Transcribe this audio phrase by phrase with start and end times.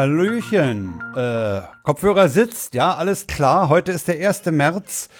[0.00, 1.02] Hallöchen.
[1.14, 3.68] Äh, Kopfhörer sitzt, ja, alles klar.
[3.68, 4.46] Heute ist der 1.
[4.46, 5.10] März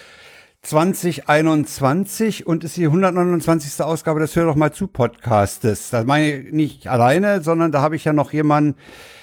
[0.63, 3.79] 2021 und ist die 129.
[3.83, 5.91] Ausgabe des Hör doch mal zu Podcastes.
[5.91, 8.75] Das meine ich nicht alleine, sondern da habe ich ja noch jemanden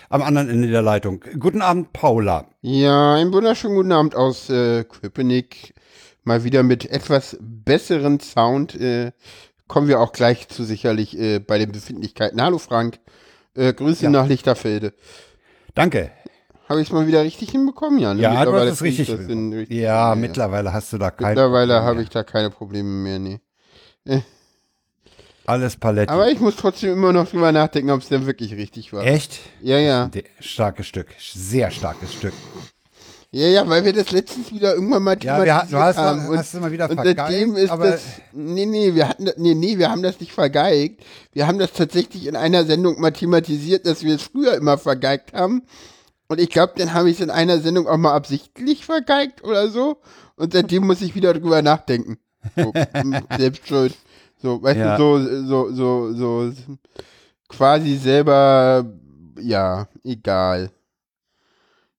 [0.09, 1.25] am anderen Ende der Leitung.
[1.41, 2.47] Guten Abend, Paula.
[2.61, 5.75] Ja, einen wunderschönen guten Abend aus äh, Köpenick.
[6.23, 8.77] Mal wieder mit etwas besseren Sound.
[8.81, 9.11] Äh,
[9.67, 12.41] kommen wir auch gleich zu sicherlich äh, bei den Befindlichkeiten.
[12.41, 13.01] Hallo Frank.
[13.57, 14.11] Äh, Grüße Ja.
[14.11, 14.93] nach Lichterfelde.
[15.79, 16.11] Danke.
[16.69, 18.19] Habe ich es mal wieder richtig hinbekommen, Jan?
[18.19, 19.09] Ja, du hast Mittlerweile es richtig.
[19.31, 23.19] in richtig- Ja, mittlerweile hast du da kein Mittlerweile habe ich da keine Probleme mehr,
[23.21, 23.41] nee.
[25.47, 26.13] alles Paletti.
[26.13, 29.05] Aber ich muss trotzdem immer noch drüber nachdenken, ob es denn wirklich richtig war.
[29.05, 29.39] Echt?
[29.63, 30.11] Ja, ja.
[30.41, 31.15] Starkes Stück.
[31.19, 32.35] Sehr starkes Stück.
[33.31, 36.35] Ja, ja, weil wir das letztens wieder irgendwann mal Ja, wir, hat- du hast, haben.
[36.37, 38.03] hast immer wieder Und vergeigt, seitdem ist aber das.
[38.33, 41.05] Nee, nee, wir hatten nee, nee, wir haben das nicht vergeigt.
[41.33, 45.35] Wir haben das tatsächlich in einer Sendung mal thematisiert, dass wir es früher immer vergeigt
[45.35, 45.63] haben.
[46.29, 49.69] Und ich glaube, dann habe ich es in einer Sendung auch mal absichtlich vergeigt oder
[49.69, 49.99] so.
[50.37, 52.19] Und seitdem muss ich wieder drüber nachdenken.
[52.57, 53.95] So, hm, selbst schuld.
[54.41, 54.97] So, weißt Ja.
[54.97, 56.53] du, so, so, so, so
[57.49, 58.87] quasi selber,
[59.39, 60.71] ja, egal.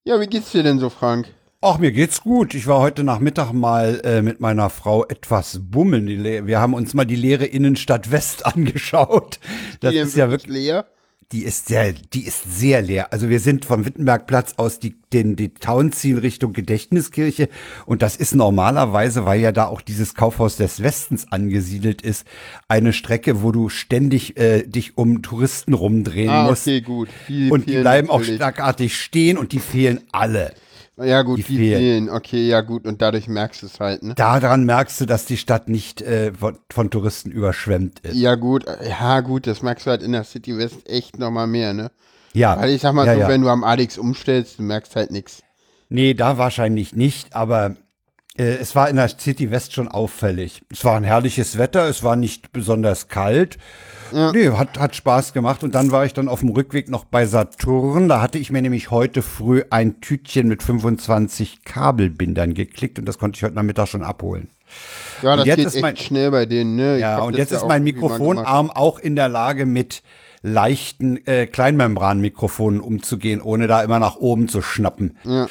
[0.09, 1.27] Ja, wie geht's dir denn so, Frank?
[1.61, 2.55] Ach, mir geht's gut.
[2.55, 6.07] Ich war heute Nachmittag mal äh, mit meiner Frau etwas bummeln.
[6.47, 9.39] Wir haben uns mal die leere Innenstadt West angeschaut.
[9.81, 10.87] Das Die ist ja wirklich, leer.
[11.31, 13.13] Die ist sehr, die ist sehr leer.
[13.13, 17.49] Also wir sind vom Wittenbergplatz aus die, den, die Townziel Richtung Gedächtniskirche
[17.85, 22.25] und das ist normalerweise, weil ja da auch dieses Kaufhaus des Westens angesiedelt ist,
[22.67, 26.63] eine Strecke, wo du ständig äh, dich um Touristen rumdrehen Ah, musst.
[26.67, 27.09] okay, gut.
[27.27, 28.37] Die Und die bleiben auch natürlich.
[28.37, 30.53] schlagartig stehen und die fehlen alle.
[31.01, 31.79] Ja, gut, die die, fehlen.
[31.79, 32.09] fehlen.
[32.09, 32.85] Okay, ja, gut.
[32.85, 34.15] Und dadurch merkst du es halt, ne?
[34.15, 38.15] Daran merkst du, dass die Stadt nicht äh, von, von Touristen überschwemmt ist.
[38.15, 38.65] Ja, gut.
[38.87, 39.47] Ja, gut.
[39.47, 41.91] Das merkst du halt in der City West echt nochmal mehr, ne?
[42.33, 42.59] Ja.
[42.59, 43.27] Weil ich sag mal ja, so, ja.
[43.27, 45.41] wenn du am Adix umstellst, du merkst halt nichts.
[45.89, 47.75] Nee, da wahrscheinlich nicht, aber
[48.37, 50.61] äh, es war in der City West schon auffällig.
[50.71, 53.57] Es war ein herrliches Wetter, es war nicht besonders kalt.
[54.13, 55.63] Nee, hat, hat Spaß gemacht.
[55.63, 58.07] Und dann war ich dann auf dem Rückweg noch bei Saturn.
[58.09, 63.17] Da hatte ich mir nämlich heute früh ein Tütchen mit 25 Kabelbindern geklickt und das
[63.17, 64.49] konnte ich heute Nachmittag schon abholen.
[65.23, 66.99] Ja, das jetzt geht ist echt mein- schnell bei denen, ne?
[66.99, 67.83] Ja, und jetzt ist auch mein.
[67.83, 70.03] Mikrofonarm auch in der Lage, mit
[70.41, 75.17] leichten äh, Kleinmembranmikrofonen umzugehen, ohne da immer nach oben zu schnappen.
[75.23, 75.47] Ja.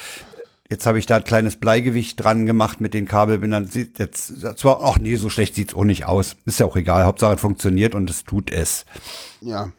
[0.69, 3.65] Jetzt habe ich da ein kleines Bleigewicht dran gemacht mit den Kabelbindern.
[3.65, 6.35] Sieht jetzt zwar, ach nee, so schlecht sieht's auch nicht aus.
[6.45, 7.05] Ist ja auch egal.
[7.05, 8.85] Hauptsache es funktioniert und es tut es.
[9.41, 9.71] Ja.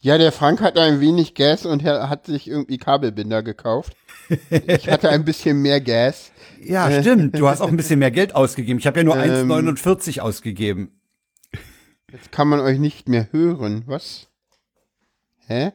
[0.00, 3.96] Ja, der Frank hat ein wenig Gas und er hat sich irgendwie Kabelbinder gekauft.
[4.50, 6.30] Ich hatte ein bisschen mehr Gas.
[6.66, 7.38] Ja, stimmt.
[7.38, 8.78] Du hast auch ein bisschen mehr Geld ausgegeben.
[8.78, 9.50] Ich habe ja nur Ähm.
[9.52, 10.98] 1,49 ausgegeben.
[12.10, 13.82] Jetzt kann man euch nicht mehr hören.
[13.84, 14.28] Was?
[15.46, 15.72] Hä?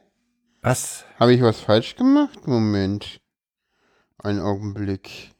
[0.62, 1.04] Was?
[1.20, 2.48] Habe ich was falsch gemacht?
[2.48, 3.20] Moment.
[4.22, 5.30] Einen Augenblick.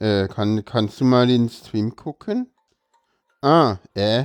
[0.00, 2.50] Äh, kann, kannst du mal den Stream gucken?
[3.40, 4.24] Ah, äh.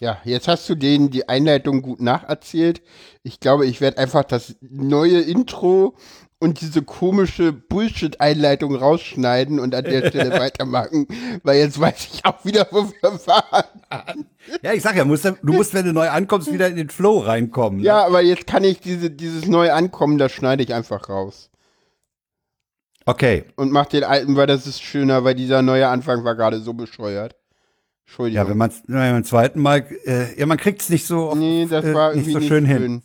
[0.00, 2.80] Ja, jetzt hast du denen die Einleitung gut nacherzählt.
[3.24, 5.96] Ich glaube, ich werde einfach das neue Intro
[6.38, 11.08] und diese komische Bullshit-Einleitung rausschneiden und an der Stelle weitermachen,
[11.42, 14.26] weil jetzt weiß ich auch wieder, wo wir waren.
[14.62, 16.90] Ja, ich sag ja, musst, du du musst, wenn du neu ankommst, wieder in den
[16.90, 17.80] Flow reinkommen.
[17.80, 17.86] Ne?
[17.86, 21.50] Ja, aber jetzt kann ich diese, dieses neue Ankommen, das schneide ich einfach raus.
[23.08, 23.44] Okay.
[23.56, 26.74] und mach den alten, weil das ist schöner, weil dieser neue Anfang war gerade so
[26.74, 27.36] bescheuert.
[28.04, 28.44] Entschuldigung.
[28.44, 31.86] Ja, wenn man beim zweiten Mal, äh, ja, man kriegt's nicht so, oft, nee, das
[31.86, 32.82] äh, war nicht irgendwie so nicht schön schön.
[32.82, 33.02] hin.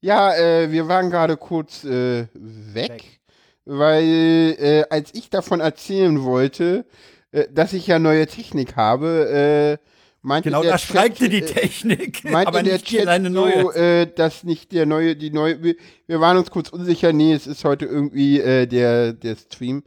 [0.00, 3.20] Ja, äh, wir waren gerade kurz äh, weg,
[3.64, 6.86] weil äh, als ich davon erzählen wollte,
[7.32, 9.86] äh, dass ich ja neue Technik habe, äh,
[10.22, 13.74] meinte Genau, da streikte Chat, die äh, Technik, meinte aber der Chat deine so, neue.
[13.74, 15.76] äh, dass nicht der neue, die neue, wir,
[16.06, 19.82] wir waren uns kurz unsicher, nee, es ist heute irgendwie äh, der, der Stream.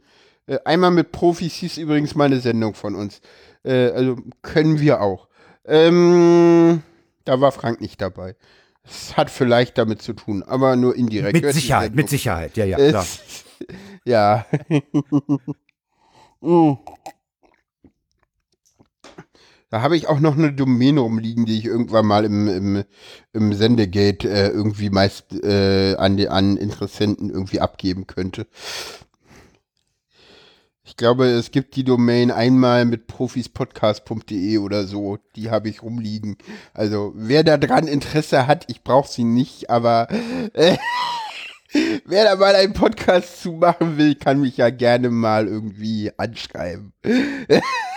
[0.46, 3.20] Äh, einmal mit Profis hieß übrigens mal eine Sendung von uns.
[3.64, 5.28] Äh, also können wir auch.
[5.64, 6.82] Ähm,
[7.24, 8.36] da war Frank nicht dabei.
[8.84, 11.32] Es hat vielleicht damit zu tun, aber nur indirekt.
[11.32, 13.02] Mit Hört Sicherheit, mit Sicherheit, ja, ja, klar.
[13.02, 13.44] Es,
[14.04, 14.46] ja.
[16.44, 16.74] Mm.
[19.74, 22.84] Da habe ich auch noch eine Domäne rumliegen, die ich irgendwann mal im, im,
[23.32, 28.46] im Sendegate äh, irgendwie meist äh, an, die, an Interessenten irgendwie abgeben könnte.
[30.84, 35.18] Ich glaube, es gibt die Domain einmal mit profispodcast.de oder so.
[35.34, 36.36] Die habe ich rumliegen.
[36.72, 40.06] Also, wer da dran Interesse hat, ich brauche sie nicht, aber
[40.52, 40.76] äh,
[42.04, 46.92] wer da mal einen Podcast zu machen will, kann mich ja gerne mal irgendwie anschreiben.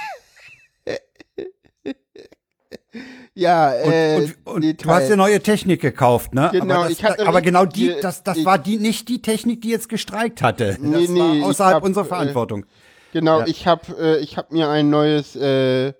[3.37, 6.49] ja, äh, Und, und, du hast dir neue Technik gekauft, ne?
[6.51, 9.07] Genau, aber das, ich hatte aber genau die, richtig- das, das ich- war die nicht
[9.09, 10.77] die Technik, die jetzt gestreikt hatte.
[10.79, 12.65] Nee, das nee, war außerhalb hab, unserer äh, Verantwortung.
[13.13, 13.47] Genau, Ja.
[13.47, 15.93] ich habe äh, ich hab mir ein neues äh,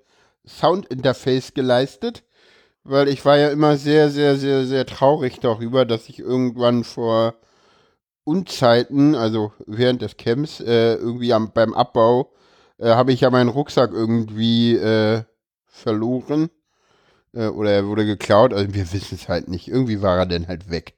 [0.46, 2.24] Soundinterface geleistet,
[2.84, 7.36] weil ich war ja immer sehr, sehr, sehr, sehr traurig darüber, dass ich irgendwann vor
[8.24, 12.34] Unzeiten, also während des Camps, äh, irgendwie am, beim Abbau,
[12.78, 15.24] äh, habe ich ja meinen Rucksack irgendwie äh,
[15.66, 16.50] verloren.
[17.38, 19.68] Äh, oder er wurde geklaut, also wir wissen es halt nicht.
[19.68, 20.96] Irgendwie war er dann halt weg.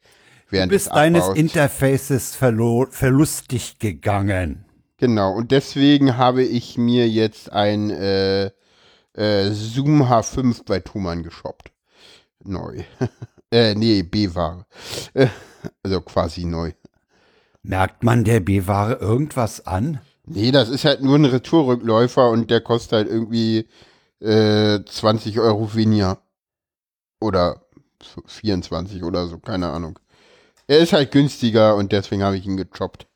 [0.51, 1.27] Du bist deines.
[1.29, 4.65] Interfaces verlustig gegangen.
[4.97, 8.45] Genau, und deswegen habe ich mir jetzt ein äh,
[9.13, 11.71] äh, Zoom H5 bei Thomann geshoppt.
[12.43, 12.83] Neu.
[13.51, 14.65] äh, nee, B-Ware.
[15.13, 15.27] Äh,
[15.83, 16.71] also quasi neu.
[17.61, 20.01] Merkt man der B-Ware irgendwas an?
[20.25, 23.67] Nee, das ist halt nur ein Retourrückläufer und der kostet halt irgendwie
[24.21, 26.19] äh, 20 Euro weniger.
[27.19, 27.61] Oder
[28.27, 29.99] 24 oder so, keine Ahnung.
[30.67, 33.07] Er ist halt günstiger und deswegen habe ich ihn gechoppt.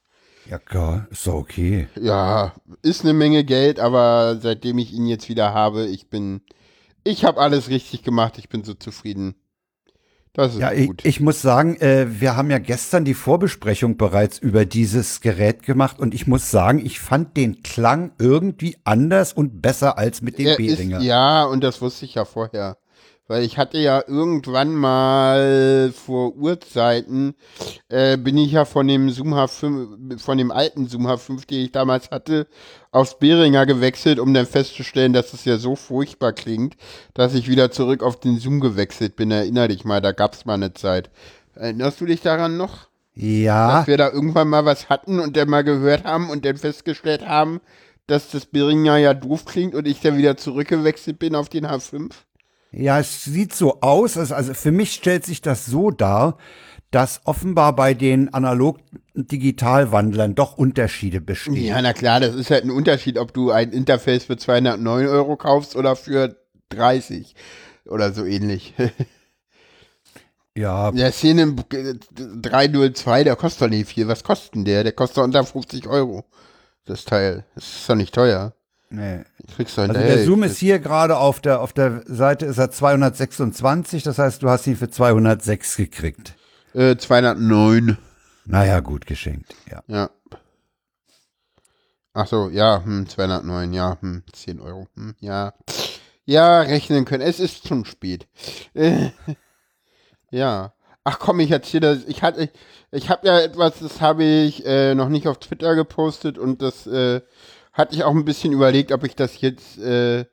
[0.46, 1.88] Ja, klar, ist doch okay.
[1.96, 6.42] Ja, ist eine Menge Geld, aber seitdem ich ihn jetzt wieder habe, ich bin,
[7.04, 9.36] ich habe alles richtig gemacht, ich bin so zufrieden.
[10.34, 11.04] Das ist Ja, ich, gut.
[11.04, 16.00] ich muss sagen, äh, wir haben ja gestern die Vorbesprechung bereits über dieses Gerät gemacht
[16.00, 20.46] und ich muss sagen, ich fand den Klang irgendwie anders und besser als mit dem
[20.48, 21.00] Er ist, B-Dinger.
[21.00, 22.78] ja, und das wusste ich ja vorher.
[23.34, 27.34] Weil ich hatte ja irgendwann mal vor Urzeiten,
[27.90, 31.72] äh, bin ich ja von dem Zoom H5, von dem alten Zoom H5, den ich
[31.72, 32.46] damals hatte,
[32.92, 36.76] aufs Behringer gewechselt, um dann festzustellen, dass es ja so furchtbar klingt,
[37.16, 39.32] dass ich wieder zurück auf den Zoom gewechselt bin.
[39.32, 41.10] Erinner dich mal, da gab's mal eine Zeit.
[41.56, 42.88] Erinnerst du dich daran noch?
[43.16, 46.58] Ja, Dass wir da irgendwann mal was hatten und dann mal gehört haben und dann
[46.58, 47.62] festgestellt haben,
[48.06, 52.12] dass das Behringer ja doof klingt und ich dann wieder zurückgewechselt bin auf den H5?
[52.74, 56.38] Ja, es sieht so aus, also, für mich stellt sich das so dar,
[56.92, 61.56] dass offenbar bei den Analog-Digital-Wandlern doch Unterschiede bestehen.
[61.56, 65.38] Ja, na klar, das ist halt ein Unterschied, ob du ein Interface für 209 Euro
[65.38, 66.36] kaufst oder für
[66.70, 67.36] 30
[67.86, 68.74] oder so ähnlich.
[70.56, 74.08] Ja, Der Szene 302, der kostet doch nicht viel.
[74.08, 74.84] Was kostet denn der?
[74.84, 76.26] Der kostet doch unter 50 Euro.
[76.86, 77.44] Das Teil.
[77.56, 78.54] Das ist doch nicht teuer.
[78.94, 79.24] Nee.
[79.56, 82.72] Kriegst du Also der Zoom ist hier gerade auf der, auf der Seite ist er
[82.72, 86.36] 226, das heißt, du hast ihn für 206 gekriegt.
[86.74, 87.98] äh, 209.
[88.46, 89.84] Naja, gut geschenkt, ja.
[89.88, 90.10] Ja.
[92.14, 95.54] Ach so, ja, hm, 209, ja, hm, 10 Euro, hm, ja.
[96.26, 97.24] Ja, rechnen können.
[97.24, 98.28] Es ist schon spät.
[98.74, 99.10] Äh,
[100.32, 100.74] ja.
[101.04, 102.06] Ach komm, ich erzähle das.
[102.08, 102.50] Ich hatte,
[102.92, 106.88] ich habe ja etwas, das habe ich äh, noch nicht auf Twitter gepostet und das
[106.88, 107.20] äh,
[107.74, 110.26] hatte ich auch ein bisschen überlegt, ob ich das jetzt äh,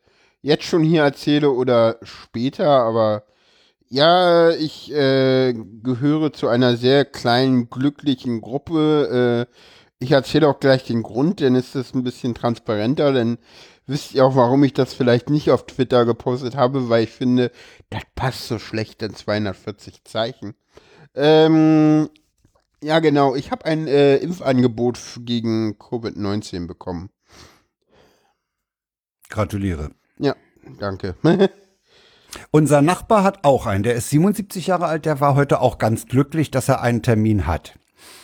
[0.43, 2.69] jetzt schon hier erzähle oder später.
[2.69, 3.25] Aber
[3.89, 9.49] ja, ich äh, gehöre zu einer sehr kleinen glücklichen Gruppe.
[9.49, 9.55] Äh,
[9.99, 13.39] ich erzähle auch gleich den Grund, denn ist das ein bisschen transparenter, denn
[13.87, 17.51] wisst ihr auch, warum ich das vielleicht nicht auf Twitter gepostet habe, weil ich finde,
[17.91, 20.55] das passt so schlecht in 240 Zeichen.
[21.15, 22.09] Ähm,
[22.83, 27.11] ja, genau, ich habe ein äh, Impfangebot gegen Covid-19 bekommen.
[29.31, 29.91] Gratuliere.
[30.19, 30.35] Ja,
[30.79, 31.15] danke.
[32.51, 36.07] Unser Nachbar hat auch einen, der ist 77 Jahre alt, der war heute auch ganz
[36.07, 37.79] glücklich, dass er einen Termin hat.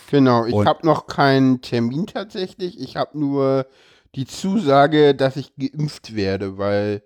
[0.09, 2.79] Genau, ich habe noch keinen Termin tatsächlich.
[2.79, 3.67] Ich habe nur
[4.15, 7.03] die Zusage, dass ich geimpft werde, weil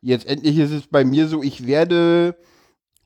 [0.00, 2.36] jetzt endlich ist es bei mir so, ich werde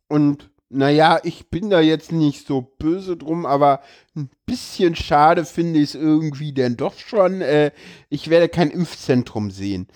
[0.08, 3.80] und naja, ich bin da jetzt nicht so böse drum, aber
[4.14, 7.40] ein bisschen schade finde ich es irgendwie denn doch schon.
[7.40, 7.70] Äh,
[8.10, 9.88] ich werde kein Impfzentrum sehen.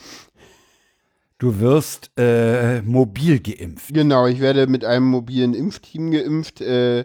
[1.43, 3.93] Du wirst äh, mobil geimpft.
[3.93, 6.61] Genau, ich werde mit einem mobilen Impfteam geimpft.
[6.61, 7.05] Äh,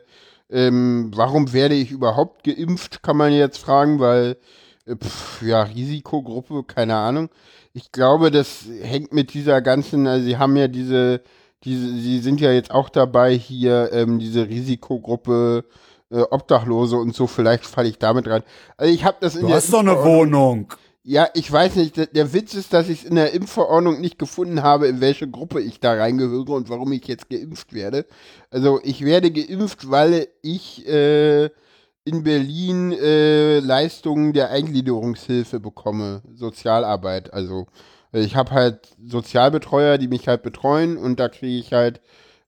[0.51, 4.37] ähm, warum werde ich überhaupt geimpft, kann man jetzt fragen, weil,
[4.85, 7.29] äh, pf, ja, Risikogruppe, keine Ahnung.
[7.73, 11.23] Ich glaube, das hängt mit dieser ganzen, also sie haben ja diese,
[11.63, 15.65] diese, sie sind ja jetzt auch dabei, hier ähm, diese Risikogruppe
[16.11, 18.43] äh, Obdachlose und so, vielleicht falle ich damit rein.
[18.77, 20.67] Also ich habe das in Du der hast doch eine Wohnung.
[21.09, 22.13] Ja, ich weiß nicht.
[22.13, 25.61] Der, Witz ist, dass ich es in der Impfverordnung nicht gefunden habe, in welche Gruppe
[25.61, 28.05] ich da reingehöre und warum ich jetzt geimpft werde.
[28.51, 31.45] Also ich werde geimpft, weil ich äh,
[32.03, 37.33] in Berlin äh, Leistungen der Eingliederungshilfe bekomme, Sozialarbeit.
[37.33, 37.67] Also
[38.11, 42.01] ich habe halt Sozialbetreuer, die mich halt betreuen und da kriege ich halt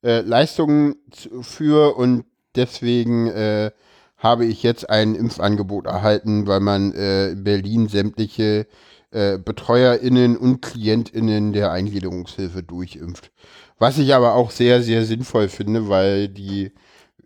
[0.03, 2.25] äh, Leistungen für und
[2.57, 3.71] deswegen äh,
[4.19, 8.67] habe ich jetzt ein Impfangebot erhalten, weil man äh, in Berlin sämtliche
[9.11, 13.31] äh, BetreuerInnen und KlientInnen der Eingliederungshilfe durchimpft.
[13.79, 16.71] Was ich aber auch sehr, sehr sinnvoll finde, weil die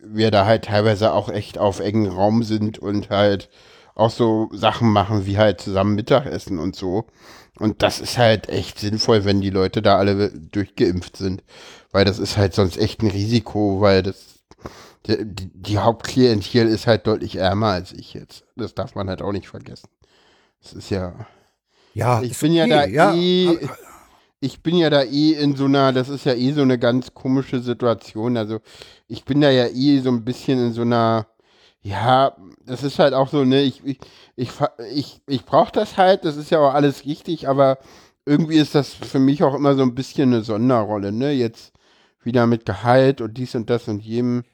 [0.06, 3.48] wir da halt teilweise auch echt auf engen Raum sind und halt
[3.94, 7.06] auch so Sachen machen wie halt zusammen Mittagessen und so.
[7.58, 11.42] Und das ist halt echt sinnvoll, wenn die Leute da alle durchgeimpft sind.
[11.92, 14.33] Weil das ist halt sonst echt ein Risiko, weil das
[15.06, 18.44] die, die Hauptklientel ist halt deutlich ärmer als ich jetzt.
[18.56, 19.88] Das darf man halt auch nicht vergessen.
[20.62, 21.26] Das ist ja.
[21.92, 23.14] Ja, ich bin ja da ja.
[23.14, 23.58] eh.
[24.40, 27.14] Ich bin ja da eh in so einer, das ist ja eh so eine ganz
[27.14, 28.36] komische Situation.
[28.36, 28.60] Also
[29.08, 31.26] ich bin da ja eh so ein bisschen in so einer,
[31.80, 33.98] ja, das ist halt auch so, ne, ich, ich,
[34.36, 34.50] ich,
[34.92, 37.78] ich, ich brauche das halt, das ist ja auch alles richtig, aber
[38.26, 41.32] irgendwie ist das für mich auch immer so ein bisschen eine Sonderrolle, ne?
[41.32, 41.72] Jetzt
[42.22, 44.44] wieder mit Gehalt und dies und das und jedem.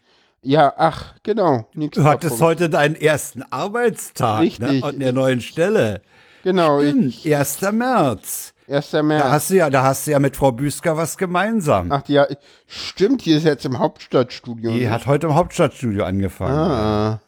[0.43, 1.69] Ja, ach, genau.
[1.75, 2.45] Du hattest Punkt.
[2.45, 4.83] heute deinen ersten Arbeitstag ne, Richtig.
[4.83, 6.01] Ne, an der neuen Stelle.
[6.43, 6.81] Genau.
[6.81, 7.61] Stimmt, 1.
[7.73, 8.55] März.
[8.67, 8.93] 1.
[9.03, 9.23] März.
[9.23, 11.93] Da hast du ja, da hast du ja mit Frau Büsker was gemeinsam.
[11.93, 12.27] Ach ja,
[12.67, 14.71] stimmt, die ist jetzt im Hauptstadtstudio.
[14.73, 16.57] Die hat heute im Hauptstadtstudio angefangen.
[16.57, 17.21] Ah.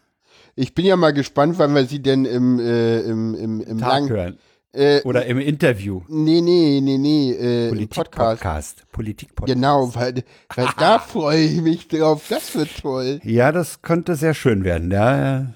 [0.55, 3.89] Ich bin ja mal gespannt, wann wir sie denn im, äh, im, im, im Tag
[3.89, 4.39] Lang hören.
[4.75, 6.01] Äh, Oder im Interview.
[6.09, 7.33] Nee, nee, nee, nee.
[7.33, 8.87] Äh, Politik-Podcast.
[8.91, 9.55] Politik-Podcast.
[9.55, 10.25] Genau, weil,
[10.55, 12.25] weil da freue ich mich drauf.
[12.31, 13.21] Das wird toll.
[13.23, 14.91] Ja, das könnte sehr schön werden.
[14.91, 15.53] Ja,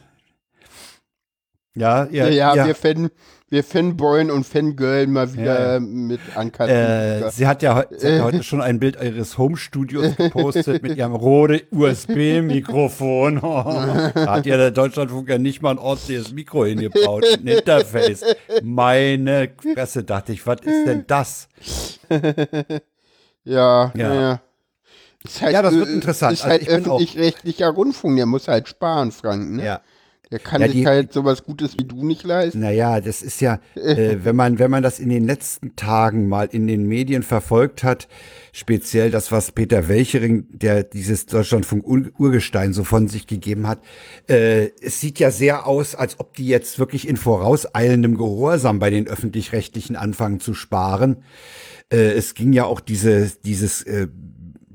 [1.75, 2.07] ja, ja.
[2.11, 2.67] Ja, ja, ja.
[2.67, 3.11] wir fänden
[3.49, 5.81] wir Fanboyen und Fangirl mal wieder ja.
[5.81, 6.67] mit Anka.
[6.67, 11.15] Äh, sie hat ja sie hat heute schon ein Bild ihres Home-Studios gepostet mit ihrem
[11.15, 13.37] roten USB-Mikrofon.
[13.41, 18.25] da hat ja der Deutschlandfunk ja nicht mal ein ordentliches Mikro hingebaut, ein Interface.
[18.63, 21.49] Meine Fresse, dachte ich, was ist denn das?
[23.45, 24.15] ja, ja.
[24.15, 24.41] ja.
[25.41, 26.35] Halt, ja, das wird interessant.
[26.35, 29.51] Ist halt also öffentlich-rechtlicher Rundfunk, der muss halt sparen, Frank.
[29.53, 29.65] Ne?
[29.65, 29.81] Ja.
[30.33, 32.59] Der kann ja, sich die, halt sowas Gutes wie du nicht leisten.
[32.59, 36.49] Naja, das ist ja, äh, wenn man, wenn man das in den letzten Tagen mal
[36.51, 38.09] in den Medien verfolgt hat,
[38.53, 43.79] speziell das, was Peter Welchering, der dieses Deutschlandfunk Urgestein so von sich gegeben hat,
[44.29, 48.91] äh, es sieht ja sehr aus, als ob die jetzt wirklich in vorauseilendem Gehorsam bei
[48.91, 51.19] den öffentlich-rechtlichen anfangen zu sparen.
[51.93, 54.09] Äh, es ging ja auch diese, dieses äh,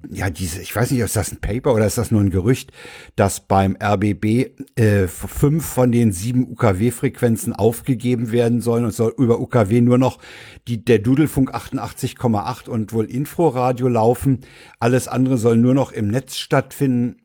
[0.10, 2.72] ja, diese, ich weiß nicht, ist das ein Paper oder ist das nur ein Gerücht,
[3.16, 9.40] dass beim RBB äh, fünf von den sieben UKW-Frequenzen aufgegeben werden sollen und soll über
[9.40, 10.20] UKW nur noch
[10.68, 14.40] die, der Dudelfunk 88,8 und wohl Infroradio laufen.
[14.80, 17.18] Alles andere soll nur noch im Netz stattfinden.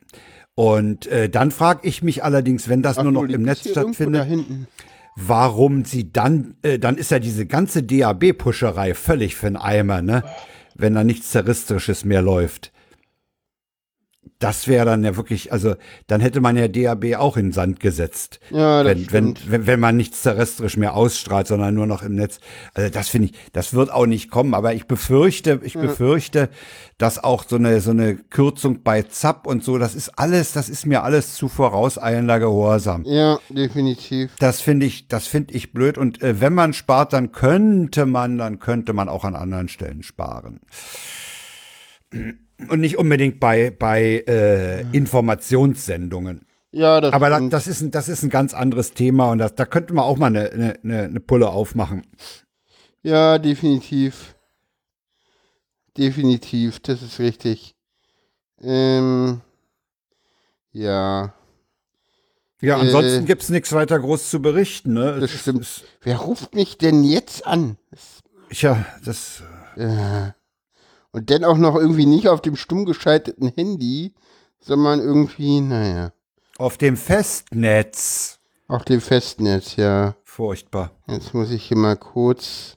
[0.55, 4.27] Und äh, dann frage ich mich allerdings, wenn das Ach, nur noch im Netz stattfindet,
[5.17, 10.23] warum sie dann, äh, dann ist ja diese ganze DAB-Puscherei völlig für den Eimer, ne?
[10.79, 12.73] Wenn da nichts Terroristisches mehr läuft
[14.39, 15.75] das wäre dann ja wirklich, also
[16.07, 18.41] dann hätte man ja DAB auch in Sand gesetzt.
[18.51, 22.15] Ja, das wenn, wenn, wenn, wenn man nichts terrestrisch mehr ausstrahlt, sondern nur noch im
[22.15, 22.41] Netz.
[22.75, 24.55] Also das finde ich, das wird auch nicht kommen.
[24.55, 25.81] Aber ich befürchte, ich ja.
[25.81, 26.51] befürchte,
[26.99, 30.69] dass auch so eine, so eine Kürzung bei ZAP und so, das ist alles, das
[30.69, 33.05] ist mir alles zu vorauseilender Gehorsam.
[33.07, 34.33] Ja, definitiv.
[34.39, 35.99] Das finde ich, das finde ich blöd.
[35.99, 40.03] Und äh, wenn man spart, dann könnte man, dann könnte man auch an anderen Stellen
[40.03, 40.61] sparen.
[42.69, 46.47] Und nicht unbedingt bei, bei äh, Informationssendungen.
[46.73, 49.55] Ja, das Aber das, das, ist ein, das ist ein ganz anderes Thema und das,
[49.55, 52.07] da könnte man auch mal eine, eine, eine Pulle aufmachen.
[53.03, 54.35] Ja, definitiv.
[55.97, 57.75] Definitiv, das ist richtig.
[58.61, 59.41] Ähm,
[60.73, 61.35] ja.
[62.61, 64.95] Ja, ansonsten äh, gibt es nichts weiter groß zu berichten.
[64.95, 65.19] Ne?
[65.21, 65.85] Das stimmt.
[66.03, 67.77] Wer ruft mich denn jetzt an?
[68.51, 69.43] Tja, das.
[69.77, 70.33] Äh,
[71.17, 74.13] und dann auch noch irgendwie nicht auf dem stumm geschalteten Handy,
[74.61, 76.13] sondern irgendwie, naja.
[76.59, 78.39] Auf dem Festnetz.
[78.69, 80.15] Auf dem Festnetz, ja.
[80.25, 80.91] Furchtbar.
[81.09, 82.77] Jetzt muss ich hier mal kurz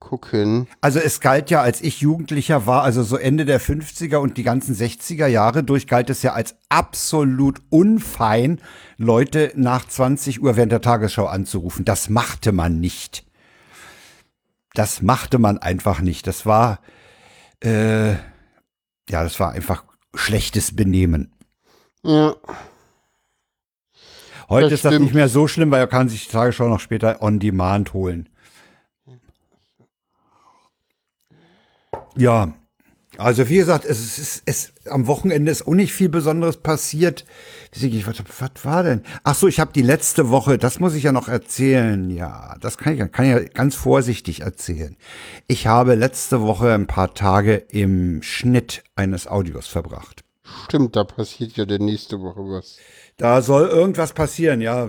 [0.00, 0.68] gucken.
[0.82, 4.42] Also es galt ja, als ich Jugendlicher war, also so Ende der 50er und die
[4.42, 8.60] ganzen 60er Jahre durch, galt es ja als absolut unfein,
[8.98, 11.86] Leute nach 20 Uhr während der Tagesschau anzurufen.
[11.86, 13.24] Das machte man nicht.
[14.74, 16.26] Das machte man einfach nicht.
[16.26, 16.80] Das war,
[17.62, 19.84] äh, ja, das war einfach
[20.14, 21.32] schlechtes Benehmen.
[22.02, 22.34] Ja.
[24.48, 26.80] Heute das ist das nicht mehr so schlimm, weil er kann sich die Tagesschau noch
[26.80, 28.28] später on demand holen.
[32.16, 32.54] Ja,
[33.18, 37.24] also wie gesagt, es ist, es, am Wochenende ist auch nicht viel Besonderes passiert.
[37.72, 39.02] Was, was war denn?
[39.24, 42.10] Ach so, ich habe die letzte Woche, das muss ich ja noch erzählen.
[42.10, 44.96] Ja, das kann ich, kann ich ja ganz vorsichtig erzählen.
[45.46, 50.24] Ich habe letzte Woche ein paar Tage im Schnitt eines Audios verbracht.
[50.64, 52.78] Stimmt, da passiert ja der nächste Woche was.
[53.16, 54.88] Da soll irgendwas passieren, ja.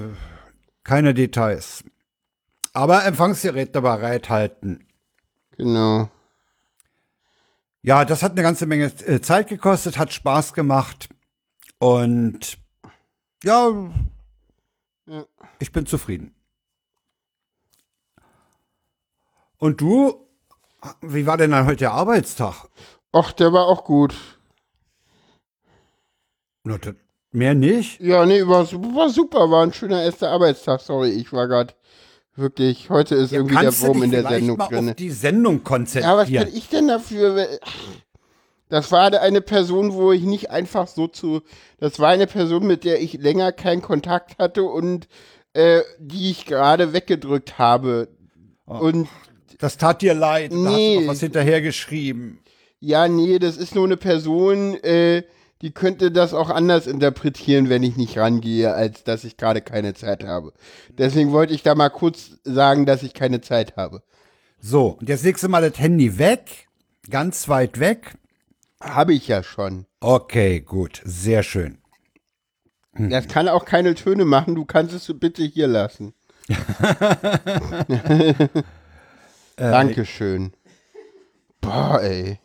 [0.84, 1.84] Keine Details.
[2.74, 4.86] Aber Empfangsgeräte bereithalten.
[5.58, 6.10] Genau.
[7.88, 11.08] Ja, das hat eine ganze Menge äh, Zeit gekostet, hat Spaß gemacht
[11.80, 12.58] und
[13.46, 13.70] ja,
[15.06, 15.24] Ja.
[15.60, 16.36] ich bin zufrieden.
[19.58, 20.28] Und du,
[21.00, 22.66] wie war denn dann heute der Arbeitstag?
[23.16, 24.14] Och, der war auch gut.
[26.66, 26.94] Das-
[27.32, 28.02] Mehr nicht?
[28.02, 28.66] Ja, nee, war
[29.10, 30.82] super, war ein schöner erster Arbeitstag.
[30.82, 31.74] Sorry, ich war gerade
[32.38, 34.90] wirklich, heute ist irgendwie der Wurm in der Sendung mal drin.
[34.90, 36.46] auf die Sendung Ja, was konzentrieren?
[36.46, 37.48] bin ich denn dafür?
[38.70, 41.42] Das war eine Person, wo ich nicht einfach so zu.
[41.80, 45.08] Das war eine Person, mit der ich länger keinen Kontakt hatte und
[45.54, 48.10] äh, die ich gerade weggedrückt habe.
[48.66, 49.08] Und
[49.60, 50.52] das tat dir leid.
[50.52, 50.96] Da hast Nee.
[50.96, 52.40] du noch was hinterhergeschrieben.
[52.82, 55.24] ja, nee, das ist nur eine Person, äh,
[55.62, 59.94] die könnte das auch anders interpretieren, wenn ich nicht rangehe, als dass ich gerade keine
[59.94, 60.54] Zeit habe.
[60.90, 64.04] Deswegen wollte ich da mal kurz sagen, dass ich keine Zeit habe.
[64.60, 66.68] So, und jetzt legst du mal das Handy weg,
[67.10, 68.16] ganz weit weg.
[68.82, 69.86] Habe ich ja schon.
[70.00, 71.80] Okay, gut, sehr schön.
[72.94, 76.14] Das kann auch keine Töne machen, du kannst es bitte hier lassen.
[79.58, 80.54] Dankeschön.
[81.62, 82.40] Boah, ey.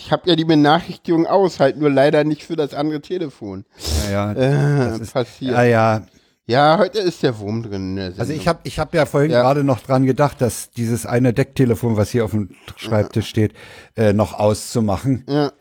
[0.00, 3.64] Ich habe ja die Benachrichtigung aus, halt nur leider nicht für das andere Telefon.
[4.10, 5.52] Ja, ja, Äh, ist- passiert.
[5.52, 6.02] ja, ja.
[6.46, 7.98] Ja, heute ist der Wurm drin.
[8.16, 9.42] Also ich habe ich hab ja vorhin Ja.
[9.42, 13.52] gerade noch dran gedacht, dass dieses eine Decktelefon, was hier auf dem Schreibtisch steht,
[13.96, 15.26] äh, noch auszumachen.
[15.28, 15.52] Ja.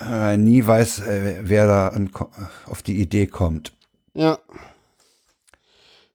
[0.00, 2.10] Äh, nie weiß, äh, wer da an,
[2.66, 3.72] auf die Idee kommt.
[4.14, 4.38] Ja.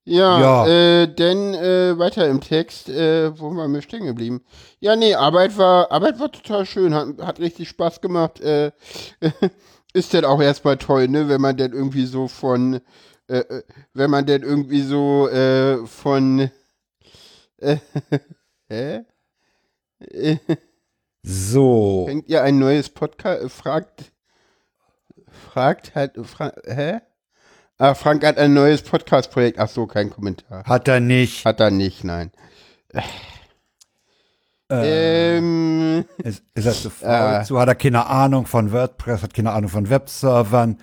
[0.05, 0.67] Ja, Ja.
[0.67, 4.43] Äh, denn äh, weiter im Text, äh, wo waren wir stehen geblieben?
[4.79, 8.39] Ja, nee, Arbeit war, Arbeit war total schön, hat, hat richtig Spaß gemacht.
[8.39, 8.71] Äh,
[9.93, 12.81] ist denn auch erstmal toll, ne, wenn man denn irgendwie so von,
[13.27, 13.63] äh, äh,
[13.93, 16.51] wenn man denn irgendwie so äh, von,
[17.57, 17.77] äh,
[18.69, 19.05] hä?
[19.99, 20.37] Äh,
[21.27, 24.11] So, Fängt ihr ein neues Podcast, fragt,
[25.27, 26.99] fragt halt, fra hä?
[27.77, 29.59] Ah, Frank hat ein neues Podcast-Projekt.
[29.59, 30.63] Ach so, kein Kommentar.
[30.63, 31.43] hat er nicht.
[31.45, 32.31] Hat er nicht, nein.
[34.69, 37.43] ähm, Ist, ist zu faul Äh.
[37.43, 40.79] zu, hat er keine Ahnung von WordPress, hat keine Ahnung von Webservern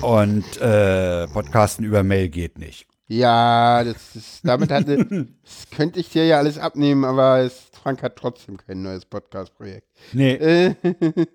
[0.00, 2.86] und äh, Podcasten über Mail geht nicht.
[3.08, 5.04] ja, das ist, damit hatte,
[5.44, 9.88] das könnte ich dir ja alles abnehmen, aber es, Frank hat trotzdem kein neues Podcast-Projekt.
[10.12, 10.74] Nee, Äh,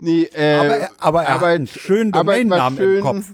[0.00, 3.02] nee, äh, aber, er, aber er hat einen schönen Domainnamen im schön.
[3.02, 3.26] Kopf.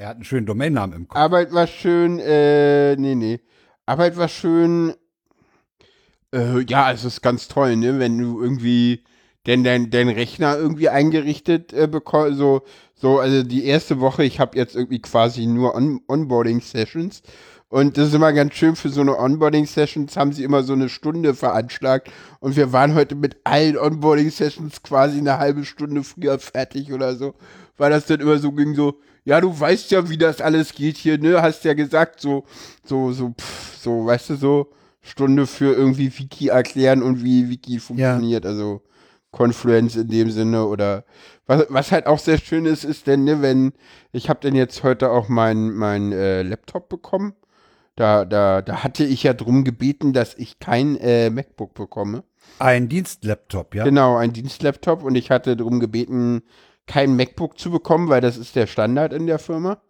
[0.00, 1.20] Er hat einen schönen Domainnamen im Kopf.
[1.20, 3.38] Arbeit war schön, äh, nee, nee.
[3.84, 4.94] Arbeit war schön,
[6.34, 9.04] äh, ja, es ist ganz toll, ne, wenn du irgendwie
[9.46, 12.62] denn dein, dein Rechner irgendwie eingerichtet äh, bekommst, so,
[12.94, 17.20] so, also die erste Woche, ich habe jetzt irgendwie quasi nur On Onboarding-Sessions
[17.68, 20.88] und das ist immer ganz schön für so eine Onboarding-Sessions, haben sie immer so eine
[20.88, 26.90] Stunde veranschlagt und wir waren heute mit allen Onboarding-Sessions quasi eine halbe Stunde früher fertig
[26.90, 27.34] oder so,
[27.76, 30.96] weil das dann immer so ging, so, ja, du weißt ja, wie das alles geht
[30.96, 32.44] hier, ne, hast ja gesagt, so,
[32.84, 37.78] so, so, pff, so, weißt du, so, Stunde für irgendwie Wiki erklären und wie Wiki
[37.78, 38.82] funktioniert, also
[39.32, 41.04] Confluence in dem Sinne oder
[41.46, 43.72] was, was halt auch sehr schön ist, ist denn, ne, wenn,
[44.12, 47.34] ich habe denn jetzt heute auch meinen mein, äh, Laptop bekommen,
[47.96, 52.24] da, da, da hatte ich ja drum gebeten, dass ich kein äh, MacBook bekomme.
[52.58, 53.84] Ein Dienstlaptop, ja?
[53.84, 56.42] Genau, ein Dienstlaptop und ich hatte darum gebeten,
[56.90, 59.80] kein MacBook zu bekommen, weil das ist der Standard in der Firma.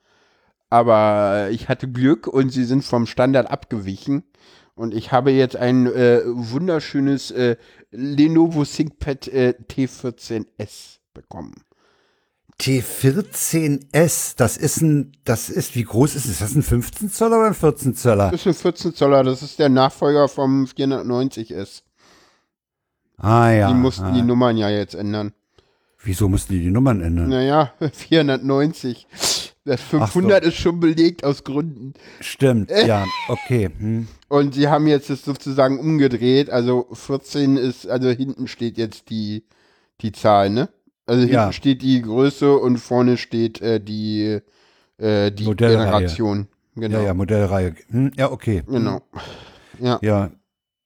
[0.69, 4.23] Aber ich hatte Glück und sie sind vom Standard abgewichen.
[4.75, 7.57] Und ich habe jetzt ein äh, wunderschönes äh,
[7.91, 11.55] Lenovo ThinkPad äh, T14S bekommen.
[12.61, 16.33] T14S, das ist ein, das ist, wie groß ist es?
[16.33, 18.31] Ist das ein 15 Zoller oder ein 14 Zoller?
[18.31, 21.81] Das ist ein 14 Zoller, das ist der Nachfolger vom 490S.
[23.17, 23.69] Ah ja.
[23.69, 24.13] Die mussten ah.
[24.13, 25.33] die Nummern ja jetzt ändern.
[26.03, 27.29] Wieso mussten die die Nummern ändern?
[27.29, 29.07] Naja, 490.
[29.65, 31.93] Das 500 ist schon belegt aus Gründen.
[32.21, 33.69] Stimmt, ja, okay.
[33.79, 34.09] Hm.
[34.29, 36.49] Und sie haben jetzt das sozusagen umgedreht.
[36.49, 39.45] Also 14 ist, also hinten steht jetzt die,
[40.01, 40.71] die Zahl, ne?
[41.07, 41.53] Also hinten Ja.
[41.53, 44.39] steht die Größe und vorne steht äh, die,
[44.97, 45.85] äh, die Modellreihe.
[45.85, 46.49] Generation.
[46.77, 46.99] Genau.
[47.01, 47.75] Ja, ja, Modellreihe.
[47.91, 48.63] Hm, ja, okay.
[48.67, 49.03] Genau.
[49.79, 49.99] Ja.
[50.03, 50.31] Ja.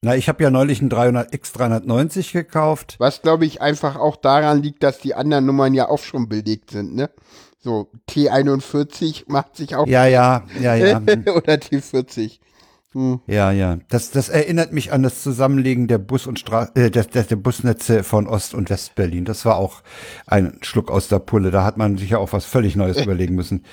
[0.05, 2.97] Na, ich habe ja neulich einen 300 X390 gekauft.
[2.99, 6.71] Was glaube ich einfach auch daran liegt, dass die anderen Nummern ja auch schon belegt
[6.71, 7.11] sind, ne?
[7.61, 10.99] So, T41 macht sich auch Ja, ja, ja, ja.
[11.35, 12.39] oder T40.
[12.93, 13.21] Hm.
[13.27, 13.79] Ja, ja.
[13.89, 17.37] Das, das erinnert mich an das Zusammenlegen der Bus- und Stra äh, der, der, der
[17.37, 19.25] Busnetze von Ost- und Westberlin.
[19.25, 19.83] Das war auch
[20.27, 21.51] ein Schluck aus der Pulle.
[21.51, 23.65] Da hat man sich ja auch was völlig Neues überlegen müssen.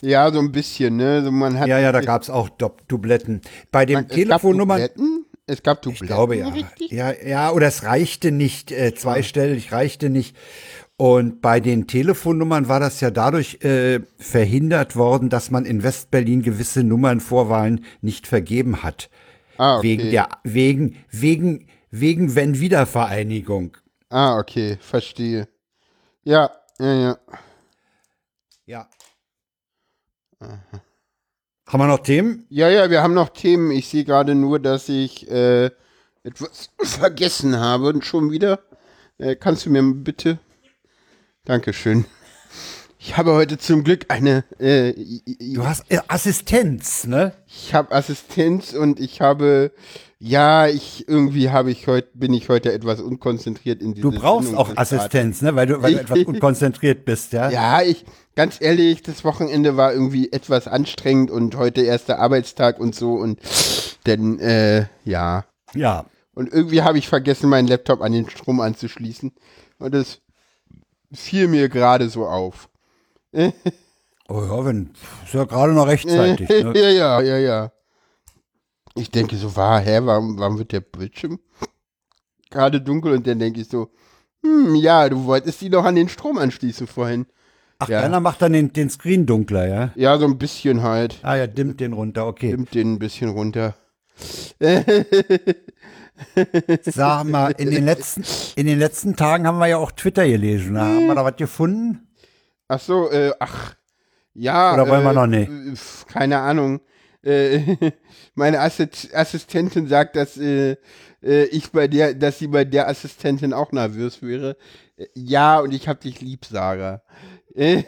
[0.00, 1.22] Ja, so ein bisschen, ne?
[1.22, 3.40] So man hat, Ja, ja, da gab's auch Dopp- Dubletten.
[3.70, 4.80] Bei den es gab Telefonnummern.
[4.80, 5.25] Dubletten?
[5.46, 6.48] Es gab Dubletten, Ich glaube ja.
[6.48, 6.90] richtig?
[6.90, 10.36] Ja, ja, oder es reichte nicht, äh, zweistellig reichte nicht.
[10.96, 16.42] Und bei den Telefonnummern war das ja dadurch äh, verhindert worden, dass man in Westberlin
[16.42, 19.10] gewisse Nummernvorwahlen nicht vergeben hat.
[19.58, 19.88] Ah, okay.
[19.88, 23.76] Wegen der, wegen, wegen, wegen wenn Wiedervereinigung.
[24.08, 25.48] Ah, okay, verstehe.
[26.24, 27.18] Ja, ja, ja.
[28.64, 28.88] Ja.
[31.66, 32.46] Haben wir noch Themen?
[32.48, 33.72] Ja, ja, wir haben noch Themen.
[33.72, 35.70] Ich sehe gerade nur, dass ich äh,
[36.22, 38.60] etwas vergessen habe und schon wieder.
[39.18, 40.38] Äh, kannst du mir bitte?
[41.44, 42.04] Dankeschön.
[43.00, 44.44] Ich habe heute zum Glück eine.
[44.60, 44.92] Äh,
[45.54, 47.32] Du hast äh, Assistenz, ne?
[47.48, 49.72] ich habe Assistenz und ich habe.
[50.18, 54.46] Ja, ich irgendwie habe ich heute bin ich heute etwas unkonzentriert in Du diese brauchst
[54.46, 54.98] Sendung auch gestartet.
[54.98, 55.54] Assistenz, ne?
[55.54, 57.50] Weil du, weil du etwas unkonzentriert bist, ja?
[57.50, 62.94] Ja, ich, ganz ehrlich, das Wochenende war irgendwie etwas anstrengend und heute erster Arbeitstag und
[62.94, 63.40] so und
[64.06, 65.44] denn, äh, ja.
[65.74, 66.06] Ja.
[66.34, 69.32] Und irgendwie habe ich vergessen, meinen Laptop an den Strom anzuschließen.
[69.78, 70.20] Und das
[71.12, 72.68] fiel mir gerade so auf.
[74.28, 74.90] Oh ja, wenn,
[75.24, 76.72] ist ja gerade noch rechtzeitig, ne?
[76.74, 77.72] ja, ja, ja, ja.
[78.96, 81.38] Ich denke so, war, hä, warum, warum wird der Bildschirm
[82.50, 83.12] gerade dunkel?
[83.12, 83.90] Und dann denke ich so,
[84.42, 87.26] hm, ja, du wolltest die doch an den Strom anschließen vorhin.
[87.78, 88.00] Ach, Ja.
[88.00, 89.92] einer macht dann den, den Screen dunkler, ja?
[89.96, 91.18] Ja, so ein bisschen halt.
[91.22, 92.50] Ah ja, dimmt den runter, okay.
[92.52, 93.74] Nimmt den ein bisschen runter.
[96.82, 98.24] Sag mal, in den letzten,
[98.56, 100.74] in den letzten Tagen haben wir ja auch Twitter gelesen.
[100.74, 102.08] Da haben wir da was gefunden?
[102.68, 103.74] Ach so, äh, ach,
[104.34, 104.74] ja.
[104.74, 105.50] Oder wollen wir äh, noch nicht?
[106.08, 106.80] Keine Ahnung.
[107.22, 107.92] Äh,
[108.36, 110.76] meine Assistentin sagt, dass äh,
[111.22, 114.56] äh, ich bei der, dass sie bei der Assistentin auch nervös wäre.
[114.96, 117.02] Äh, ja, und ich hab dich lieb, Sarah.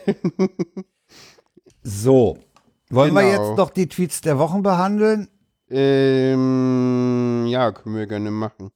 [1.83, 2.39] So.
[2.91, 3.49] Wollen wir Genau.
[3.51, 5.29] jetzt noch die Tweets der Wochen behandeln?
[5.71, 8.71] ähm, ja, können wir gerne machen.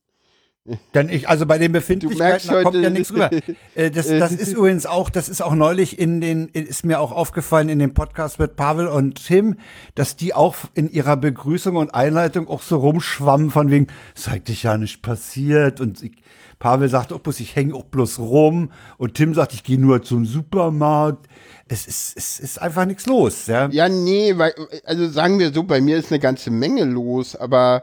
[0.95, 3.31] Denn ich, also bei den Befindlichkeiten, da kommt ja nichts rüber.
[3.75, 7.11] Äh, das, das ist übrigens auch, das ist auch neulich in den, ist mir auch
[7.11, 9.57] aufgefallen in dem Podcast mit Pavel und Tim,
[9.97, 14.33] dass die auch in ihrer Begrüßung und Einleitung auch so rumschwammen von wegen, es ist
[14.33, 16.13] eigentlich ja nicht passiert und ich,
[16.61, 20.03] Pavel sagt auch bloß, ich hänge auch bloß rum und Tim sagt, ich gehe nur
[20.03, 21.27] zum Supermarkt.
[21.67, 23.69] Es ist, es ist einfach nichts los, ja.
[23.73, 27.83] Ja, nee, weil, also sagen wir so, bei mir ist eine ganze Menge los, aber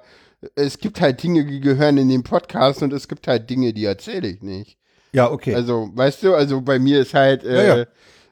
[0.56, 3.86] es gibt halt Dinge, die gehören in den Podcast und es gibt halt Dinge, die
[3.86, 4.78] erzähle ich nicht.
[5.12, 5.56] Ja, okay.
[5.56, 7.86] Also, weißt du, also bei mir ist halt, äh, Ja,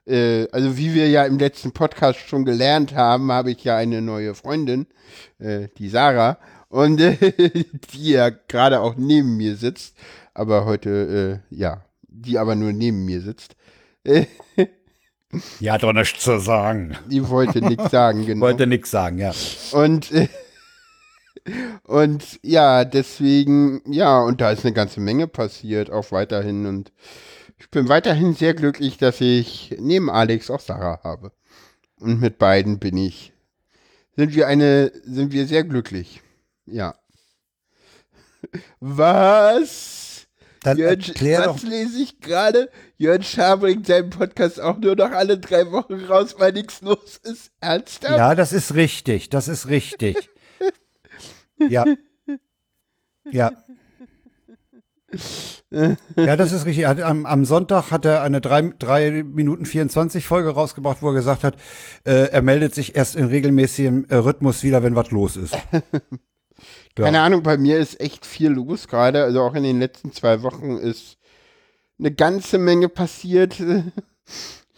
[0.08, 4.02] Äh, also wie wir ja im letzten Podcast schon gelernt haben, habe ich ja eine
[4.02, 4.88] neue Freundin,
[5.38, 6.38] äh, die Sarah,
[6.70, 7.18] und äh,
[7.94, 9.98] die ja gerade auch neben mir sitzt,
[10.34, 13.58] aber heute, äh, ja, die aber nur neben mir sitzt.
[14.06, 14.28] Äh,
[15.60, 16.96] ja, hat doch nichts zu sagen.
[17.10, 18.46] die wollte nichts sagen, genau.
[18.46, 19.34] Wollte nichts sagen, ja.
[19.74, 20.30] Und, äh,
[21.84, 26.66] und ja, deswegen, ja, und da ist eine ganze Menge passiert, auch weiterhin.
[26.66, 26.92] Und
[27.58, 31.32] ich bin weiterhin sehr glücklich, dass ich neben Alex auch Sarah habe.
[32.00, 33.34] Und mit beiden bin ich,
[34.16, 36.22] sind wir eine, sind wir sehr glücklich.
[36.66, 36.96] Ja.
[38.80, 40.08] Was?
[40.64, 42.70] Dann doch was lese ich gerade?
[42.98, 47.22] Jörn Schaar bringt seinen Podcast auch nur noch alle drei Wochen raus, weil nichts los
[47.24, 47.52] ist.
[47.62, 48.18] Ernsthaft?
[48.18, 49.30] Ja, das ist richtig.
[49.30, 50.30] Das ist richtig.
[51.60, 51.86] Ja.
[53.32, 53.52] Ja.
[55.70, 56.86] Ja, das ist richtig.
[56.86, 61.14] Hat, am, am Sonntag hat er eine 3, drei Minuten 24 Folge rausgebracht, wo er
[61.14, 61.56] gesagt hat,
[62.06, 65.58] äh, er meldet sich erst in regelmäßigem äh, Rhythmus wieder, wenn was los ist.
[66.98, 67.06] Ja.
[67.06, 69.24] Keine Ahnung, bei mir ist echt viel los gerade.
[69.24, 71.18] Also auch in den letzten zwei Wochen ist
[72.00, 73.62] eine ganze Menge passiert.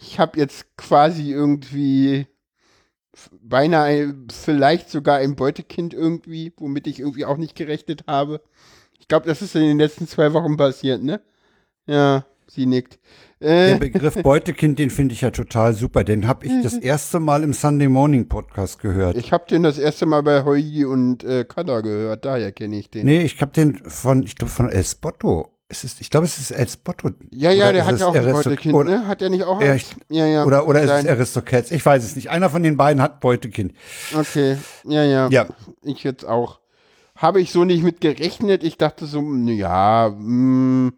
[0.02, 2.26] Ich habe jetzt quasi irgendwie
[3.42, 8.40] beinahe vielleicht sogar ein Beutekind irgendwie, womit ich irgendwie auch nicht gerechnet habe.
[8.98, 11.20] Ich glaube, das ist in den letzten zwei Wochen passiert, ne?
[11.86, 12.98] Ja, sie nickt.
[13.40, 16.04] Der Äh, Begriff Beutekind, den finde ich ja total super.
[16.04, 19.16] Den habe ich das erste Mal im Sunday Morning Podcast gehört.
[19.16, 22.90] ich habe den das erste Mal bei Heugi und äh, Kada gehört, daher kenne ich
[22.90, 23.06] den.
[23.06, 25.48] Nee, ich habe den von, ich glaube von El Spotto.
[25.72, 27.10] Es ist, ich glaube, es ist El Spotto.
[27.30, 29.06] Ja, ja, der hat ja auch ein Beutekind, oder- ne?
[29.06, 29.60] Hat er nicht auch?
[29.62, 30.44] Ja, ich- ja, ja.
[30.44, 31.70] Oder, oder ist es Aristocats?
[31.70, 32.28] Ich weiß es nicht.
[32.28, 33.72] Einer von den beiden hat Beutekind.
[34.12, 35.28] Okay, ja, ja.
[35.28, 35.46] Ja.
[35.82, 36.58] Ich jetzt auch.
[37.14, 38.64] Habe ich so nicht mit gerechnet.
[38.64, 40.90] Ich dachte so, hm, ja, mh,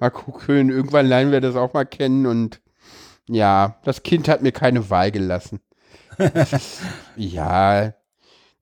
[0.00, 0.70] mal gucken.
[0.70, 2.26] Irgendwann lernen wir das auch mal kennen.
[2.26, 2.60] Und
[3.28, 5.60] ja, das Kind hat mir keine Wahl gelassen.
[6.18, 6.80] Ist,
[7.16, 7.92] ja,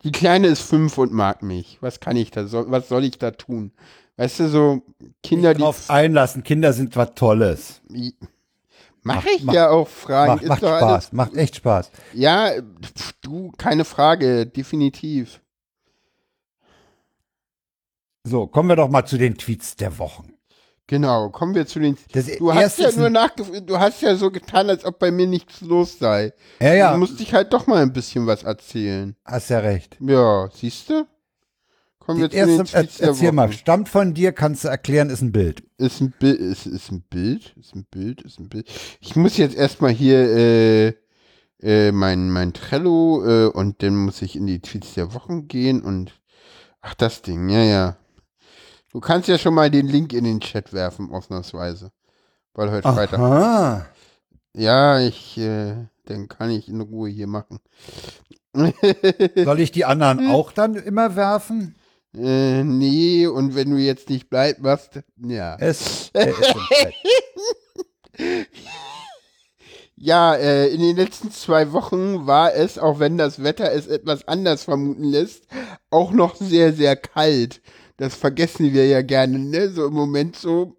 [0.05, 1.79] Die Kleine ist fünf und mag mich.
[1.81, 3.73] Was kann ich da, so, was soll ich da tun?
[4.19, 4.83] Weißt du, so
[5.23, 5.63] Kinder, die.
[5.63, 6.43] Drauf einlassen.
[6.43, 7.81] Kinder sind was Tolles.
[9.03, 10.33] Mache ich ja auch Fragen.
[10.33, 10.83] Macht, macht Spaß.
[10.83, 11.91] Alles, macht echt Spaß.
[12.13, 12.51] Ja,
[13.23, 14.45] du, keine Frage.
[14.45, 15.41] Definitiv.
[18.25, 20.33] So, kommen wir doch mal zu den Tweets der Wochen.
[20.89, 21.97] Genau, kommen wir zu den.
[22.39, 25.61] du hast ja nur nachgef du hast ja so getan, als ob bei mir nichts
[25.61, 26.33] los sei.
[26.61, 26.93] Ja, ja.
[26.93, 29.15] Du musst dich halt doch mal ein bisschen was erzählen.
[29.25, 29.97] Hast ja recht.
[30.01, 31.07] Ja, siehst du?
[32.09, 35.11] Kommen wir zu erste, den Tweets er, Erzähl mal, stammt von dir, kannst du erklären,
[35.11, 35.63] ist ein Bild.
[35.77, 38.67] Ist ein Bild, ist, ist ein Bild, ist ein Bild, ist ein Bild.
[39.01, 40.95] Ich muss jetzt erstmal hier äh,
[41.61, 45.83] äh, mein, mein Trello äh, und dann muss ich in die Tweets der Wochen gehen
[45.83, 46.19] und
[46.81, 47.97] ach, das Ding, ja, ja.
[48.91, 51.93] Du kannst ja schon mal den Link in den Chat werfen, ausnahmsweise.
[52.55, 52.95] Weil heute Aha.
[52.95, 53.87] Freitag.
[54.55, 55.75] Ja, ich, äh,
[56.07, 57.61] dann kann ich in Ruhe hier machen.
[58.55, 61.75] Soll ich die anderen auch dann immer werfen?
[62.17, 65.57] Äh, nee, und wenn du jetzt nicht bleib machst, ja.
[65.59, 66.11] Es,
[70.01, 74.29] Ja, äh, in den letzten zwei Wochen war es, auch wenn das Wetter es etwas
[74.29, 75.49] anders vermuten lässt,
[75.91, 77.61] auch noch sehr, sehr kalt.
[77.97, 79.71] Das vergessen wir ja gerne, ne?
[79.71, 80.77] So im Moment so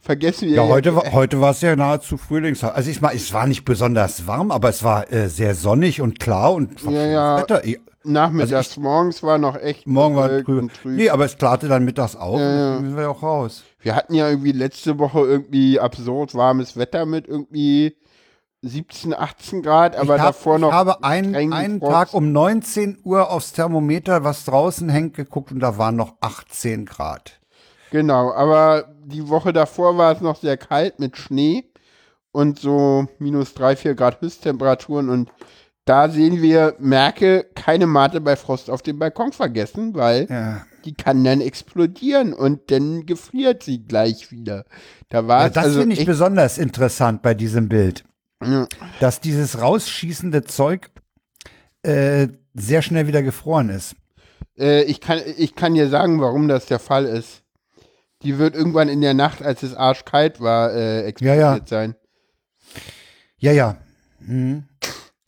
[0.00, 0.64] vergessen wir ja.
[0.64, 2.62] ja heute, war, heute war es ja nahezu Frühlings.
[2.62, 6.20] Also ich meine, es war nicht besonders warm, aber es war äh, sehr sonnig und
[6.20, 7.38] klar und ja, ja.
[7.38, 7.62] Wetter.
[8.04, 10.72] Nachmittags, also ich, morgens war noch echt morgen war trüb.
[10.72, 10.92] trüb.
[10.96, 12.76] Nee, aber es klarte dann mittags auf ja, ja.
[12.76, 13.64] sind wir auch raus.
[13.80, 17.96] Wir hatten ja irgendwie letzte Woche irgendwie absurd warmes Wetter mit irgendwie
[18.62, 20.68] 17, 18 Grad, aber hab, davor noch.
[20.68, 25.60] Ich habe einen, einen Tag um 19 Uhr aufs Thermometer, was draußen hängt, geguckt und
[25.60, 27.40] da waren noch 18 Grad.
[27.90, 31.64] Genau, aber die Woche davor war es noch sehr kalt mit Schnee
[32.32, 35.30] und so minus 3, 4 Grad Höchsttemperaturen und
[35.84, 40.64] da sehen wir, merke, keine Mate bei Frost auf dem Balkon vergessen, weil ja.
[40.84, 44.64] die kann dann explodieren und dann gefriert sie gleich wieder.
[45.10, 48.04] Da war ja, das also finde ich besonders interessant bei diesem Bild.
[48.42, 48.66] Ja.
[49.00, 50.90] Dass dieses rausschießende Zeug
[51.82, 53.94] äh, sehr schnell wieder gefroren ist.
[54.58, 57.42] Äh, ich, kann, ich kann dir sagen, warum das der Fall ist.
[58.22, 61.66] Die wird irgendwann in der Nacht, als es arschkalt war, äh, explodiert ja, ja.
[61.66, 61.94] sein.
[63.36, 63.76] Ja, ja.
[64.24, 64.64] Hm.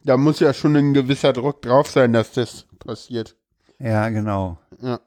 [0.07, 3.37] Da muss ja schon ein gewisser Druck drauf sein, dass das passiert.
[3.81, 4.57] Ja, genau.
[4.81, 5.01] Ja.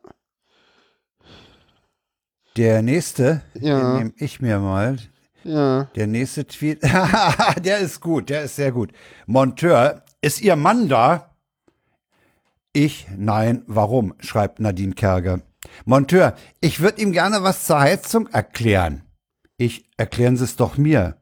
[2.57, 3.79] Der nächste, ja.
[3.79, 4.97] den nehme ich mir mal.
[5.45, 5.85] Ja.
[5.95, 6.83] Der nächste Tweet,
[7.63, 8.91] der ist gut, der ist sehr gut.
[9.25, 11.33] Monteur, ist Ihr Mann da?
[12.73, 14.15] Ich, nein, warum?
[14.19, 15.39] schreibt Nadine Kerger.
[15.85, 19.03] Monteur, ich würde ihm gerne was zur Heizung erklären.
[19.55, 21.21] Ich, erklären Sie es doch mir.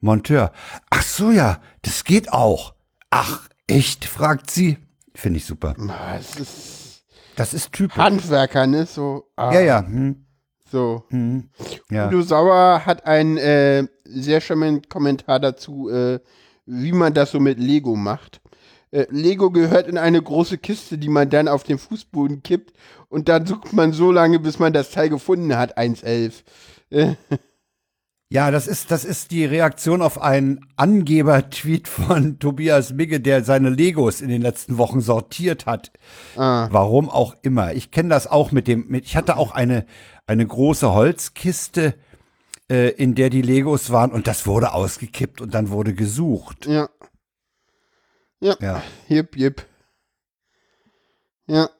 [0.00, 0.52] Monteur,
[0.90, 2.73] ach so ja, das geht auch.
[3.16, 4.06] Ach, echt?
[4.06, 4.76] fragt sie.
[5.14, 5.76] Finde ich super.
[5.78, 7.04] Das ist,
[7.36, 7.96] das ist typisch.
[7.96, 8.86] Handwerker, ne?
[8.86, 9.30] So.
[9.36, 9.54] Ah.
[9.54, 9.86] Ja, ja.
[9.86, 10.26] Hm.
[10.72, 11.04] So.
[11.10, 11.48] Mhm.
[11.92, 12.08] Ja.
[12.08, 16.18] Udo Sauer hat einen äh, sehr charmanten Kommentar dazu, äh,
[16.66, 18.40] wie man das so mit Lego macht.
[18.90, 22.72] Äh, Lego gehört in eine große Kiste, die man dann auf den Fußboden kippt
[23.08, 26.42] und dann sucht man so lange, bis man das Teil gefunden hat, 1.11.
[28.34, 33.70] Ja, das ist, das ist die Reaktion auf einen Angeber-Tweet von Tobias Migge, der seine
[33.70, 35.92] Legos in den letzten Wochen sortiert hat.
[36.34, 36.66] Ah.
[36.72, 37.74] Warum auch immer.
[37.74, 39.86] Ich kenne das auch mit dem, mit, ich hatte auch eine,
[40.26, 41.94] eine große Holzkiste,
[42.68, 46.66] äh, in der die Legos waren und das wurde ausgekippt und dann wurde gesucht.
[46.66, 46.88] Ja.
[48.40, 48.56] Ja.
[48.60, 48.82] ja.
[49.06, 49.64] Jip, jip.
[51.46, 51.70] Ja.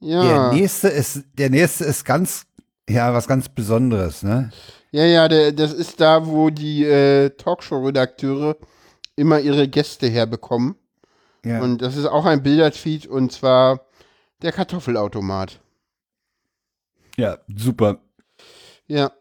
[0.00, 0.22] Ja.
[0.22, 2.46] Der nächste ist, der nächste ist ganz,
[2.88, 4.50] ja, was ganz Besonderes, ne?
[4.92, 8.56] Ja, ja, der, das ist da, wo die äh, Talkshow-Redakteure
[9.16, 10.74] immer ihre Gäste herbekommen.
[11.44, 11.60] Ja.
[11.60, 13.86] Und das ist auch ein Bildertweet und zwar
[14.42, 15.60] der Kartoffelautomat.
[17.16, 18.00] Ja, super.
[18.86, 19.12] Ja.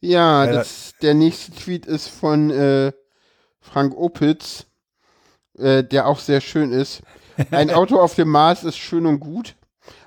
[0.00, 2.92] Ja, das, der nächste Tweet ist von äh,
[3.60, 4.66] Frank Opitz,
[5.58, 7.02] äh, der auch sehr schön ist.
[7.50, 9.54] Ein Auto auf dem Mars ist schön und gut.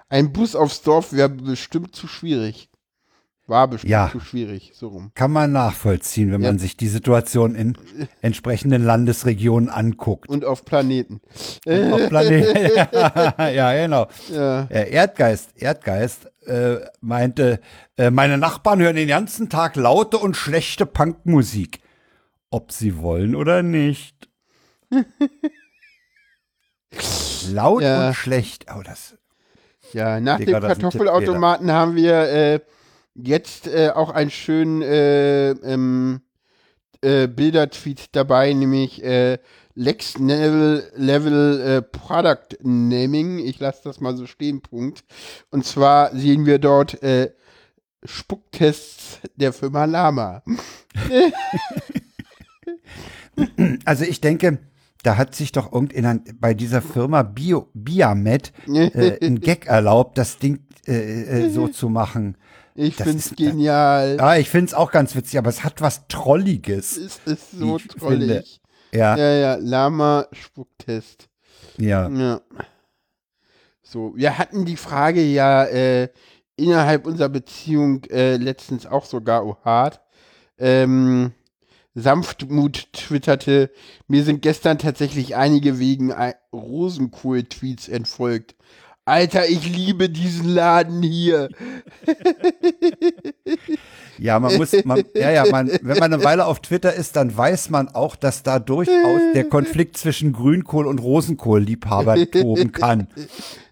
[0.10, 2.70] Ein Bus aufs Dorf wäre bestimmt zu schwierig.
[3.48, 5.12] War bestimmt ja, zu schwierig, so rum.
[5.14, 6.50] Kann man nachvollziehen, wenn ja.
[6.50, 7.78] man sich die Situation in
[8.22, 10.28] entsprechenden Landesregionen anguckt.
[10.30, 11.22] Und auf Planeten.
[11.66, 12.72] Und auf Planeten.
[12.92, 14.08] ja, genau.
[14.32, 14.66] Ja.
[14.66, 17.60] Erdgeist, Erdgeist äh, meinte,
[17.98, 21.82] äh, meine Nachbarn hören den ganzen Tag laute und schlechte Punkmusik.
[22.50, 24.28] Ob sie wollen oder nicht.
[27.52, 28.08] Laut ja.
[28.08, 28.66] und schlecht.
[28.76, 29.18] Oh, das.
[29.96, 32.60] Ja, nach Digga, dem Kartoffelautomaten haben wir äh,
[33.14, 36.20] jetzt äh, auch einen schönen äh, ähm,
[37.00, 39.38] äh, Bildertweet dabei, nämlich äh,
[39.74, 43.40] Lex Level, Level äh, Product Naming.
[43.40, 45.06] Ich lasse das mal so stehen, Punkt.
[45.50, 47.32] Und zwar sehen wir dort äh,
[48.04, 50.44] Spucktests der Firma Lama.
[53.84, 54.60] Also ich denke,
[55.06, 60.38] da hat sich doch irgendeiner bei dieser Firma Bio, Biamet äh, ein Gag erlaubt, das
[60.38, 62.38] Ding äh, äh, so zu machen.
[62.74, 64.18] Ich Das find's ist- genial.
[64.20, 66.98] Ja, ich finde es auch ganz witzig, aber es hat was Trolliges.
[66.98, 68.20] Es ist so ich trollig.
[68.20, 68.44] finde.
[68.92, 71.30] Ja, Ja, ja, Lama Spucktest.
[71.78, 72.10] ja.
[72.10, 72.42] Ja.
[73.84, 76.10] So, wir hatten die Frage ja äh,
[76.56, 80.02] innerhalb unserer Beziehung äh, letztens auch sogar oh, hart.
[80.58, 81.34] Ähm,
[81.96, 83.72] Sanftmut twitterte,
[84.08, 86.14] mir sind gestern tatsächlich einige wegen
[86.54, 88.56] Rosenkohl-Tweets entfolgt.
[89.06, 91.50] Alter, ich liebe diesen Laden hier.
[94.18, 97.36] Ja, man muss, man, ja, ja, man, wenn man eine Weile auf Twitter ist, dann
[97.36, 103.08] weiß man auch, dass da durchaus der Konflikt zwischen Grünkohl und Rosenkohl-Liebhaber toben kann.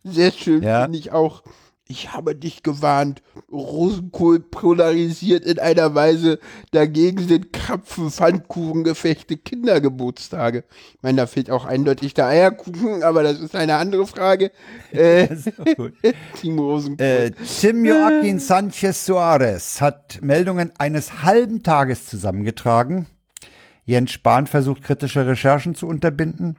[0.04, 0.84] Sehr schön Ja.
[0.84, 1.44] finde ich auch.
[1.86, 3.22] Ich habe dich gewarnt.
[3.52, 6.39] Rosenkohl polarisiert in einer Weise.
[6.72, 10.63] Dagegen sind Krapfen, Pfannkuchengefechte, Kindergeburtstage.
[10.93, 14.52] Ich meine, da fehlt auch eindeutig der Eierkuchen, aber das ist eine andere Frage.
[14.91, 15.28] Äh.
[16.39, 17.06] Team Rosenkohl.
[17.06, 23.08] Äh, Tim Joaquin Sanchez Soares hat Meldungen eines halben Tages zusammengetragen.
[23.86, 26.58] Jens Spahn versucht kritische Recherchen zu unterbinden.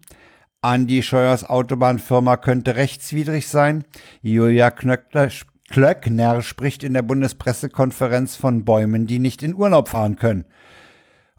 [0.64, 3.85] Andi Scheuers Autobahnfirma könnte rechtswidrig sein.
[4.22, 5.31] Julia Knöckler,
[5.68, 10.46] Klöckner spricht in der Bundespressekonferenz von Bäumen, die nicht in Urlaub fahren können.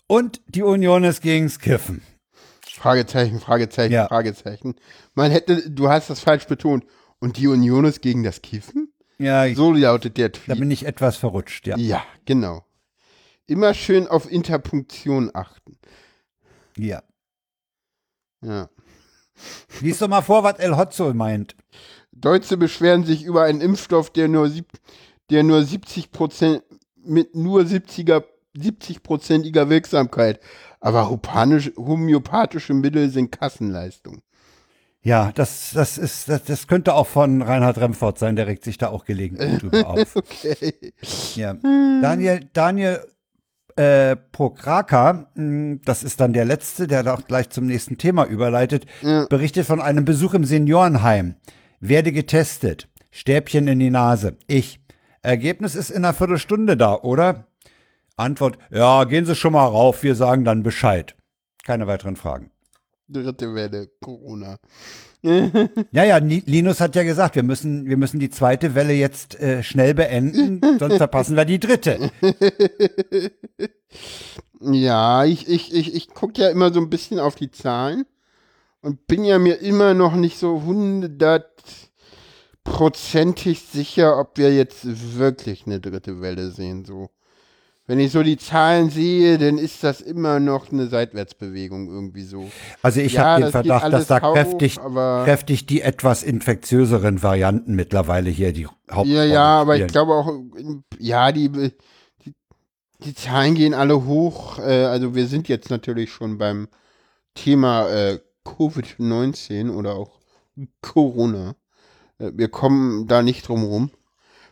[0.07, 2.03] Und die Union ist gegens Kiffen.
[2.69, 4.07] Fragezeichen, Fragezeichen, Ja.
[4.07, 4.75] Fragezeichen.
[5.15, 6.85] Man hätte, du hast das falsch betont.
[7.19, 8.93] Und die Union ist gegen das Kiffen?
[9.17, 10.59] Ja, ich, So lautet der da Tweet.
[10.59, 11.77] bin ich etwas verrutscht, ja.
[11.77, 12.63] Ja, genau.
[13.47, 15.77] Immer schön auf Interpunktion achten.
[16.77, 17.01] ja.
[18.43, 18.69] Ja.
[19.81, 21.55] Lies doch mal vor, was El Hotzo meint.
[22.11, 24.67] Deutsche beschweren sich über einen Impfstoff, der nur, sieb,
[25.29, 26.63] der nur 70 Prozent
[27.03, 28.23] mit nur 70er,
[28.57, 30.39] 70-prozentiger Wirksamkeit.
[30.79, 34.21] Aber homöopathische Mittel sind Kassenleistung.
[35.01, 38.79] Ja, das, das ist, das, das könnte auch von Reinhard Remford sein, der regt sich
[38.79, 40.15] da auch gelegentlich drüber auf.
[40.15, 40.93] Okay.
[41.35, 41.53] Ja.
[41.53, 43.05] Daniel, Daniel
[43.75, 48.25] äh, Pokraka, mh, das ist dann der letzte, der da auch gleich zum nächsten Thema
[48.25, 49.25] überleitet, Ja.
[49.27, 51.35] berichtet von einem Besuch im Seniorenheim.
[51.79, 52.87] Werde getestet.
[53.11, 54.37] Stäbchen in die Nase.
[54.47, 54.79] Ich.
[55.21, 57.47] Ergebnis ist in einer Viertelstunde da, oder?
[58.17, 61.15] Antwort, ja, gehen Sie schon mal rauf, wir sagen dann Bescheid.
[61.65, 62.51] Keine weiteren Fragen.
[63.07, 64.57] Dritte Welle, Corona.
[65.91, 69.63] Ja, ja, Linus hat ja gesagt, wir müssen, wir müssen die zweite Welle jetzt äh,
[69.63, 72.11] schnell beenden, sonst verpassen wir die dritte.
[74.61, 78.05] Ja, ich, ich, ich, ich gucke ja immer so ein bisschen auf die Zahlen
[78.81, 85.79] und bin ja mir immer noch nicht so hundertprozentig sicher, ob wir jetzt wirklich eine
[85.79, 86.85] dritte Welle sehen.
[86.85, 87.09] So.
[87.87, 92.49] Wenn ich so die Zahlen sehe, dann ist das immer noch eine Seitwärtsbewegung irgendwie so.
[92.81, 97.21] Also ich Ja, habe den das Verdacht, dass da kräftig, aber- kräftig die etwas infektiöseren
[97.21, 100.33] Varianten mittlerweile hier die Hauptrolle Ja, ja, aber ich glaube auch,
[100.97, 102.33] ja, die, die,
[103.03, 104.57] die Zahlen gehen alle hoch.
[104.57, 106.67] Äh, also wir sind jetzt natürlich schon beim
[107.35, 110.19] Thema äh, Covid-19 oder auch
[110.81, 111.55] Corona.
[112.17, 113.91] Äh, wir kommen da nicht drum rum.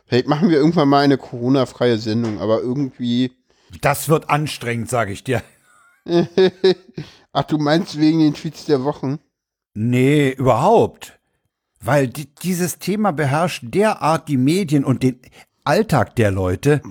[0.06, 3.32] Vielleicht machen wir irgendwann mal eine Corona-freie Sendung, aber irgendwie.
[3.80, 5.42] Das wird anstrengend, sage ich dir.
[7.32, 9.18] Ach, du meinst wegen den Tweets der Wochen?
[9.74, 11.18] Nee, überhaupt.
[11.80, 15.20] Weil die, dieses Thema beherrscht derart die Medien und den
[15.64, 16.82] Alltag der Leute,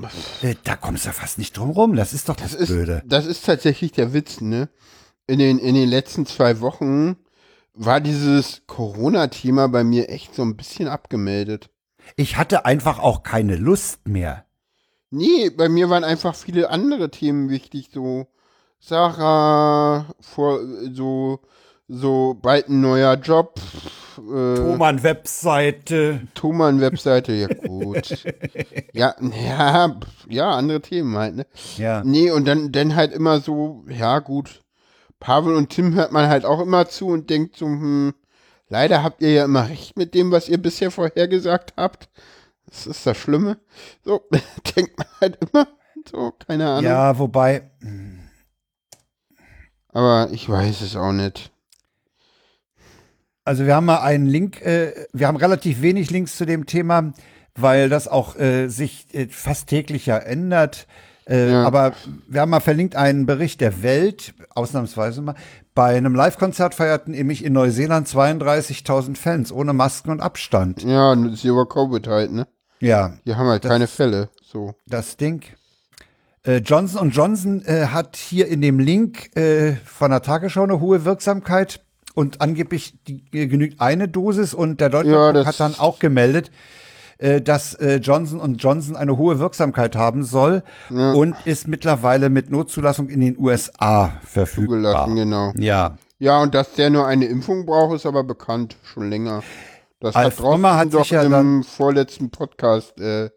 [0.41, 1.95] äh, da kommst du fast nicht drum rum.
[1.95, 3.04] Das ist doch das, Das ist, Blöde.
[3.06, 4.69] das ist tatsächlich der Witz, ne?
[5.28, 7.15] In den, in den letzten zwei Wochen
[7.73, 11.69] war dieses Corona-Thema bei mir echt so ein bisschen abgemeldet.
[12.15, 14.45] Ich hatte einfach auch keine Lust mehr.
[15.09, 18.27] Nee, bei mir waren einfach viele andere Themen wichtig, so
[18.79, 20.59] Sarah, vor,
[20.91, 21.39] so,
[21.87, 23.60] so bald ein neuer Job,
[24.17, 26.21] äh, Thomann-Webseite.
[26.33, 28.25] Thomann-Webseite, ja gut.
[28.93, 31.45] ja, ja, ja, andere Themen halt, ne?
[31.77, 32.04] Ja.
[32.04, 34.63] Nee, und dann, dann halt immer so, ja gut,
[35.19, 38.13] Pavel und Tim hört man halt auch immer zu und denkt so, hm,
[38.69, 42.09] leider habt ihr ja immer recht mit dem, was ihr bisher vorhergesagt habt.
[42.67, 43.57] Das ist das Schlimme.
[44.03, 44.21] So,
[44.75, 45.67] denkt man halt immer.
[46.09, 46.83] So, keine Ahnung.
[46.91, 47.69] Ja, wobei,
[49.89, 51.51] Aber ich weiß es auch nicht.
[53.45, 57.13] also wir haben mal einen Link, äh, wir haben relativ wenig Links zu dem Thema,
[57.55, 60.87] weil das auch äh, sich äh, fast täglich ja ändert.
[61.27, 61.63] Äh, Ja.
[61.65, 61.93] Aber
[62.27, 65.35] wir haben mal verlinkt einen Bericht der Welt, ausnahmsweise mal.
[65.76, 70.84] Bei einem Live-Konzert feierten nämlich in Neuseeland 32.000 Fans ohne Masken und Abstand.
[70.84, 72.48] Ja, das ist über Covid halt, ne?
[72.80, 74.30] Ja, Die haben halt keine Fälle.
[74.44, 74.76] So.
[74.86, 75.44] das Ding.
[76.46, 81.06] Äh, Johnson Johnson äh, hat hier in dem Link äh, von der Tagesschau eine hohe
[81.06, 81.80] Wirksamkeit
[82.13, 85.98] und angeblich die, äh, genügt eine Dosis und der Deutsche Ja, das- hat dann auch
[86.00, 86.52] gemeldet,
[87.24, 93.08] äh, dass äh, Johnson Johnson eine hohe Wirksamkeit haben soll und ist mittlerweile mit Notzulassung
[93.08, 94.76] in den USA verfügbar.
[94.78, 95.54] Zugelassen, genau.
[95.56, 95.98] Ja.
[96.19, 99.42] Ja, und dass der nur eine Impfung braucht, ist aber bekannt, schon länger.
[100.02, 103.30] Das Alf hat Römer hat doch sich ja im vorletzten Podcast äh,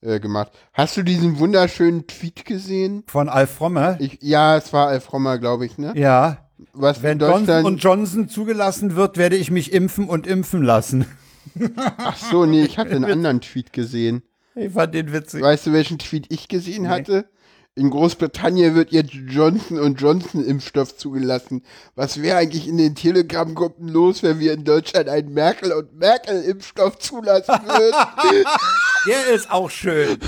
[0.00, 0.52] äh, gemacht.
[0.72, 3.04] Hast du diesen wunderschönen Tweet gesehen?
[3.06, 3.96] Von Alf Frommer.
[4.00, 5.92] Ich, ja, es war Alf Rommer, glaube ich, ne?
[5.94, 6.38] Ja.
[6.72, 11.04] Was Wenn Johnson und Johnson zugelassen wird, werde ich mich impfen und impfen lassen.
[11.76, 14.22] Ach so, nee, ich hatte einen anderen Tweet gesehen.
[14.54, 15.42] Ich fand den witzig.
[15.42, 17.28] Weißt du, welchen Tweet ich gesehen hatte?
[17.78, 21.62] In Großbritannien wird jetzt Johnson Johnson Impfstoff zugelassen.
[21.94, 26.42] Was wäre eigentlich in den Telegram-Gruppen los, wenn wir in Deutschland einen Merkel und Merkel
[26.42, 27.94] Impfstoff zulassen würden?
[29.06, 30.18] Der ist auch schön.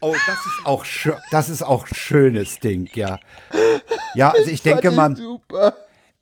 [0.00, 1.14] Oh, das ist auch schön.
[1.30, 3.20] Das ist auch schönes Ding, ja.
[4.14, 5.74] Ja, also ich denke mal, Super.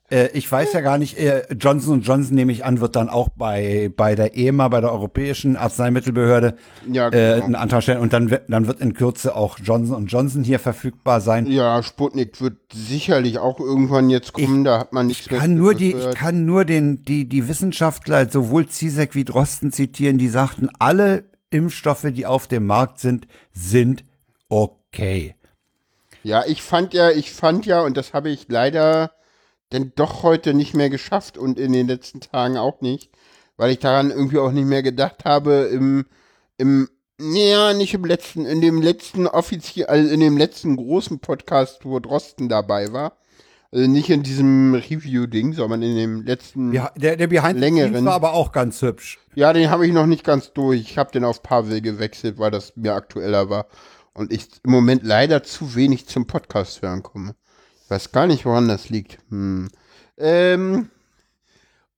[0.09, 3.29] Äh, ich weiß ja gar nicht, äh, Johnson Johnson nehme ich an, wird dann auch
[3.29, 6.55] bei, bei der EMA, bei der Europäischen Arzneimittelbehörde,
[6.91, 7.45] Ja, äh, genau.
[7.45, 11.21] einen Antrag stellen und dann, wird- dann wird in Kürze auch Johnson Johnson hier verfügbar
[11.21, 11.47] sein.
[11.47, 15.73] Ja, Sputnik wird sicherlich auch irgendwann jetzt kommen, da hat man nichts Ich kann nur
[15.73, 16.15] die, ich gehört.
[16.15, 22.07] kann nur den, die, die Wissenschaftler, sowohl Zizek wie Drosten zitieren, die sagten, alle Impfstoffe,
[22.11, 24.03] die auf dem Markt sind, sind
[24.49, 25.35] okay.
[26.23, 29.11] Ja, ich fand ja, ich fand ja, und das habe ich leider
[29.73, 33.11] denn doch heute nicht mehr geschafft und in den letzten Tagen auch nicht,
[33.57, 36.05] weil ich daran irgendwie auch nicht mehr gedacht habe, im,
[36.57, 41.85] im, naja, nicht im letzten, in dem letzten offiziell, also in dem letzten großen Podcast,
[41.85, 43.17] wo Drosten dabei war.
[43.71, 46.73] Also nicht in diesem Review-Ding, sondern in dem letzten.
[46.73, 48.05] Ja, der, der Behind Längeren.
[48.05, 49.17] War aber auch ganz hübsch.
[49.33, 50.81] Ja, den habe ich noch nicht ganz durch.
[50.81, 53.65] Ich habe den auf Pavel gewechselt, weil das mir aktueller war.
[54.13, 57.33] Und ich im Moment leider zu wenig zum Podcast hören komme.
[57.93, 59.19] Ich weiß gar nicht, woran das liegt.
[59.29, 59.67] Hm.
[60.17, 60.89] Ähm,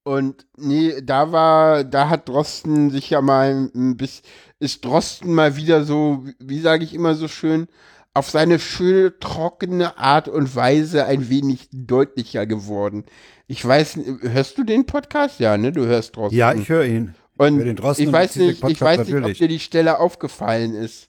[0.04, 4.26] und nee, da war, da hat Drosten sich ja mal ein bisschen,
[4.60, 7.68] ist Drosten mal wieder so, wie- sage ich immer so schön,
[8.14, 13.06] auf seine schöne, trockene Art und Weise ein wenig deutlicher geworden.
[13.48, 15.40] Ich weiß, hörst du den Podcast?
[15.40, 15.72] Ja, ne?
[15.72, 16.38] Du hörst Drosten.
[16.38, 17.16] Ja, ich höre ihn.
[17.38, 19.98] Und höre den Drosten ich weiß den nicht, ich weiß nicht, ob dir die Stelle
[20.00, 21.08] aufgefallen ist.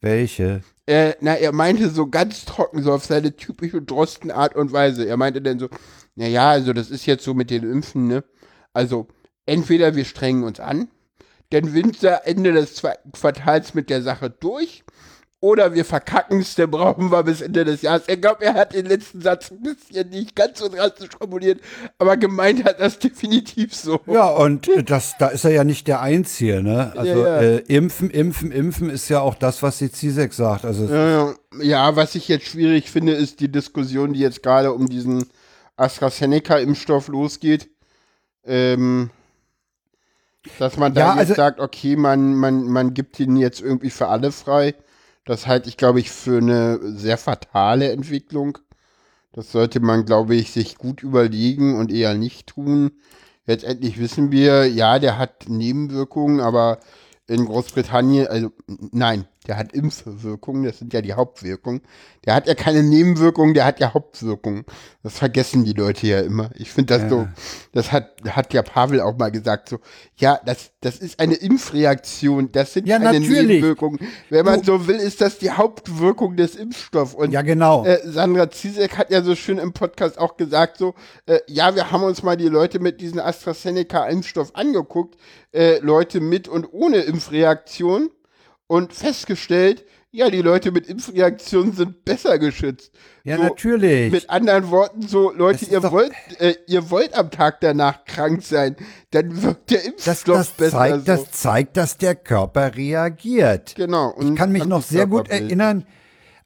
[0.00, 0.62] Welche?
[0.86, 5.06] Äh, na, er meinte so ganz trocken, so auf seine typische Drosten-Art und Weise.
[5.06, 5.68] Er meinte dann so,
[6.14, 8.24] na ja, also das ist jetzt so mit den Impfen, ne?
[8.74, 9.08] Also,
[9.46, 10.88] entweder wir strengen uns an,
[11.50, 14.84] dann Winter Ende des zweiten Quartals mit der Sache durch,
[15.44, 18.04] oder wir verkacken es, dann brauchen wir bis Ende des Jahres.
[18.06, 21.60] Ich glaube, er hat den letzten Satz ein bisschen nicht ganz so drastisch formuliert,
[21.98, 24.00] aber gemeint hat das definitiv so.
[24.06, 26.94] Ja, und äh, das, da ist er ja nicht der Einzige, ne?
[26.96, 27.42] Also Ja, ja.
[27.42, 30.64] Äh, impfen, impfen, impfen ist ja auch das, was die Zizek sagt.
[30.64, 34.88] Also Ja, ja, was ich jetzt schwierig finde, ist die Diskussion, die jetzt gerade um
[34.88, 35.26] diesen
[35.76, 37.68] AstraZeneca-Impfstoff losgeht.
[38.46, 39.10] Ähm,
[40.58, 43.90] dass man da Ja, jetzt also- sagt, okay, man, man, man gibt ihn jetzt irgendwie
[43.90, 44.74] für alle frei.
[45.24, 48.58] Das halte ich, glaube ich, für eine sehr fatale Entwicklung.
[49.32, 52.92] Das sollte man, glaube ich, sich gut überlegen und eher nicht tun.
[53.46, 56.78] Letztendlich wissen wir, ja, der hat Nebenwirkungen, aber
[57.26, 61.82] in Großbritannien, also nein, der hat Impfwirkungen, das sind ja die Hauptwirkungen.
[62.24, 64.64] Der hat ja keine Nebenwirkungen, der hat ja Hauptwirkungen.
[65.02, 66.50] Das vergessen die Leute ja immer.
[66.54, 67.28] Ich finde das so,
[67.72, 69.80] das hat, hat ja Pavel auch mal gesagt, so,
[70.16, 73.46] ja, das, das ist eine Impfreaktion, das sind Ja, keine natürlich.
[73.46, 73.98] Nebenwirkungen.
[74.30, 77.14] Wenn man so will, ist das die Hauptwirkung des Impfstoffs.
[77.14, 77.84] Und ja, genau.
[77.84, 80.94] äh, Sandra Zizek hat ja so schön im Podcast auch gesagt, so,
[81.26, 85.16] äh, ja, wir haben uns mal die Leute mit diesem AstraZeneca-Impfstoff angeguckt,
[85.52, 88.08] äh, Leute mit und ohne Impfreaktion
[88.66, 92.92] und festgestellt, ja, die Leute mit Impfreaktionen sind besser geschützt.
[93.24, 94.12] ja, so, natürlich.
[94.12, 98.42] Mit anderen Worten, so, Leute, Das ihr wollt, äh, ihr wollt am Tag danach krank
[98.44, 98.76] sein,
[99.10, 100.78] dann wirkt der das, Impfstoff das, besser.
[100.78, 101.04] zeigt, so.
[101.04, 103.74] das zeigt, dass der Körper reagiert.
[103.74, 104.14] genau.
[104.20, 105.84] Ich kann mich noch sehr gut erinnern,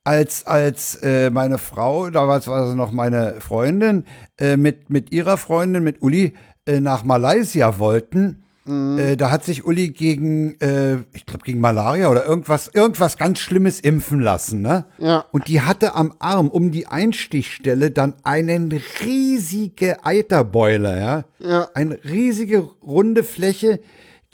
[0.02, 4.06] als, als äh, meine Frau, damals war sie noch meine Freundin,
[4.38, 6.32] äh, mit, mit ihrer Freundin, mit Uli,
[6.64, 8.44] äh, nach Malaysia wollten.
[8.68, 8.98] Mhm.
[8.98, 13.38] Äh, da hat sich Uli gegen, äh, ich glaube, gegen Malaria oder irgendwas, irgendwas ganz
[13.38, 14.84] Schlimmes impfen lassen, ne?
[14.98, 15.24] Ja.
[15.32, 18.70] Und die hatte am Arm um die Einstichstelle dann einen
[19.04, 21.24] riesige Eiterbeule, ja?
[21.38, 21.68] Ja.
[21.74, 23.80] Eine riesige runde Fläche,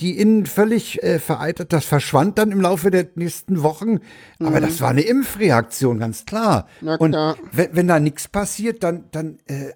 [0.01, 4.01] die innen völlig äh, vereitert, das verschwand dann im Laufe der nächsten Wochen.
[4.41, 6.66] Aber das war eine Impfreaktion, ganz klar.
[6.80, 6.87] Mhm.
[6.87, 7.37] Na Und klar.
[7.53, 9.70] wenn, wenn da nichts passiert, dann, dann äh,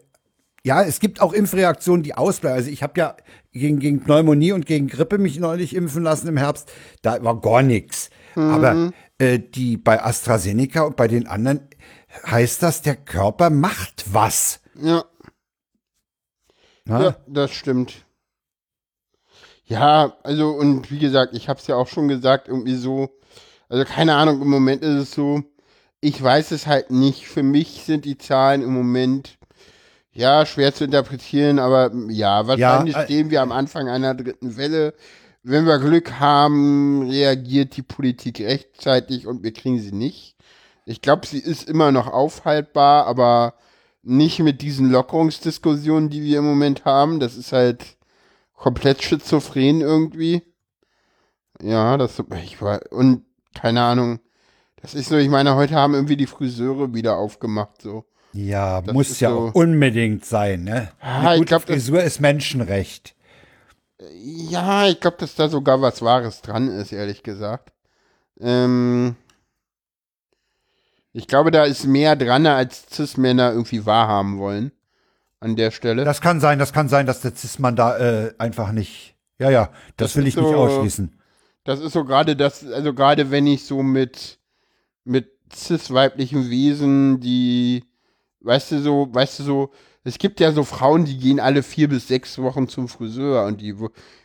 [0.64, 2.58] Ja, es gibt auch Impfreaktionen, die ausbleiben.
[2.58, 3.16] Also ich habe ja
[3.58, 6.70] gegen, gegen Pneumonie und gegen Grippe mich neulich impfen lassen im Herbst.
[7.02, 8.10] Da war gar nichts.
[8.34, 8.50] Mhm.
[8.50, 11.68] Aber äh, die bei AstraZeneca und bei den anderen
[12.26, 14.60] heißt das, der Körper macht was.
[14.80, 15.04] Ja.
[16.86, 18.06] Ja, das stimmt.
[19.64, 23.10] Ja, also und wie gesagt, ich habe es ja auch schon gesagt, irgendwie so,
[23.68, 25.42] also keine Ahnung, im Moment ist es so,
[26.00, 27.28] ich weiß es halt nicht.
[27.28, 29.37] Für mich sind die Zahlen im Moment
[30.18, 34.56] ja schwer zu interpretieren, aber ja, wahrscheinlich ja, äh, stehen wir am Anfang einer dritten
[34.56, 34.94] Welle.
[35.44, 40.36] Wenn wir Glück haben, reagiert die Politik rechtzeitig und wir kriegen sie nicht.
[40.84, 43.54] Ich glaube, sie ist immer noch aufhaltbar, aber
[44.02, 47.20] nicht mit diesen Lockerungsdiskussionen, die wir im Moment haben.
[47.20, 47.84] Das ist halt
[48.54, 50.42] komplett schizophren irgendwie.
[51.62, 54.18] Ja, das ich war und keine Ahnung.
[54.82, 58.04] Das ist so, ich meine, heute haben irgendwie die Friseure wieder aufgemacht so.
[58.32, 60.90] Ja, das muss ja so, unbedingt sein, ne?
[61.00, 63.14] Ah, Eine gute glaub, Frisur ist Menschenrecht.
[64.12, 67.72] Ja, ich glaube, dass da sogar was Wahres dran ist, ehrlich gesagt.
[68.40, 69.16] Ähm,
[71.12, 74.72] ich glaube, da ist mehr dran, als Cis-Männer irgendwie wahrhaben wollen.
[75.40, 76.04] An der Stelle.
[76.04, 79.14] Das kann sein, das kann sein, dass der Cis-Mann da äh, einfach nicht.
[79.38, 79.66] Ja, ja,
[79.96, 81.16] das, das will ich so, nicht ausschließen.
[81.62, 84.40] Das ist so gerade das, also gerade wenn ich so mit,
[85.04, 87.84] mit cis-weiblichen Wesen, die,
[88.48, 89.70] weißt du, so, weißt du, so,
[90.04, 93.60] es gibt ja so Frauen, die gehen alle vier bis sechs Wochen zum Friseur und
[93.60, 93.74] die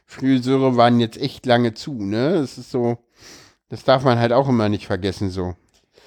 [0.06, 2.36] Friseure waren jetzt echt lange zu, ne?
[2.40, 2.98] Das ist so,
[3.70, 5.56] das darf man halt auch immer nicht vergessen, so.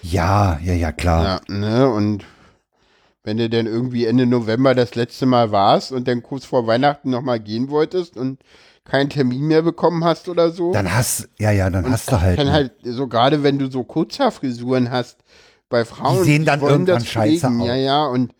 [0.02, 1.42] Ja, ja, ja, klar.
[1.48, 1.90] Ja, ne?
[1.90, 2.24] Und
[3.22, 7.10] wenn du denn irgendwie Ende November das letzte Mal warst und dann kurz vor Weihnachten
[7.10, 8.38] nochmal gehen wolltest und
[8.84, 10.72] keinen Termin mehr bekommen hast oder so.
[10.72, 12.38] Dann hast, ja, ja, dann hast du halt.
[12.38, 15.18] Dann halt, so gerade wenn du so Kurzhaarfrisuren hast,
[15.68, 17.66] bei Frauen, die sehen dann die irgendwann scheiße aus.
[17.66, 18.34] Ja, ja, und,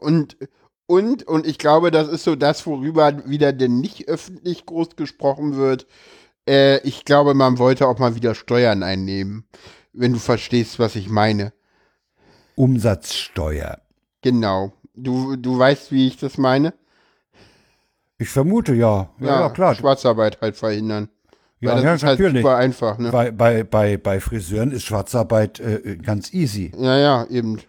[0.00, 0.36] und,
[0.86, 5.56] und, und ich glaube, das ist so das, worüber wieder denn nicht öffentlich groß gesprochen
[5.56, 5.86] wird.
[6.48, 9.44] Äh, ich glaube, man wollte auch mal wieder Steuern einnehmen
[9.92, 11.52] wenn du verstehst, was ich meine.
[12.54, 13.78] Umsatzsteuer.
[14.22, 14.72] Genau.
[14.94, 16.74] Du, du weißt, wie ich das meine?
[18.18, 19.10] Ich vermute ja.
[19.18, 19.74] Ja, ja, ja klar.
[19.74, 21.08] Schwarzarbeit halt verhindern.
[21.60, 22.42] Ja, das ja, ist halt natürlich.
[22.42, 22.98] super einfach.
[22.98, 23.10] Ne?
[23.10, 26.72] Bei, bei, bei, bei Friseuren ist Schwarzarbeit äh, ganz easy.
[26.76, 27.60] Ja, ja, eben.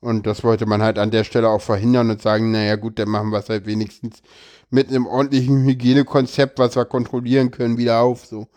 [0.00, 3.10] Und das wollte man halt an der Stelle auch verhindern und sagen, naja gut, dann
[3.10, 4.22] machen wir es halt wenigstens
[4.70, 8.24] mit einem ordentlichen Hygienekonzept, was wir kontrollieren können, wieder auf.
[8.24, 8.48] So.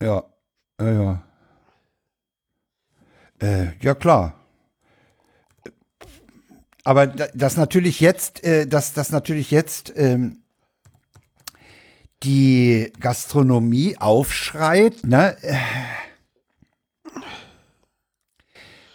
[0.00, 0.24] Ja,
[0.80, 1.22] ja, ja.
[3.40, 4.34] Äh, ja, klar.
[6.84, 10.43] Aber das natürlich jetzt, äh, dass das natürlich jetzt ähm,
[12.24, 15.36] die Gastronomie aufschreit, ne?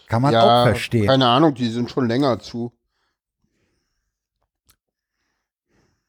[0.07, 1.07] Kann man ja, auch verstehen.
[1.07, 2.73] Keine Ahnung, die sind schon länger zu.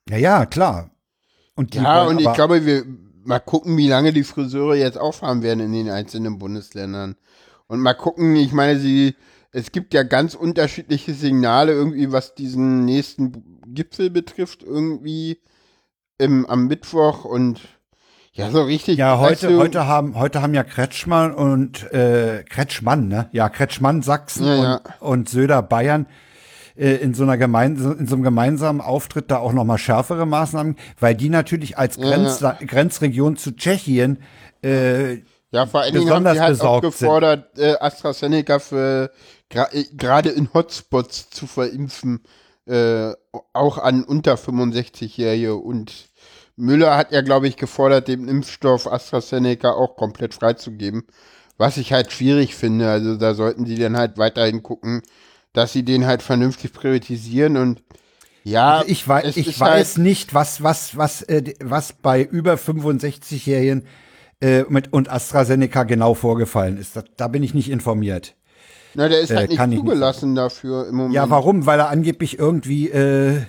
[0.09, 0.91] Ja, ja, klar.
[1.55, 2.85] Und ja, und ich glaube, wir
[3.25, 7.17] mal gucken, wie lange die Friseure jetzt aufhaben werden in den einzelnen Bundesländern.
[7.67, 9.15] Und mal gucken, ich meine, sie,
[9.53, 15.41] es gibt ja ganz unterschiedliche Signale irgendwie, was diesen nächsten Gipfel betrifft, irgendwie
[16.21, 17.61] im, am Mittwoch und
[18.33, 18.99] ja, so richtig.
[18.99, 23.29] Ja, heute, du, heute haben, heute haben ja Kretschmann und äh, Kretschmann, ne?
[23.33, 24.81] Ja, Kretschmann Sachsen ja, und, ja.
[25.01, 26.07] und Söder Bayern
[26.77, 30.27] äh, in so einer gemein, in so einem gemeinsamen Auftritt da auch noch mal schärfere
[30.27, 34.19] Maßnahmen, weil die natürlich als Grenz, ja, Grenzregion zu Tschechien
[34.63, 39.11] äh, ja, vor allen Dingen haben die halt auch gefordert, äh, AstraZeneca für
[39.49, 42.23] äh, gerade in Hotspots zu verimpfen,
[42.67, 43.13] äh,
[43.53, 45.57] auch an unter 65-Jährige.
[45.57, 46.10] Und
[46.61, 51.05] Müller hat ja, glaube ich, gefordert, den Impfstoff AstraZeneca auch komplett freizugeben.
[51.59, 52.89] Was ich halt schwierig finde.
[52.89, 55.03] Also da sollten sie dann halt weiterhin gucken,
[55.53, 57.83] dass sie den halt vernünftig priorisieren und
[58.43, 62.55] ja, also ich weiß, ich weiß halt nicht, was, was, was, äh, was bei über
[62.55, 63.85] 65-Jährigen
[64.41, 66.97] äh, mit, und AstraZeneca genau vorgefallen ist.
[66.97, 68.35] Da, da bin ich nicht informiert.
[68.95, 71.15] Na, der ist halt äh, nicht zugelassen nicht dafür im Moment.
[71.15, 71.67] Ja, warum?
[71.67, 73.43] Weil er angeblich irgendwie äh,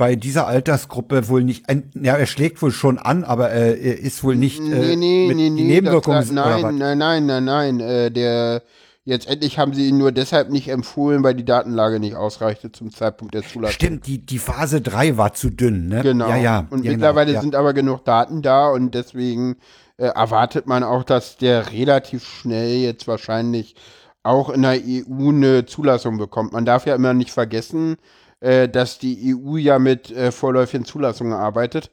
[0.00, 4.24] bei dieser Altersgruppe wohl nicht, ja, er schlägt wohl schon an, aber äh, er ist
[4.24, 6.20] wohl nicht äh, nee, nee, mit nee, nee, Nebenwirkungen.
[6.20, 8.62] Das, nein, nein, nein, nein, nein, äh, der
[9.04, 12.92] Jetzt endlich haben sie ihn nur deshalb nicht empfohlen, weil die Datenlage nicht ausreichte zum
[12.92, 13.74] Zeitpunkt der Zulassung.
[13.74, 16.02] Stimmt, die, die Phase 3 war zu dünn, ne?
[16.02, 16.28] Genau.
[16.28, 16.66] Ja, ja.
[16.70, 17.42] Und ja, mittlerweile genau, ja.
[17.42, 19.56] sind aber genug Daten da und deswegen
[19.96, 23.74] äh, erwartet man auch, dass der relativ schnell jetzt wahrscheinlich
[24.22, 26.52] auch in der EU eine Zulassung bekommt.
[26.52, 27.96] Man darf ja immer nicht vergessen,
[28.40, 31.90] äh, dass die EU ja mit äh, vorläufigen Zulassungen arbeitet.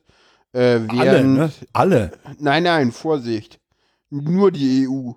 [0.54, 1.52] Äh, Alle, ne?
[1.74, 2.12] Alle.
[2.40, 3.60] Nein, nein, Vorsicht.
[4.10, 5.12] Nur die EU.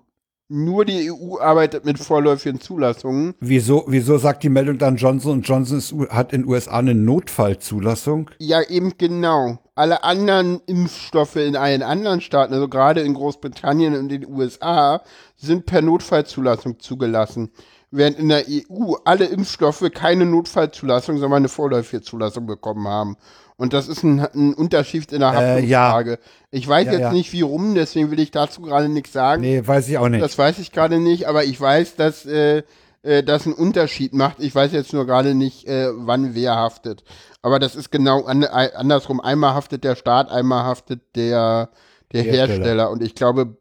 [0.49, 3.35] nur die EU arbeitet mit vorläufigen Zulassungen.
[3.39, 8.29] Wieso, wieso sagt die Meldung dann Johnson Johnson ist, hat in den USA eine Notfallzulassung?
[8.37, 9.59] Ja, eben genau.
[9.75, 15.01] Alle anderen Impfstoffe in allen anderen Staaten, also gerade in Großbritannien und den USA,
[15.37, 17.51] sind per Notfallzulassung zugelassen.
[17.91, 23.17] Während in der EU alle Impfstoffe keine Notfallzulassung, sondern eine vorläufige Zulassung bekommen haben.
[23.57, 25.89] Und das ist ein, ein Unterschied in der Äh, ja.
[25.91, 26.19] Haftungsfrage.
[26.51, 27.11] Ich weiß Ja, jetzt ja.
[27.11, 29.41] nicht wie rum, deswegen will ich dazu gerade nichts sagen.
[29.41, 30.21] Nee, weiß ich auch nicht.
[30.23, 32.63] Das weiß ich gerade nicht, aber ich weiß, dass äh,
[33.03, 34.39] äh, das einen Unterschied macht.
[34.39, 37.03] Ich weiß jetzt nur gerade nicht, äh, wann wer haftet.
[37.41, 39.19] Aber das ist genau an, äh, andersrum.
[39.19, 41.69] Einmal haftet der Staat, einmal haftet der,
[42.13, 42.47] der Hersteller.
[42.47, 42.89] Hersteller.
[42.89, 43.57] Und ich glaube,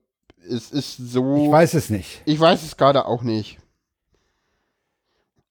[0.49, 1.45] es ist so.
[1.47, 2.22] ich weiß es nicht.
[2.24, 3.59] Ich weiß es gerade auch nicht.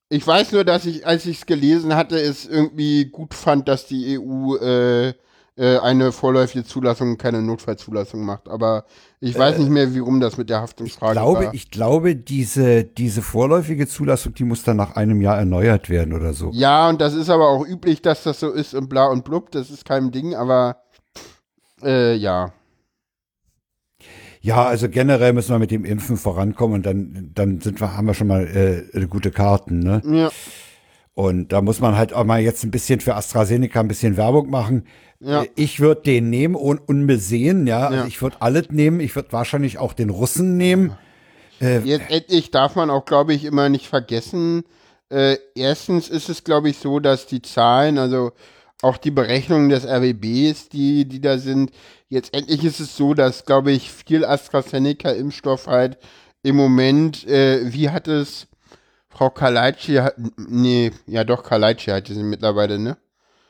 [0.09, 3.85] Ich weiß nur, dass ich, als ich es gelesen hatte, es irgendwie gut fand, dass
[3.85, 5.13] die EU äh,
[5.55, 8.47] äh, eine vorläufige Zulassung, keine Notfallzulassung macht.
[8.47, 8.85] Aber
[9.19, 11.53] ich weiß nicht mehr, wie rum das mit der Haftungsfrage Ich glaube, war.
[11.53, 16.33] ich glaube, diese, diese vorläufige Zulassung, die muss dann nach einem Jahr erneuert werden oder
[16.33, 16.49] so.
[16.53, 19.51] Ja, und das ist aber auch üblich, dass das so ist und bla und blub,
[19.51, 20.77] das ist kein Ding, aber
[21.83, 22.53] äh, ja.
[24.41, 28.07] Ja, also generell müssen wir mit dem Impfen vorankommen und dann, dann sind wir, haben
[28.07, 30.01] wir schon mal äh, gute Karten, ne?
[30.05, 30.29] Ja,
[31.13, 34.49] Und da muss man halt auch mal jetzt ein bisschen für AstraZeneca ein bisschen Werbung
[34.49, 34.85] machen.
[35.19, 35.43] Ja.
[35.43, 37.87] Äh, Ich würde den nehmen, un unbesehen, ja.
[37.87, 38.05] Also Ja.
[38.05, 39.01] ich würde alles nehmen.
[39.01, 40.93] Ich würde wahrscheinlich auch den Russen nehmen.
[41.59, 44.63] Äh, jetzt endlich darf man auch, glaube ich, immer nicht vergessen.
[45.09, 48.31] Äh, erstens ist es, glaube ich, so, dass die Zahlen, also
[48.81, 51.71] auch die Berechnungen des RWBs, die, die da sind,
[52.07, 55.97] jetzt endlich ist es so, dass, glaube ich, viel AstraZeneca-Impfstoff halt
[56.43, 58.47] im Moment, äh, wie hat es
[59.09, 62.97] Frau Kalaitschi, hat- nee, ja doch, Kalaitschi hat sie mittlerweile, ne?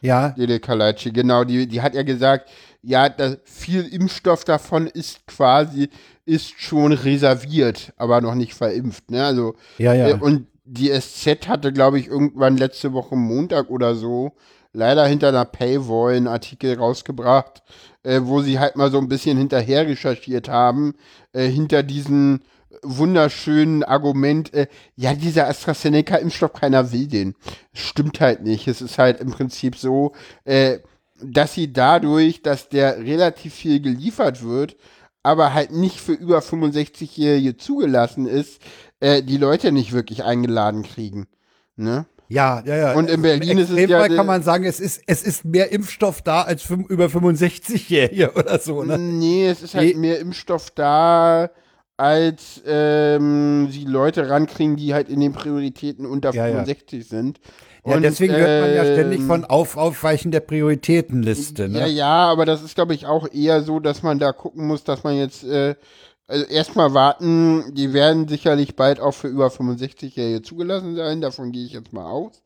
[0.01, 2.49] ja, Lele Kalaitschi, genau, die, die hat ja gesagt,
[2.81, 3.13] ja,
[3.43, 5.89] viel Impfstoff davon ist quasi,
[6.25, 9.25] ist schon reserviert, aber noch nicht verimpft, ne?
[9.25, 10.09] Also, ja, ja.
[10.09, 14.31] äh, und die SZ hatte, glaube ich, irgendwann letzte Woche Montag oder so,
[14.73, 17.63] leider hinter einer Paywall einen Artikel rausgebracht,
[18.03, 20.93] äh, wo sie halt mal so ein bisschen hinterher recherchiert haben,
[21.33, 22.41] äh, hinter diesen
[22.83, 27.35] wunderschönen Argument, äh, ja, dieser AstraZeneca-Impfstoff, keiner will den.
[27.73, 28.67] Stimmt halt nicht.
[28.67, 30.13] Es ist halt im Prinzip so,
[30.45, 30.79] äh,
[31.21, 34.77] dass sie dadurch, dass der relativ viel geliefert wird,
[35.23, 38.61] aber halt nicht für über 65-Jährige zugelassen ist,
[38.99, 41.27] äh, die Leute nicht wirklich eingeladen kriegen.
[41.75, 42.05] Ne?
[42.29, 42.93] Ja, ja, ja.
[42.93, 45.71] Und in Berlin Im ist es ja- kann man sagen, es ist, es ist mehr
[45.71, 48.97] Impfstoff da als für über 65-Jährige oder so, ne?
[48.99, 49.99] Nee, es ist halt Nee.
[49.99, 51.49] mehr Impfstoff da,
[51.97, 56.51] als ähm, sie Leute rankriegen, die halt in den Prioritäten unter Ja, ja.
[56.63, 57.39] 65 sind.
[57.85, 61.79] Ja, Und, deswegen hört man ja ständig ähm, von Auf Aufweichen der Prioritätenliste, ne?
[61.79, 64.83] Ja, ja, aber das ist, glaube ich, auch eher so, dass man da gucken muss,
[64.83, 65.75] dass man jetzt äh,
[66.29, 71.65] also erstmal warten, die werden sicherlich bald auch für über 65-Jährige zugelassen sein, davon gehe
[71.65, 72.43] ich jetzt mal aus.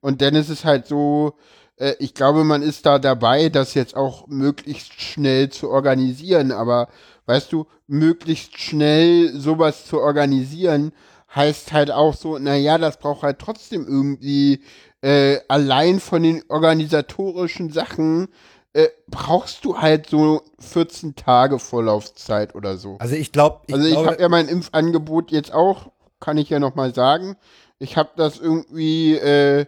[0.00, 1.34] Und dann ist es halt so,
[1.76, 6.88] äh, ich glaube, man ist da dabei, das jetzt auch möglichst schnell zu organisieren, aber
[7.26, 10.92] weißt du, möglichst schnell sowas zu organisieren,
[11.34, 14.62] heißt halt auch so, naja, das braucht halt trotzdem irgendwie
[15.02, 18.28] äh, allein von den organisatorischen Sachen
[18.76, 22.96] äh, brauchst du halt so 14 Tage Vorlaufzeit oder so.
[22.98, 26.50] Also ich glaube, ich Also ich glaube, habe ja mein Impfangebot jetzt auch, kann ich
[26.50, 27.36] ja noch mal sagen.
[27.78, 29.64] Ich habe das irgendwie äh,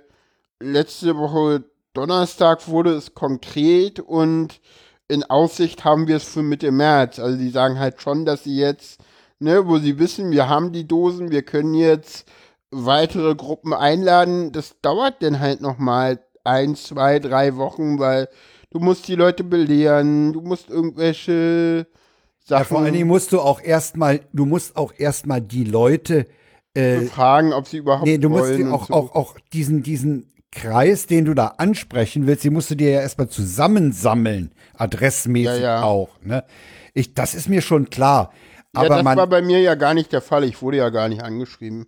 [0.60, 4.60] letzte Woche Donnerstag wurde es konkret und
[5.08, 7.18] in Aussicht haben wir es für Mitte März.
[7.18, 9.00] Also die sagen halt schon, dass sie jetzt,
[9.38, 12.28] ne, wo sie wissen, wir haben die Dosen, wir können jetzt
[12.70, 14.52] weitere Gruppen einladen.
[14.52, 18.28] Das dauert dann halt noch mal ein, zwei, drei Wochen, weil
[18.70, 21.86] du musst die Leute belehren, du musst irgendwelche
[22.44, 26.26] Sachen ja, vor allen Dingen musst du auch erstmal, du musst auch erstmal die Leute,
[26.74, 28.94] äh, fragen, ob sie überhaupt nee, du musst wollen die auch, so.
[28.94, 33.00] auch, auch diesen, diesen Kreis, den du da ansprechen willst, den musst du dir ja
[33.00, 35.82] erstmal zusammensammeln, adressmäßig Ja, ja.
[35.82, 36.44] auch, ne?
[36.94, 38.32] Ich, das ist mir schon klar.
[38.74, 40.44] Ja, Aber das man, war bei mir ja gar nicht der Fall.
[40.44, 41.86] Ich wurde ja gar nicht angeschrieben.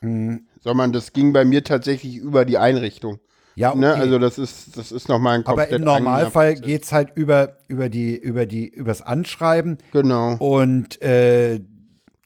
[0.00, 0.46] Mhm.
[0.60, 3.18] Sondern das ging bei mir tatsächlich über die Einrichtung.
[3.56, 3.78] Ja, okay.
[3.78, 3.94] Ne?
[3.94, 6.66] Also das ist, das ist nochmal ein aber komplett im Normalfall Prozess.
[6.66, 10.36] geht's halt über, über die, über die, übers Anschreiben Genau.
[10.36, 11.60] Und äh,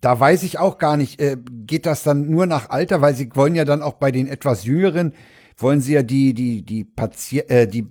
[0.00, 3.30] da weiß ich auch gar nicht, äh, geht das dann nur nach Alter, weil sie
[3.34, 5.14] wollen ja dann auch bei den etwas Jüngeren,
[5.56, 7.86] wollen sie ja die, die, die Pati äh, die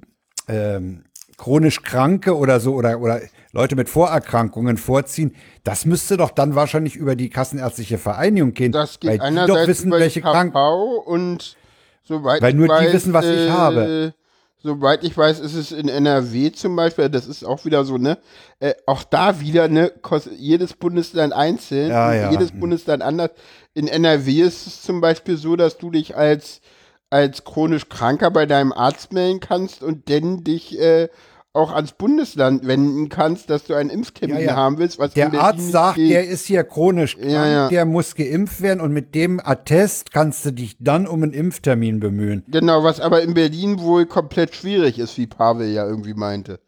[0.50, 1.06] ähm,
[1.38, 3.22] chronisch Kranke oder so oder, oder
[3.54, 5.34] Leute mit Vorerkrankungen vorziehen.
[5.64, 8.74] Das müsste doch dann wahrscheinlich über die Kassenärztliche Vereinigung gehen.
[8.74, 10.58] Das geht weil die einerseits doch wissen, über welche die KV Kranken.
[11.06, 11.56] und
[12.04, 14.14] soweit Weil ich nur die weiß, wissen, was ich äh, habe.
[14.62, 18.18] Soweit ich weiß, ist es in NRW zum Beispiel, das ist auch wieder so, ne?
[18.60, 19.90] Äh, auch da wieder, ne?
[20.02, 22.32] Kostet jedes Bundesland einzeln, Ja, ja.
[22.32, 23.32] jedes Bundesland anders.
[23.74, 26.60] In NRW ist es zum Beispiel so, dass du dich als,
[27.10, 31.08] als chronisch Kranker bei deinem Arzt melden kannst und dann dich äh,
[31.54, 34.56] auch ans Bundesland wenden kannst, dass du einen Impftermin Ja, ja.
[34.56, 35.00] haben willst.
[35.00, 36.12] Was Der Arzt sagt, geht.
[36.12, 40.46] der ist hier chronisch krank, Ja, der muss geimpft werden und mit dem Attest kannst
[40.46, 42.44] du dich dann um einen Impftermin bemühen.
[42.48, 46.60] Genau, was aber in Berlin wohl komplett schwierig ist, wie Pavel ja irgendwie meinte.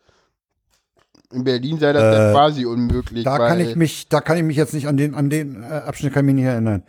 [1.32, 3.22] In Berlin sei das ja quasi unmöglich.
[3.22, 5.62] Äh, Da kann ich mich, da kann ich mich jetzt nicht an den, an den
[5.64, 6.84] äh, Abschnitt kann ich mich nicht erinnern.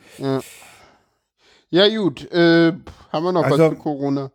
[1.71, 2.31] Ja, gut.
[2.33, 2.73] Äh,
[3.13, 4.31] haben wir noch Also- was zu Corona?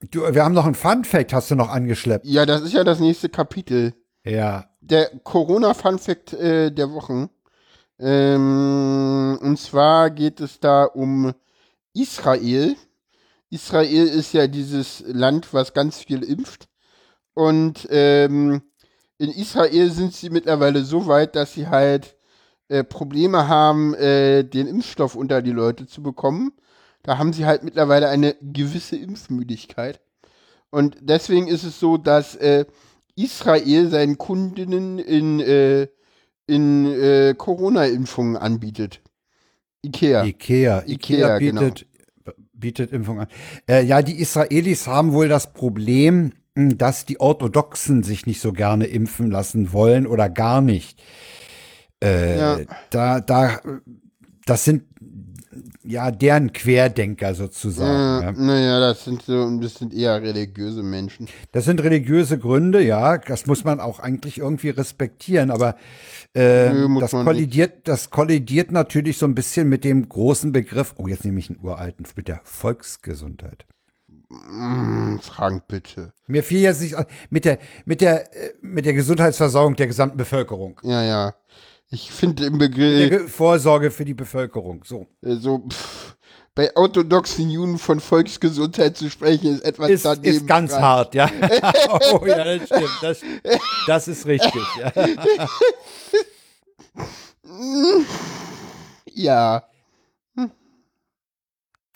[0.00, 2.26] Du, wir haben noch einen Fun Fact, hast du noch angeschleppt?
[2.26, 3.94] Ja, das ist ja das nächste Kapitel.
[4.24, 4.68] Ja.
[4.80, 7.30] Der Corona-Fun-Fact äh, der Wochen.
[7.98, 11.32] Ähm, und zwar geht es da um
[11.94, 12.76] Israel.
[13.50, 16.68] Israel ist ja dieses Land, was ganz viel impft.
[17.32, 18.62] Und ähm,
[19.18, 22.16] in Israel sind sie mittlerweile so weit, dass sie halt
[22.68, 26.52] äh, Probleme haben, äh, den Impfstoff unter die Leute zu bekommen.
[27.06, 30.00] Da haben sie halt mittlerweile eine gewisse Impfmüdigkeit.
[30.70, 32.66] Und deswegen ist es so, dass äh,
[33.14, 35.86] Israel seinen Kundinnen in, äh,
[36.46, 39.00] in äh, Corona-Impfungen anbietet.
[39.82, 40.24] Ikea.
[40.24, 40.82] Ikea.
[40.86, 41.86] Ikea, Ikea bietet,
[42.52, 43.28] bietet Impfung an.
[43.68, 48.52] Äh, ja, die Israelis haben wohl das Problem, mh, dass die Orthodoxen sich nicht so
[48.52, 51.00] gerne impfen lassen wollen oder gar nicht.
[52.02, 52.58] Äh, Ja.
[52.90, 53.60] Da, da,
[54.44, 54.82] das sind
[55.86, 58.22] ja deren Querdenker sozusagen.
[58.22, 58.32] Äh, ja.
[58.32, 61.28] naja, das sind so, das sind eher religiöse Menschen.
[61.52, 65.76] Das sind religiöse Gründe, ja, das muss man auch eigentlich irgendwie respektieren, aber
[66.34, 71.08] äh, Nö, das kollidiert, das kollidiert natürlich so ein bisschen mit dem großen Begriff, oh,
[71.08, 73.64] jetzt nehme ich einen uralten, mit der Volksgesundheit.
[74.28, 76.12] Mm, Frank, bitte.
[76.26, 76.96] Mir fiel jetzt nicht
[77.30, 80.80] mit der, mit der, äh, mit der Gesundheitsversorgung der gesamten Bevölkerung.
[80.82, 81.34] Ja, ja.
[81.90, 84.82] Ich finde im Begriff, Ge Vorsorge für die Bevölkerung.
[84.84, 85.06] So.
[85.22, 86.16] so, pff,
[86.56, 90.24] bei orthodoxen Juden von Volksgesundheit zu sprechen, ist etwas Ist, daneben.
[90.24, 90.82] ist ganz dran.
[90.82, 91.30] hart, ja.
[92.12, 92.98] oh ja, das stimmt.
[93.02, 93.20] Das,
[93.86, 94.62] das ist richtig.
[94.78, 94.92] Ja.
[99.16, 99.64] Ja.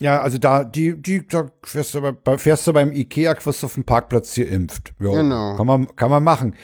[0.01, 3.67] Ja, also da, die, die, da fährst du, bei, fährst du beim Ikea, kriegst du
[3.67, 4.95] auf dem Parkplatz hier impft.
[4.99, 5.57] Genau.
[5.57, 6.57] Kann man, kann man machen.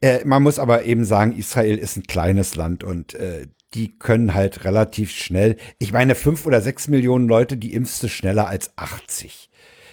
[0.00, 4.34] Äh, man muss aber eben sagen, Israel ist ein kleines Land und äh, die können
[4.34, 8.72] halt relativ schnell, ich meine, fünf oder sechs Millionen Leute, die impfst du schneller als
[8.76, 9.50] 80.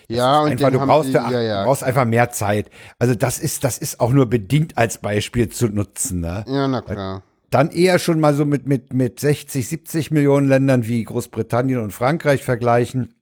[0.08, 1.64] Ja, und Einfach, du brauchst, für, ja, ja.
[1.64, 2.70] brauchst einfach mehr Zeit.
[3.00, 6.20] Also das ist, das ist auch nur bedingt als Beispiel zu nutzen.
[6.20, 6.46] Ne?
[6.48, 7.24] Ja, na klar.
[7.50, 11.92] Dann eher schon mal so mit, mit, mit 60, 70 Millionen Ländern wie Großbritannien und
[11.92, 13.16] Frankreich vergleichen.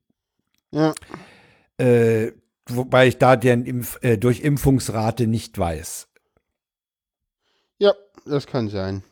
[0.72, 0.94] Ja.
[1.78, 2.32] Äh,
[2.68, 6.08] wobei ich da deren Impf äh, Durchimpfungsrate nicht weiß.
[8.26, 9.04] Das kann sein.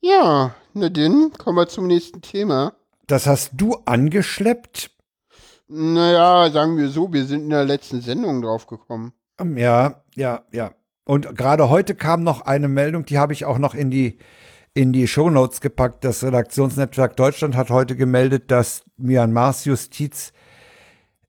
[0.00, 2.74] Ja, na dann kommen wir zum nächsten Thema.
[3.06, 4.90] Das hast du angeschleppt?
[5.66, 9.12] Naja, sagen wir so, wir sind in der letzten Sendung drauf gekommen.
[9.38, 10.72] Ähm, Ja, ja, ja.
[11.04, 14.18] Und gerade heute kam noch eine Meldung, die habe ich auch noch in die,
[14.74, 16.04] in die Shownotes gepackt.
[16.04, 20.32] Das Redaktionsnetzwerk Deutschland hat heute gemeldet, dass Myanmars Justiz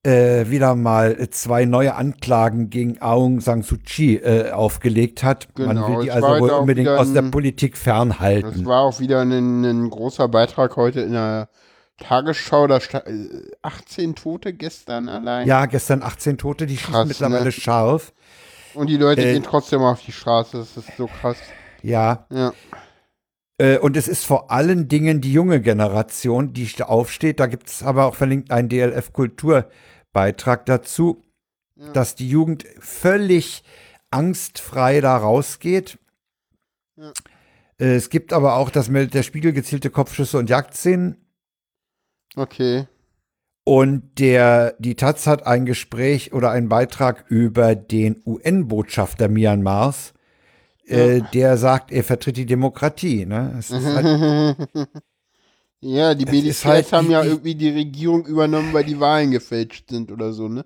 [0.04, 5.47] äh, wieder mal zwei neue Anklagen gegen Aung San Suu Kyi äh, aufgelegt hat.
[5.58, 8.66] Man Genau, will die also wohl auch unbedingt aus der Politik Das fernhalten.
[8.66, 11.50] war auch wieder ein, ein großer Beitrag heute in der
[11.97, 12.68] Tagesschau.
[12.68, 13.28] Da sta- äh,
[13.62, 15.45] 18 Tote gestern allein.
[15.47, 17.52] Ja, gestern 18 Tote, die schießen Krass, mittlerweile ne?
[17.52, 18.14] scharf.
[18.76, 20.58] Und die Leute Äh, gehen trotzdem auf die Straße.
[20.58, 21.38] Das ist so krass.
[21.82, 22.54] Ja, Ja.
[23.58, 27.41] Äh, Und es ist vor allen Dingen die junge Generation, die aufsteht.
[27.41, 28.70] Da gibt es aber auch verlinkt einen
[30.14, 31.24] DLF-Kulturbeitrag dazu,
[31.93, 33.64] dass die Jugend völlig
[34.12, 35.97] angstfrei da rausgeht.
[36.97, 37.14] Ja.
[37.80, 41.16] Äh, Es gibt aber auch das meldet der Spiegel gezielte Kopfschüsse und Jagdszenen.
[42.36, 42.88] Okay.
[43.64, 50.14] Und der, die Taz hat ein Gespräch oder einen Beitrag über den UN-Botschafter Myanmars,
[50.86, 53.26] äh, der sagt, er vertritt die Demokratie.
[53.26, 53.60] Ne?
[53.70, 54.89] Halt,
[55.82, 60.34] Ja, die BDCs haben ja irgendwie die Regierung übernommen, weil die Wahlen gefälscht sind oder
[60.34, 60.66] so, ne?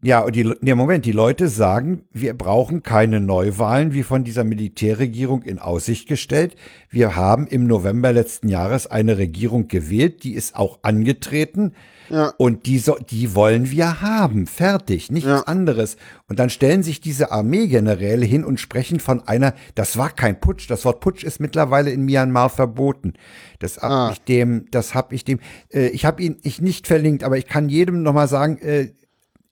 [0.00, 4.44] Ja, und die, nee, Moment, die Leute sagen, wir brauchen keine Neuwahlen, wie von dieser
[4.44, 6.54] Militärregierung in Aussicht gestellt.
[6.88, 11.72] Wir haben im November letzten Jahres eine Regierung gewählt, die ist auch angetreten.
[12.10, 12.32] Ja.
[12.38, 14.46] Und die, so, die wollen wir haben.
[14.46, 15.40] Fertig, nichts Ja.
[15.42, 15.96] anderes.
[16.28, 20.70] Und dann stellen sich diese Armeegeneräle hin und sprechen von einer, das war kein Putsch,
[20.70, 23.14] das Wort Putsch ist mittlerweile in Myanmar verboten.
[23.58, 24.10] Das hab Ah.
[24.12, 25.40] ich dem, das hab ich dem,
[25.72, 28.92] äh, ich habe ihn ich nicht verlinkt, aber ich kann jedem nochmal sagen, äh,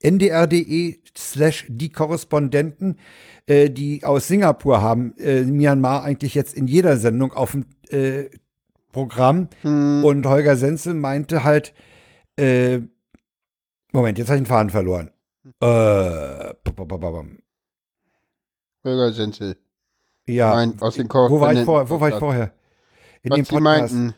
[0.03, 2.99] ndr.de slash die Korrespondenten,
[3.47, 8.29] äh, die aus Singapur haben äh, Myanmar eigentlich jetzt in jeder Sendung auf dem äh,
[8.91, 9.49] Programm.
[9.61, 10.03] Hm.
[10.03, 11.73] Und Holger Senzel meinte halt,
[12.37, 12.79] äh,
[13.91, 15.09] Moment, jetzt habe ich den Faden verloren.
[15.61, 16.53] Äh.
[18.83, 19.57] Holger Senzel.
[20.27, 22.53] ja, Mein, aus den wo war ich, Korrespondenten- vor, wo war ich vorher?
[23.23, 23.93] In Was dem Sie Podcast.
[23.93, 24.13] meinten.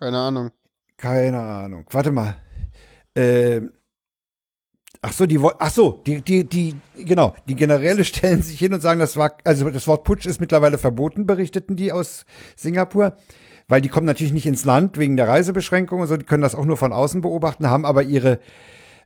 [0.00, 0.50] Keine Ahnung.
[0.96, 1.84] Keine Ahnung.
[1.90, 2.36] Warte mal.
[3.14, 3.72] Ähm,
[5.06, 8.80] ach so, die, ach so, die, die, die, genau, die Generäle stellen sich hin und
[8.80, 12.24] sagen, das war, also das Wort Putsch ist mittlerweile verboten, berichteten die aus
[12.56, 13.16] Singapur,
[13.68, 16.54] weil die kommen natürlich nicht ins Land wegen der Reisebeschränkungen und so, die können das
[16.56, 18.40] auch nur von außen beobachten, haben aber ihre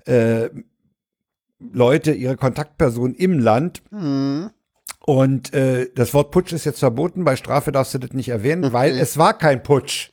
[0.07, 0.49] äh,
[1.59, 4.51] Leute, ihre Kontaktpersonen im Land Hm.
[5.05, 8.73] und äh, das Wort Putsch ist jetzt verboten, bei Strafe darfst du das nicht erwähnen,
[8.73, 10.13] weil es war kein Putsch.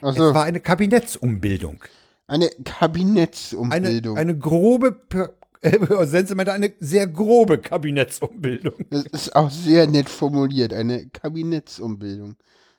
[0.00, 1.82] Also Es war eine Kabinettsumbildung.
[2.26, 4.16] Eine Eine, Kabinettsumbildung.
[4.16, 8.74] eine grobe, Per- äh, Sense meinte eine sehr grobe Kabinettsumbildung.
[8.90, 10.72] das ist auch sehr nett formuliert.
[10.72, 12.36] Eine Kabinettsumbildung.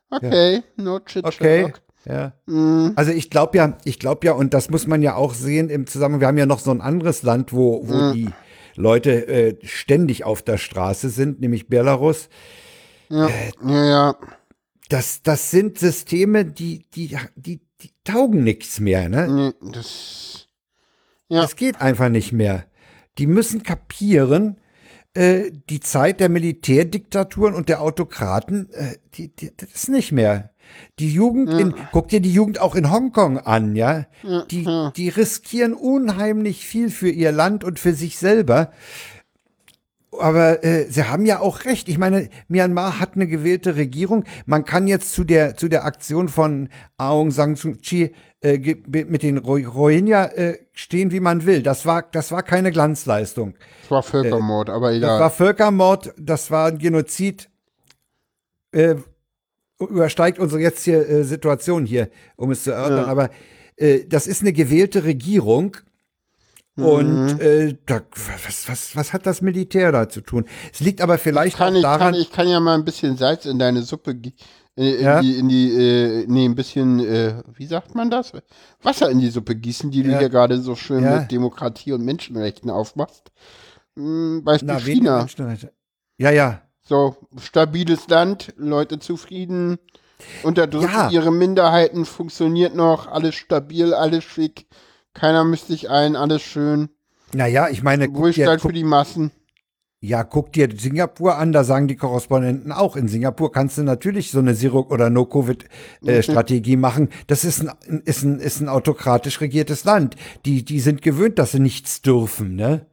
[0.09, 1.73] Okay, no chit Okay.
[2.05, 2.33] Ja.
[2.45, 2.93] Hm.
[2.95, 5.87] Also ich glaube ja, ich glaube ja, und das muss man ja auch sehen im
[5.87, 8.29] Zusammenhang, wir haben ja noch so ein anderes Land, wo, wo die
[8.75, 12.29] Leute äh, ständig auf der Straße sind, nämlich Belarus.
[13.09, 13.29] Ja,
[13.65, 14.15] ja, ja.
[14.87, 19.27] Das, das sind Systeme, die, die, die, die taugen nichts mehr, ne?
[19.27, 20.47] Nee, das.
[21.29, 21.41] Ja.
[21.41, 22.65] Das geht einfach nicht mehr.
[23.17, 24.57] Die müssen kapieren,
[25.13, 30.51] äh, die Zeit der Militärdiktaturen und der Autokraten, äh, die, die, das ist nicht mehr.
[30.99, 34.05] Die Jugend in, guck dir die Jugend auch in Hongkong an, ja.
[34.51, 38.71] Die, die riskieren unheimlich viel für ihr Land und für sich selber.
[40.19, 41.89] Aber äh, Sie haben ja auch recht.
[41.89, 44.23] Ich meine, Myanmar hat eine gewählte Regierung.
[44.45, 48.11] Man kann jetzt zu der zu der Aktion von Aung San Suu Kyi
[48.41, 48.57] äh,
[48.87, 51.61] mit den Ro- Rohingya äh, stehen, wie man will.
[51.63, 53.55] Das war das war keine Glanzleistung.
[53.83, 55.19] Das war Völkermord, aber Das egal.
[55.19, 56.13] war Völkermord.
[56.17, 57.49] Das war ein Genozid.
[58.71, 58.95] Äh,
[59.79, 62.97] übersteigt unsere jetzige äh, Situation hier, um es zu erörtern.
[63.05, 63.05] Ja.
[63.05, 63.29] Aber
[63.75, 65.77] äh, das ist eine gewählte Regierung.
[66.77, 66.85] Mhm.
[66.85, 68.01] Und äh, da,
[68.45, 70.45] was, was, was hat das Militär da zu tun?
[70.71, 73.17] Es liegt aber vielleicht kann auch ich, daran, kann, ich kann ja mal ein bisschen
[73.17, 74.11] Salz in deine Suppe,
[74.77, 75.19] äh, in Ja.
[75.21, 78.31] die, in die äh, nee, ein bisschen, äh, wie sagt man das?
[78.83, 80.19] Wasser in die Suppe gießen, die du Ja.
[80.19, 81.19] hier gerade so schön Ja.
[81.19, 83.31] mit Demokratie und Menschenrechten aufmachst.
[83.95, 85.27] Hm, Beispiel na, China.
[86.19, 86.61] Ja, ja.
[86.83, 89.79] So, stabiles Land, Leute zufrieden,
[90.43, 91.09] unterdrücken Ja.
[91.09, 94.67] ihre Minderheiten, funktioniert noch, alles stabil, alles schick,
[95.17, 96.89] keiner misst sich ein, alles schön.
[97.33, 99.31] Naja, ich meine, guck, für die Massen.
[99.99, 104.29] ja, guck dir Singapur an, da sagen die Korrespondenten auch, in Singapur kannst du natürlich
[104.31, 107.09] so eine Zero- oder No-Covid-Strategie machen.
[107.25, 110.15] Das ist ein, ist, ein, ist ein autokratisch regiertes Land.
[110.45, 112.85] Die, die sind gewöhnt, dass sie nichts dürfen, ne?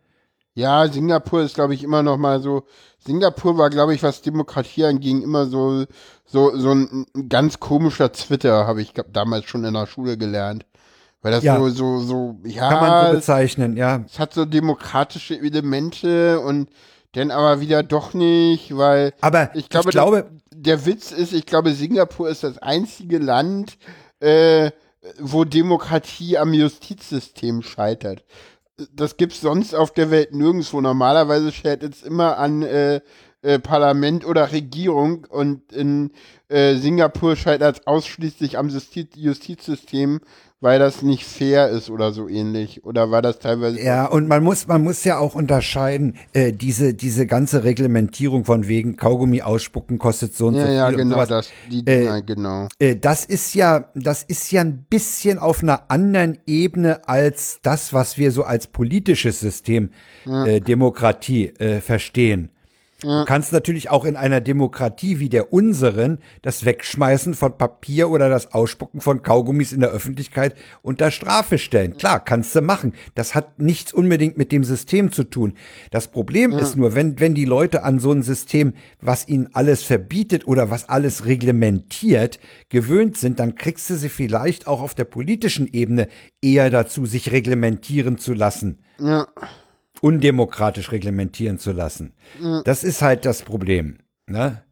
[0.56, 2.62] Ja, Singapur ist, glaube ich, immer noch mal so.
[3.04, 5.84] Singapur war, glaube ich, was Demokratie anging, immer so,
[6.24, 10.16] so, so ein, ein ganz komischer Twitter, habe ich glaub, damals schon in der Schule
[10.16, 10.64] gelernt.
[11.24, 11.56] Weil das Ja.
[11.56, 14.04] so, so, so, ja, Kann man so bezeichnen, ja.
[14.06, 16.68] es hat so demokratische Elemente und
[17.12, 21.32] dann aber wieder doch nicht, weil Aber ich glaube, ich glaube der, der Witz ist,
[21.32, 23.78] ich glaube, Singapur ist das einzige Land,
[24.20, 24.70] äh,
[25.18, 28.22] wo Demokratie am Justizsystem scheitert.
[28.92, 30.82] Das gibt's sonst auf der Welt nirgendwo.
[30.82, 33.00] Normalerweise scheitert es immer an äh,
[33.40, 36.10] äh, Parlament oder Regierung und in
[36.48, 40.20] äh, Singapur scheitert es ausschließlich am Justiz Justizsystem,
[40.64, 42.84] weil das nicht fair ist oder so ähnlich.
[42.84, 46.94] Oder war das teilweise Ja, und man muss, man muss ja auch unterscheiden, äh, diese,
[46.94, 50.74] diese ganze Reglementierung von wegen Kaugummi ausspucken kostet so und so Ja, viel.
[50.76, 51.50] ja, genau das.
[51.70, 52.68] Die Äh, Dinger, genau.
[52.78, 57.92] Äh, das ist ja, das ist ja ein bisschen auf einer anderen Ebene als das,
[57.92, 59.90] was wir so als politisches System
[60.26, 61.82] äh, Demokratie äh,
[63.04, 63.20] verstehen.
[63.20, 68.28] Du kannst natürlich auch in einer Demokratie wie der unseren das Wegschmeißen von Papier oder
[68.28, 71.96] das Ausspucken von Kaugummis in der Öffentlichkeit unter Strafe stellen.
[71.96, 72.94] Klar, kannst du machen.
[73.14, 75.54] Das hat nichts unbedingt mit dem System zu tun.
[75.90, 79.82] Das Problem ist nur, wenn, wenn die Leute an so ein System, was ihnen alles
[79.82, 82.38] verbietet oder was alles reglementiert,
[82.68, 86.08] gewöhnt sind, dann kriegst du sie vielleicht auch auf der politischen Ebene
[86.40, 89.26] eher dazu, sich reglementieren zu lassen Ja.
[90.04, 92.12] Undemokratisch reglementieren zu lassen.
[92.64, 93.96] Das ist halt das Problem.
[94.26, 94.62] Ne?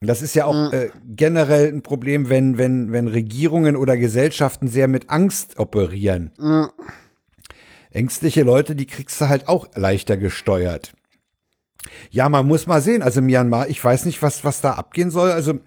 [0.00, 4.88] Das ist ja auch äh, generell ein Problem, wenn, wenn, wenn Regierungen oder Gesellschaften sehr
[4.88, 6.32] mit Angst operieren.
[6.38, 6.70] Ja.
[7.90, 10.92] Ängstliche Leute, die kriegst du halt auch leichter gesteuert.
[12.10, 13.00] Ja, man muss mal sehen.
[13.00, 15.30] Also Myanmar, ich weiß nicht, was, was da abgehen soll.
[15.30, 15.60] Also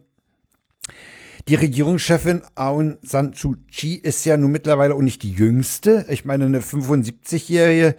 [1.48, 6.06] die Regierungschefin Aung San Suu Kyi ist ja nun mittlerweile auch nicht die jüngste.
[6.10, 7.96] Ich meine, eine 75-Jährige,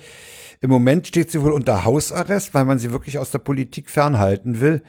[0.61, 4.61] im Moment steht sie wohl unter Hausarrest, weil man sie wirklich aus der Politik fernhalten
[4.61, 4.83] will.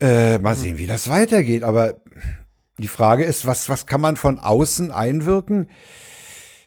[0.00, 1.64] Äh, mal sehen, wie das weitergeht.
[1.64, 1.94] Aber
[2.76, 5.68] die Frage ist, was, was kann man von außen einwirken?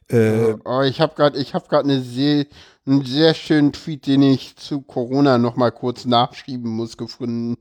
[0.10, 2.46] Äh, oh, ich habe gerade, ich habe gerade eine sehr,
[2.86, 7.58] einen sehr schönen Tweet, den ich zu Corona noch mal kurz nachschieben muss, gefunden.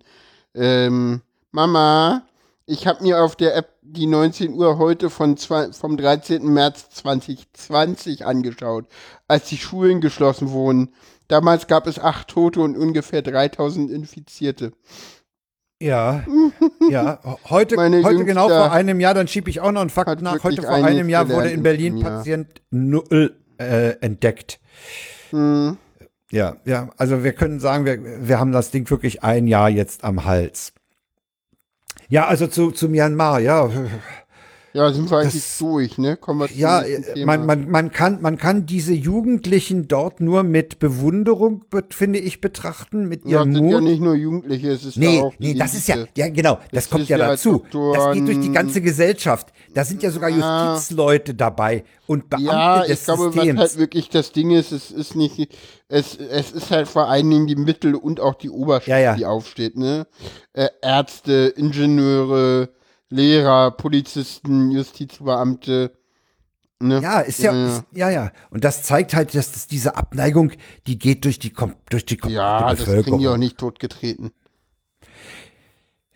[0.54, 1.20] Ähm,
[1.52, 2.22] Mama,
[2.70, 6.44] ich habe mir auf der App die 19 Uhr heute von zwei, vom 13.
[6.44, 8.86] März 2020 angeschaut,
[9.26, 10.94] als die Schulen geschlossen wurden.
[11.26, 14.72] Damals gab es acht Tote und ungefähr 3000 Infizierte.
[15.82, 16.24] Ja,
[16.90, 17.18] ja.
[17.48, 20.44] Heute, heute genau vor einem Jahr, dann schiebe ich auch noch einen Fakt nach.
[20.44, 24.60] Heute vor einem Jahr wurde in Berlin in Patient Null äh, entdeckt.
[25.30, 25.76] Hm.
[26.30, 26.90] Ja, ja.
[26.96, 30.72] Also wir können sagen, wir, wir haben das Ding wirklich ein Jahr jetzt am Hals.
[32.08, 33.68] Ja, also zu, zu Myanmar, ja.
[34.72, 36.16] Ja, sind wir eigentlich das, durch, ne?
[36.16, 40.78] Kommen wir ja, äh, man, man, man, kann, man kann diese Jugendlichen dort nur mit
[40.78, 43.72] Bewunderung, finde ich, betrachten, mit ihrem ja, Mut.
[43.72, 46.58] ja nicht nur Jugendliche, es ist nee, ja auch Nee, das ist ja, ja genau,
[46.70, 47.64] das, kommt ja dazu.
[47.72, 49.52] das geht durch die ganze Gesellschaft.
[49.74, 53.54] Da sind ja sogar Justizleute dabei und Beamte ja, des ich glaube, Systems.
[53.54, 55.48] was halt wirklich das Ding ist, es ist nicht,
[55.88, 59.16] es, es ist halt vor allen Dingen die Mittel und auch die Oberschicht, ja, ja.
[59.16, 60.06] die aufsteht, ne?
[60.52, 62.68] Äh, Ärzte, Ingenieure,
[63.10, 65.92] Lehrer, Polizisten, Justizbeamte.
[66.82, 67.00] Ne?
[67.02, 68.32] Ja, ist ja, ja, ist, ja, ja.
[68.48, 70.52] Und das zeigt halt, dass das, diese Abneigung,
[70.86, 71.52] die geht durch die,
[71.90, 72.70] durch die ja, Bevölkerung.
[72.70, 74.32] Ja, das kriegen die auch nicht totgetreten.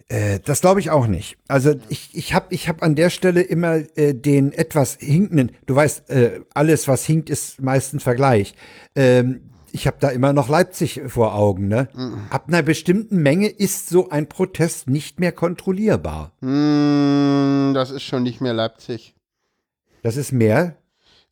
[0.09, 1.37] Äh, das glaube ich auch nicht.
[1.49, 5.75] Also ich, ich habe ich hab an der Stelle immer äh, den etwas hinkenden, du
[5.75, 8.55] weißt, äh, alles, was hinkt, ist meistens Vergleich.
[8.95, 11.67] Ähm, ich habe da immer noch Leipzig vor Augen.
[11.67, 11.89] Ne?
[11.95, 12.29] Mhm.
[12.31, 16.31] Ab einer bestimmten Menge ist so ein Protest nicht mehr kontrollierbar.
[16.41, 19.17] Mhm, das ist schon nicht mehr Leipzig.
[20.03, 20.77] Das ist mehr?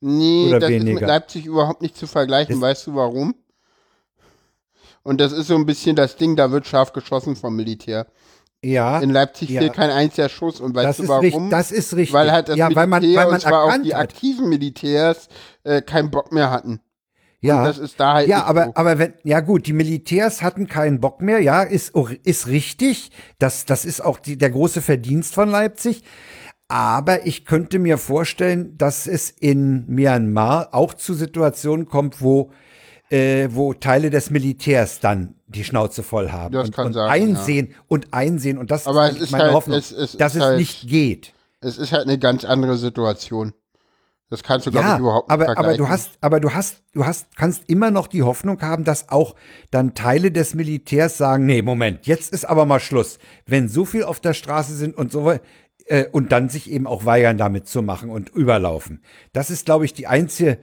[0.00, 0.90] Nee, Oder das weniger?
[0.90, 2.56] ist mit Leipzig überhaupt nicht zu vergleichen.
[2.56, 3.36] Das weißt du warum?
[5.04, 8.08] Und das ist so ein bisschen das Ding, da wird scharf geschossen vom Militär.
[8.64, 8.98] Ja.
[8.98, 9.60] In Leipzig ja.
[9.60, 10.60] fehlt kein einziger Schuss.
[10.60, 11.24] Und weißt das du warum?
[11.24, 12.12] Richtig, das ist richtig.
[12.12, 15.28] Weil halt das ja, Militär, weil man, weil man und zwar auch die aktiven Militärs,
[15.62, 16.80] äh, keinen Bock mehr hatten.
[17.42, 18.72] Ja, und das ist da halt ja, aber so.
[18.76, 21.40] aber wenn ja gut, die Militärs hatten keinen Bock mehr.
[21.40, 23.10] Ja, ist ist richtig.
[23.38, 26.04] Das das ist auch die, der große Verdienst von Leipzig.
[26.68, 32.52] Aber ich könnte mir vorstellen, dass es in Myanmar auch zu Situationen kommt, wo
[33.10, 37.10] äh, wo Teile des Militärs dann die Schnauze voll haben das und, kann und sein,
[37.10, 37.76] einsehen ja.
[37.88, 40.88] und einsehen und das aber ist meine halt, Hoffnung, es, es dass es halt, nicht
[40.88, 41.34] geht.
[41.60, 43.52] Es ist halt eine ganz andere Situation.
[44.32, 46.82] Das kannst du, glaube ja, ich, überhaupt nicht aber, aber du hast, aber du hast,
[46.94, 49.34] du hast, kannst immer noch die Hoffnung haben, dass auch
[49.70, 53.18] dann Teile des Militärs sagen, nee, Moment, jetzt ist aber mal Schluss.
[53.44, 55.34] Wenn so viel auf der Straße sind und so
[55.84, 59.02] äh, und dann sich eben auch weigern, damit zu machen und überlaufen.
[59.34, 60.56] Das ist, glaube ich, die einzige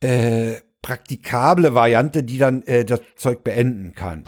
[0.00, 4.24] äh, praktikable Variante, die dann äh, das Zeug beenden kann.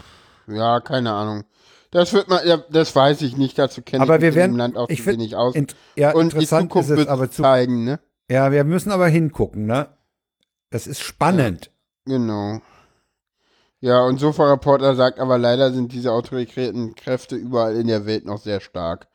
[0.47, 1.43] Ja, keine Ahnung.
[1.91, 4.89] Das wird man, ja, das weiß ich nicht, dazu kenne ich mich im Land auch
[4.89, 5.53] ich zu wenig aus.
[5.95, 7.99] Ja, und die Zukunft wird aber zu, zeigen, ne?
[8.29, 9.87] Ja, wir müssen aber hingucken, ne?
[10.69, 11.71] Das ist spannend.
[12.07, 12.61] Ja, genau.
[13.81, 18.39] Ja, und Sofa-Reporter sagt aber leider sind diese autoritären Kräfte überall in der Welt noch
[18.39, 19.07] sehr stark.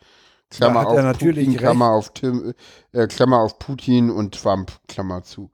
[0.50, 2.54] Klammer auf natürlich Putin, Klammer auf, Tim,
[2.92, 5.50] äh, Klammer auf Putin und Trump, Klammer zu.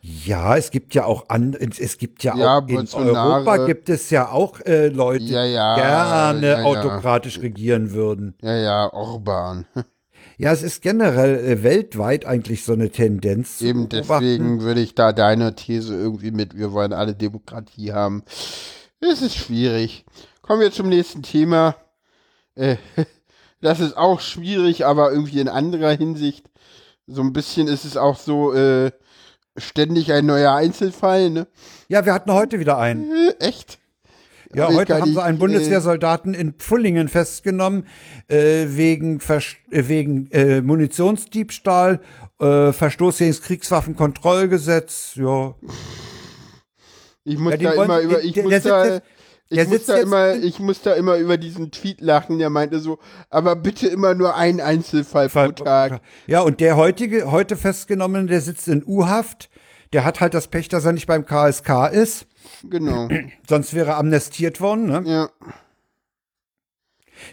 [0.00, 4.10] Ja, es gibt ja auch an, es gibt ja, ja auch in Europa gibt es
[4.10, 8.34] ja auch äh, Leute, ja, ja, die gerne autokratisch regieren würden.
[8.40, 9.66] Ja, ja, Orban.
[10.38, 13.60] Ja, es ist generell äh, weltweit eigentlich so eine Tendenz.
[13.62, 18.22] Eben deswegen würde ich da deine These irgendwie mit, wir wollen alle Demokratie haben.
[19.00, 20.04] Es ist schwierig.
[20.42, 21.76] Kommen wir zum nächsten Thema.
[22.54, 22.76] Äh,
[23.60, 26.50] das ist auch schwierig, aber irgendwie in anderer Hinsicht.
[27.06, 28.90] So ein bisschen ist es auch so, äh,
[29.56, 31.46] ständig ein neuer Einzelfall, ne?
[31.88, 33.10] Ja, wir hatten heute wieder einen.
[33.10, 33.78] Äh, echt?
[34.56, 37.86] Ja, heute haben sie einen Bundeswehrsoldaten in Pfullingen festgenommen
[38.28, 42.00] äh, wegen, äh, wegen äh, Munitionsdiebstahl,
[42.40, 45.12] äh, Verstoß gegen das Kriegswaffenkontrollgesetz.
[45.16, 45.54] Ja.
[47.24, 49.00] Ich muss ja, da immer über, ich der, muss der da,
[49.50, 52.98] ich muss, da immer, ich muss da immer über diesen Tweet lachen, der meinte so,
[53.28, 56.00] aber bitte immer nur ein Einzelfall Fall, pro Tag.
[56.26, 59.50] Ja, und der heutige, heute festgenommene, der sitzt in U-Haft,
[59.92, 62.26] der hat halt das Pech, dass er nicht beim KSK ist.
[62.68, 63.08] Genau.
[63.48, 65.02] Sonst wäre er amnestiert worden, ne?
[65.06, 65.28] Ja.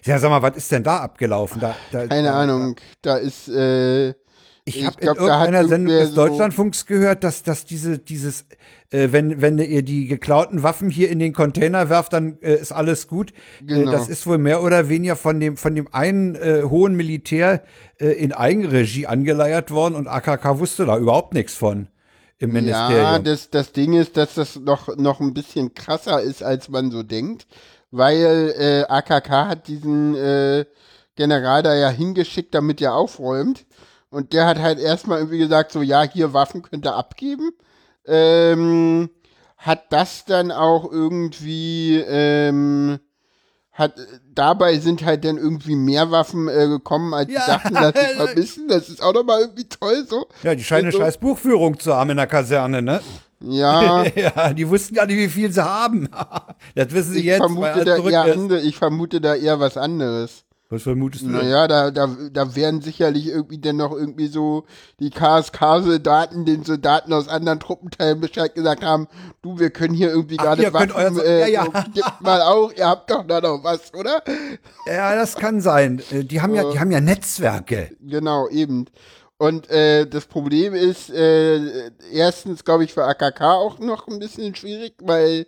[0.05, 1.59] Ja, sag mal, was ist denn da abgelaufen?
[1.59, 2.76] Da, da, Keine da, Ahnung.
[3.01, 4.09] Da ist, äh,
[4.66, 8.45] Ich Ich habe in irgendeiner Sendung des so- Deutschlandfunks gehört, dass, dass diese, dieses,
[8.91, 12.72] äh, wenn, wenn ihr die geklauten Waffen hier in den Container werft, dann äh, ist
[12.72, 13.34] alles gut.
[13.61, 13.89] Genau.
[13.89, 17.64] Äh, das ist wohl mehr oder weniger von dem, von dem einen äh, hohen Militär
[17.99, 21.89] äh, in Eigenregie angeleiert worden und AKK wusste da überhaupt nichts von
[22.43, 23.23] im Ja, Ministerium.
[23.23, 27.01] das, das Ding ist, dass das noch, noch ein bisschen krasser ist, als man so
[27.03, 27.47] denkt,
[27.91, 30.65] weil äh, AKK hat diesen äh,
[31.15, 33.65] General da ja hingeschickt, damit er aufräumt.
[34.09, 37.51] Und der hat halt erstmal irgendwie gesagt, so, ja, hier Waffen könnt ihr abgeben.
[38.05, 39.09] Ähm,
[39.57, 42.99] hat das dann auch irgendwie, ähm,
[43.74, 43.95] hat,
[44.34, 47.41] dabei sind halt dann irgendwie mehr Waffen äh, gekommen, als Ja.
[47.41, 48.67] sie dachten, dass sie vermissen.
[48.67, 50.28] Das ist auch nochmal irgendwie toll so.
[50.43, 53.01] ja, die scheinen eine so- scheiß Buchführung zu haben in der Kaserne, ne?
[53.45, 56.07] Ja, ja, die wussten gar nicht, wie viel sie haben.
[56.76, 58.34] das wissen sie ich jetzt, vermute, da ist.
[58.38, 60.43] andere, ich vermute da eher was anderes.
[60.74, 61.30] Was vermutest du?
[61.30, 64.65] Naja, da, da, da werden sicherlich irgendwie dann noch irgendwie so
[64.99, 69.07] die KSK-Soldaten den Soldaten aus anderen Truppenteilen Bescheid gesagt haben,
[69.43, 71.65] du, wir können hier irgendwie gerade könnt Waffen, äh, ja, ja.
[71.65, 74.24] So, gebt mal auch, ihr habt doch da noch was, oder?
[74.88, 76.01] Ja, das kann sein.
[76.09, 77.91] Äh, Die haben ja, die haben ja Netzwerke.
[78.01, 78.88] Genau, eben.
[79.38, 84.55] Und äh, das Problem ist, äh, erstens, glaube ich, für AKK auch noch ein bisschen
[84.55, 85.45] schwierig, weil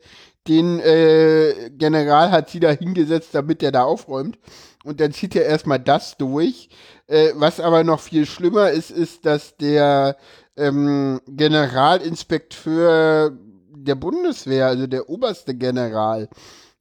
[0.47, 4.37] den äh, General hat sie da hingesetzt, damit er da aufräumt.
[4.85, 6.69] Und dann zieht er erstmal das durch.
[7.07, 10.15] Äh, was aber noch viel schlimmer ist, ist, dass der
[10.55, 13.31] ähm, Generalinspekteur
[13.75, 16.29] der Bundeswehr, also der oberste General,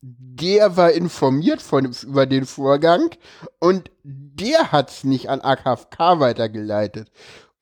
[0.02, 3.10] der war informiert von, über den Vorgang
[3.58, 7.10] und der hat's nicht an AKK weitergeleitet.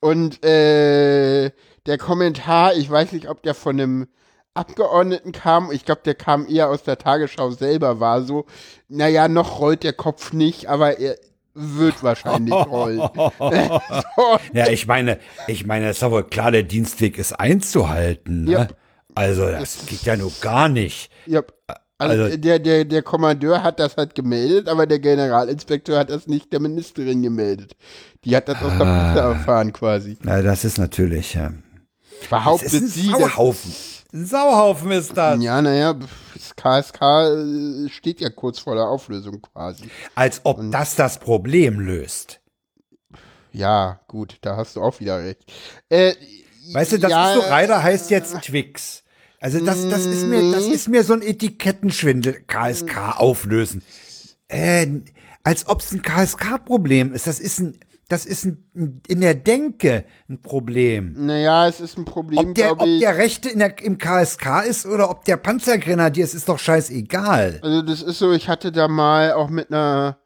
[0.00, 1.52] Und äh,
[1.86, 4.08] der Kommentar, ich weiß nicht, ob der von einem
[4.54, 8.44] Abgeordneten kam, ich glaube, der kam eher aus der Tagesschau selber, war so,
[8.88, 11.16] naja, noch rollt der Kopf nicht, aber er
[11.54, 12.98] wird wahrscheinlich rollen.
[13.38, 18.44] so, Ja, ich meine, ich meine, es ist doch wohl klar, der Dienstweg ist einzuhalten.
[18.44, 18.50] Ne?
[18.52, 18.68] Ja.
[19.14, 21.10] Also, das geht ja nur gar nicht.
[21.26, 21.42] ja.
[21.98, 26.26] Also, Also- der, der, der Kommandeur hat das halt gemeldet, aber der Generalinspekteur hat das
[26.26, 27.76] nicht der Ministerin gemeldet.
[28.24, 29.12] Die hat das aus der Ah.
[29.12, 30.16] Presse erfahren quasi.
[30.22, 31.52] Na, das ist natürlich, ja.
[32.20, 33.72] Das Behauptet sie, Sauhaufen.
[34.12, 35.42] Ein Sauhaufen ist das.
[35.42, 35.94] Ja, naja,
[36.34, 39.84] das KSK äh, steht ja kurz vor der Auflösung quasi.
[40.14, 42.40] Als ob das das Problem löst.
[43.52, 45.50] Ja, gut, da hast du auch wieder recht.
[45.88, 46.14] Äh,
[46.72, 49.02] Weißt du, das ja, ist so, Reider heißt jetzt Twix.
[49.40, 52.44] Also das, das ist mir, das ist mir so ein Etikettenschwindel.
[52.46, 53.82] KSK auflösen.
[54.48, 54.86] Äh,
[55.42, 57.26] als ob es ein KSK-Problem ist.
[57.26, 57.78] Das ist ein,
[58.12, 61.14] das ist ein, in der Denke ein Problem.
[61.16, 65.08] Naja, es ist ein Problem, Ob der, ob der Rechte der, im KSK ist oder
[65.08, 67.60] ob der Panzergrenadier ist, ist doch scheißegal.
[67.62, 70.18] Also das ist so, ich hatte da mal auch mit einer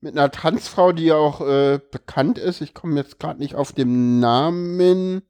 [0.00, 2.62] mit einer Transfrau, die ja auch äh, bekannt ist.
[2.62, 5.20] Ich komme jetzt gerade nicht auf den Namen.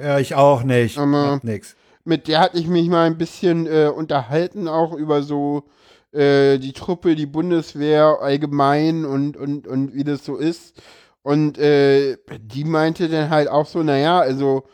[0.00, 0.98] Ja, ich auch nicht.
[0.98, 1.74] Aber- nix.
[2.04, 5.64] Mit der hatte ich mich mal ein bisschen äh, unterhalten, auch über so
[6.12, 10.80] äh, die Truppe, die Bundeswehr allgemein und, und, und wie das so ist.
[11.22, 14.64] Und äh, die meinte dann halt auch so, naja, also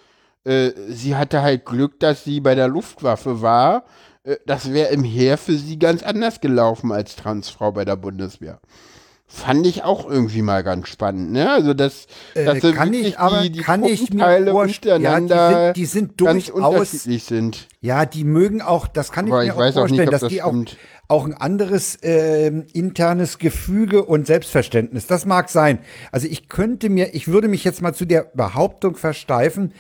[0.44, 3.84] äh, sie hatte halt Glück, dass sie bei der Luftwaffe war.
[4.22, 8.61] Äh, das wäre im Heer für sie ganz anders gelaufen als Transfrau bei der Bundeswehr.
[9.29, 11.51] Fand ich auch irgendwie mal ganz spannend, ne?
[11.51, 15.18] Also das, Äh, so kann wirklich ich aber, die, die kann ich mir vorstellen, ja,
[15.18, 17.66] die sind, die sind ganz unterschiedlich sind.
[17.81, 20.11] ja, die mögen auch, das kann ich Aber mir ich auch weiß auch nicht, vorstellen,
[20.11, 20.77] dass das die auch, stimmt.
[21.09, 25.81] auch ein anderes ähm, internes Gefüge und Selbstverständnis, das mag sein.
[26.12, 29.72] Also ich könnte mir, ich würde mich jetzt mal zu der Behauptung versteifen,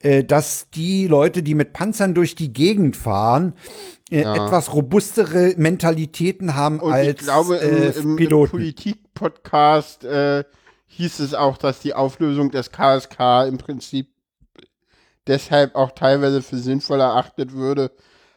[0.00, 3.54] äh, dass die Leute, die mit Panzern durch die Gegend fahren,
[4.12, 8.48] äh, etwas robustere Mentalitäten haben Und als ich glaube, im, äh, im.
[8.48, 10.44] Politik-Podcast äh,
[10.86, 14.08] hieß es auch, dass die Auflösung des KSK im Prinzip
[15.26, 17.92] deshalb auch teilweise für sinnvoll erachtet würde,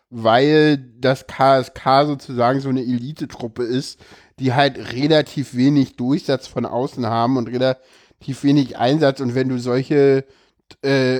[0.10, 3.99] weil das KSK sozusagen so eine Elitetruppe ist,
[4.40, 9.20] die halt relativ wenig Durchsatz von außen haben und relativ wenig Einsatz.
[9.20, 10.26] Und wenn du solche
[10.84, 11.18] äh,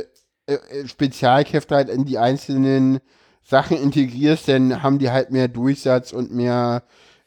[0.48, 3.00] äh, Spezialkräfte halt in die einzelnen
[3.46, 6.84] Sachen integrierst, dann haben die halt mehr Durchsatz und mehr,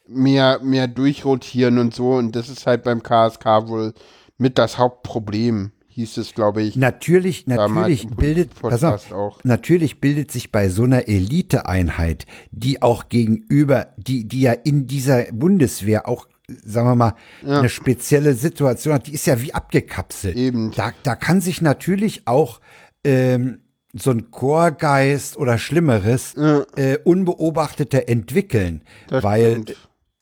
[0.07, 2.15] mehr, mehr durchrotieren und so.
[2.15, 3.95] Und das ist halt beim KSK wohl
[4.37, 6.75] mit das Hauptproblem, hieß es, glaube ich.
[6.75, 9.45] Natürlich, natürlich bildet, pass auf, auch.
[9.45, 15.25] natürlich bildet sich bei so einer Eliteeinheit, die auch gegenüber, die, die ja in dieser
[15.33, 16.27] Bundeswehr auch,
[16.65, 17.15] sagen wir mal,
[17.45, 20.37] eine spezielle Situation hat, die ist ja wie abgekapselt.
[20.37, 20.73] Eben.
[20.73, 22.61] Da, da kann sich natürlich auch
[23.05, 23.61] ähm,
[23.95, 26.35] so ein Chorgeist oder Schlimmeres
[26.77, 29.77] äh, unbeobachteter entwickeln, Das weil stimmt.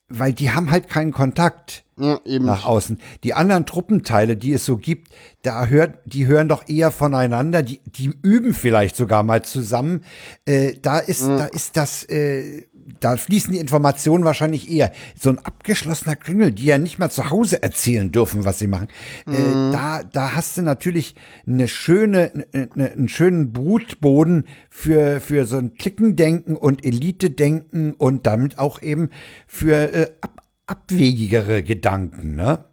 [0.08, 3.00] weil die haben halt keinen Kontakt Ja, nach außen.
[3.24, 5.08] Die anderen Truppenteile, die es so gibt,
[5.42, 10.04] da hört, die hören doch eher voneinander, die, die üben vielleicht sogar mal zusammen.
[10.44, 12.66] Äh, da ist, da ist das, äh,
[13.00, 14.92] da fließen die Informationen wahrscheinlich eher.
[15.18, 18.88] So ein abgeschlossener Klüngel, die ja nicht mal zu Hause erzählen dürfen, was sie machen.
[19.26, 21.14] Äh, da, da hast du natürlich
[21.46, 28.26] eine schöne, ne, ne, einen schönen Brutboden für, für so ein Klickendenken und Elite-Denken und
[28.26, 29.10] damit auch eben
[29.46, 32.64] für äh, ab, abwegigere Gedanken, ne?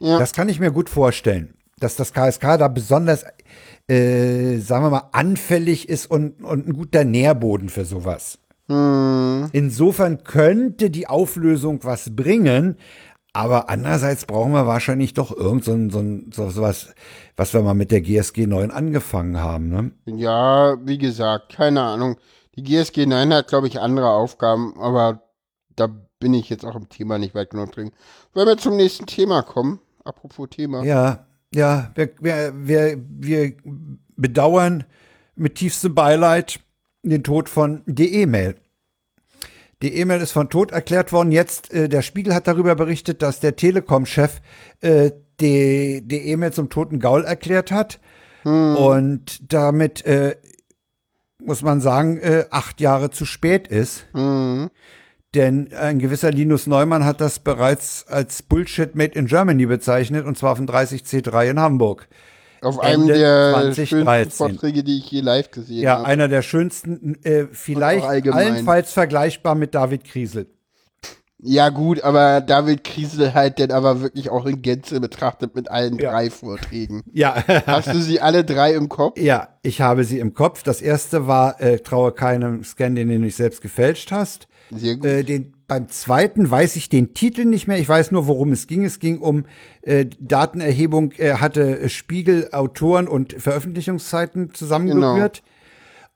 [0.00, 0.18] Ja.
[0.18, 3.24] Das kann ich mir gut vorstellen, dass das KSK da besonders,
[3.88, 8.38] äh, sagen wir mal, anfällig ist und, und ein guter Nährboden für sowas.
[8.66, 9.48] Hm.
[9.52, 12.76] Insofern könnte die Auflösung was bringen,
[13.32, 16.94] aber andererseits brauchen wir wahrscheinlich doch irgend so, ein, so, ein, so sowas,
[17.36, 19.68] was wir mal mit der GSG 9 angefangen haben.
[19.68, 19.90] Ne?
[20.06, 22.16] Ja, wie gesagt, keine Ahnung.
[22.56, 25.22] Die GSG 9 hat, glaube ich, andere Aufgaben, aber
[25.74, 25.88] da
[26.20, 27.90] bin ich jetzt auch im Thema nicht weit genug drin.
[28.32, 29.80] Wollen wir zum nächsten Thema kommen?
[30.04, 30.84] Apropos Thema.
[30.84, 33.52] Ja, ja, wir, wir, wir, wir
[34.16, 34.84] bedauern
[35.34, 36.60] mit tiefstem Beileid
[37.10, 38.56] den Tod von DE-Mail.
[39.82, 41.32] Die E-Mail ist von Tod erklärt worden.
[41.32, 44.40] Jetzt, äh, der Spiegel hat darüber berichtet, dass der Telekom-Chef
[44.80, 45.10] äh,
[45.40, 47.98] die die E-Mail zum toten Gaul erklärt hat.
[48.44, 50.36] Und damit, äh,
[51.42, 54.06] muss man sagen, äh, acht Jahre zu spät ist.
[54.12, 54.70] Mhm.
[55.34, 60.38] Denn ein gewisser Linus Neumann hat das bereits als Bullshit Made in Germany bezeichnet, und
[60.38, 62.08] zwar auf dem 30C3 in Hamburg.
[62.64, 63.86] Auf einem Ende der 2013.
[63.86, 66.06] schönsten Vorträge, die ich je live gesehen Ja, habe.
[66.06, 70.46] einer der schönsten, äh, vielleicht allenfalls vergleichbar mit David Kriesel.
[71.46, 75.98] Ja, gut, aber David Kriesel halt denn aber wirklich auch in Gänze betrachtet mit allen
[75.98, 76.10] Ja.
[76.10, 77.02] drei Vorträgen.
[77.12, 77.34] Ja,
[77.66, 79.20] Hast du sie alle drei im Kopf?
[79.20, 80.62] ja, ich habe sie im Kopf.
[80.62, 84.48] Das erste war, äh, traue keinem Scan, den du nicht selbst gefälscht hast.
[84.70, 85.04] Sehr gut.
[85.04, 87.78] Äh, den, beim zweiten weiß ich den Titel nicht mehr.
[87.78, 88.84] Ich weiß nur, worum es ging.
[88.84, 89.44] Es ging um
[89.82, 91.12] äh, Datenerhebung.
[91.12, 95.42] Er hatte äh, Spiegel, Autoren und Veröffentlichungszeiten zusammengerührt.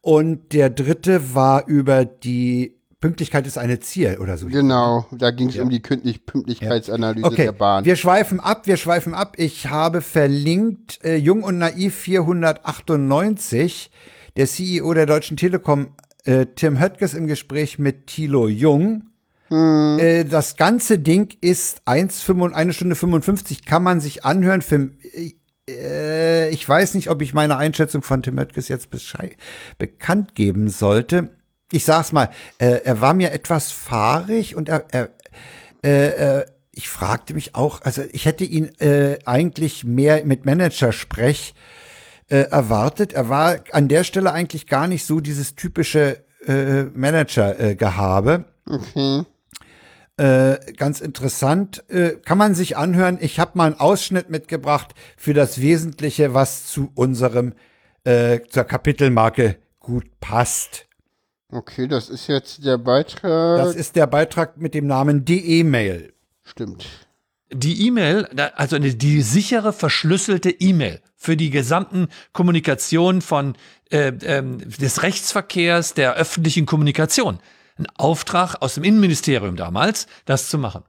[0.01, 4.49] Und der dritte war über die Pünktlichkeit ist eine Ziel oder so.
[4.49, 7.85] Genau, da ging es um die Pünktlich Pünktlichkeitsanalyse Okay, der Bahn.
[7.85, 9.35] wir schweifen ab, wir schweifen ab.
[9.39, 13.93] Ich habe verlinkt äh, Jung und Naiv 498,
[14.37, 15.95] der CEO der Deutschen Telekom,
[16.25, 19.08] äh, Tim Höttges im Gespräch mit Thilo Jung.
[19.51, 24.63] Äh, das ganze Ding ist 1, eine Stunde 55, kann man sich anhören.
[24.63, 24.91] Für,
[25.69, 28.89] äh, ich weiß nicht, ob ich meine Einschätzung von Tim Höttges jetzt
[29.79, 31.31] bekannt geben sollte.
[31.71, 35.11] Ich sag's mal, äh, er war mir etwas fahrig und er, er
[35.85, 41.55] äh, äh, ich fragte mich auch, also ich hätte ihn äh, eigentlich mehr mit Manager-Sprech
[42.29, 43.15] äh, erwartet.
[43.15, 48.45] Er war an der Stelle eigentlich gar nicht so dieses typische äh, Manager-Gehabe.
[48.65, 49.25] Okay.
[50.19, 51.85] Äh, ganz interessant.
[51.89, 53.19] Äh, kann man sich anhören.
[53.21, 57.55] Ich habe mal einen Ausschnitt mitgebracht für das Wesentliche, was zu unserem,
[58.03, 60.87] äh, zur Kapitelmarke gut passt.
[61.53, 63.59] Okay, das ist jetzt der Beitrag.
[63.59, 66.13] Das ist der Beitrag mit dem Namen DE-Mail.
[66.43, 66.87] Stimmt.
[67.51, 68.27] die E-Mail,
[68.57, 73.55] also eine, die sichere, verschlüsselte E-Mail für die gesamten Kommunikation von
[73.91, 77.39] äh, ähm, des Rechtsverkehrs, der öffentlichen Kommunikation.
[77.79, 80.83] Ein Auftrag aus dem Innenministerium damals, das zu machen.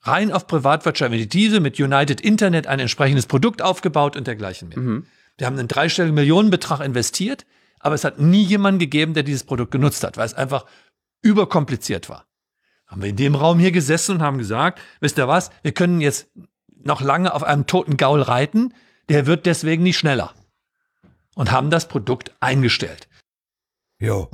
[0.00, 5.02] Rein auf Privatwirtschaftliche mit United Internet ein entsprechendes Produkt aufgebaut und dergleichen mehr.
[5.38, 7.46] Wir haben einen dreistelligen Millionenbetrag investiert,
[7.78, 10.66] aber es hat nie jemanden gegeben, der dieses Produkt genutzt hat, weil es einfach
[11.22, 12.26] überkompliziert war
[12.92, 16.02] haben wir in dem Raum hier gesessen und haben gesagt, wisst ihr was, wir können
[16.02, 16.28] jetzt
[16.84, 18.74] noch lange auf einem toten Gaul reiten,
[19.08, 20.34] der wird deswegen nicht schneller.
[21.34, 23.08] Und haben das Produkt eingestellt.
[23.98, 24.28] Jo.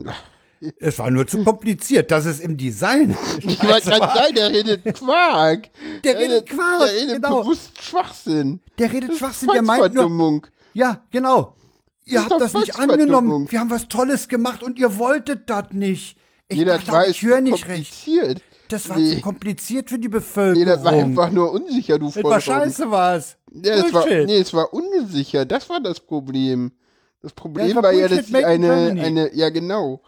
[0.78, 3.16] Es war nur zu kompliziert, dass es im Design.
[3.39, 5.70] Ich wollte gerade sagen, der redet Quark.
[6.05, 7.40] Der redet Quark, Der redet genau.
[7.43, 8.60] bewusst Schwachsinn.
[8.78, 10.43] Der redet Das Schwachsinn, der meint nur,
[10.74, 11.55] ja, genau.
[12.05, 13.51] Ihr ist habt das nicht angenommen.
[13.51, 16.16] Wir haben was Tolles gemacht und ihr wolltet das nicht.
[16.48, 17.94] Ich Jeder dachte, weiß, ich höre nicht recht.
[18.68, 19.16] Das war Nee.
[19.16, 20.66] zu kompliziert für die Nee, Bevölkerung.
[20.66, 22.40] das war einfach nur unsicher, du das Volltrottel.
[22.43, 23.36] scheiße was.
[23.52, 25.44] Ja, es war, nee, es war unsicher.
[25.47, 26.72] Das war das Problem.
[27.22, 30.02] Das Problem Ja, war war ja, dass sie eine, eine, ja genau.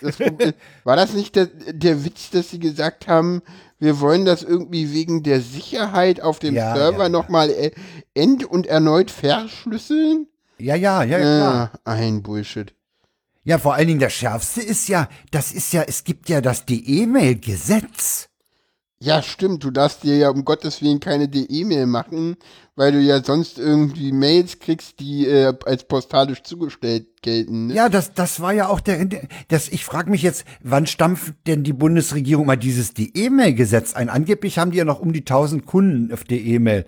[0.00, 0.52] Das Problem,
[0.84, 3.42] war das nicht der, der Witz, dass sie gesagt haben,
[3.78, 7.08] wir wollen das irgendwie wegen der Sicherheit auf dem Ja, Server ja.
[7.08, 7.72] nochmal äh,
[8.14, 10.26] end- und erneut verschlüsseln?
[10.58, 11.38] Ja, ja, ja, ja.
[11.38, 12.74] Ja, ein Bullshit.
[13.42, 16.66] Ja, vor allen Dingen das Schärfste ist ja, das ist ja, es gibt ja das
[16.66, 18.29] DE-Mail-Gesetz.
[19.02, 19.64] Ja, stimmt.
[19.64, 22.36] Du darfst dir ja um Gottes Willen keine E-Mail machen,
[22.76, 27.68] weil du ja sonst irgendwie Mails kriegst, die äh, als postalisch zugestellt gelten.
[27.68, 27.74] Ne?
[27.74, 29.06] Ja, das, das war ja auch der,
[29.48, 34.10] das, ich frage mich jetzt, wann stampft denn die Bundesregierung mal dieses die E-Mail-Gesetz ein?
[34.10, 36.84] Angeblich haben die ja noch um die 1000 Kunden auf die E-Mail.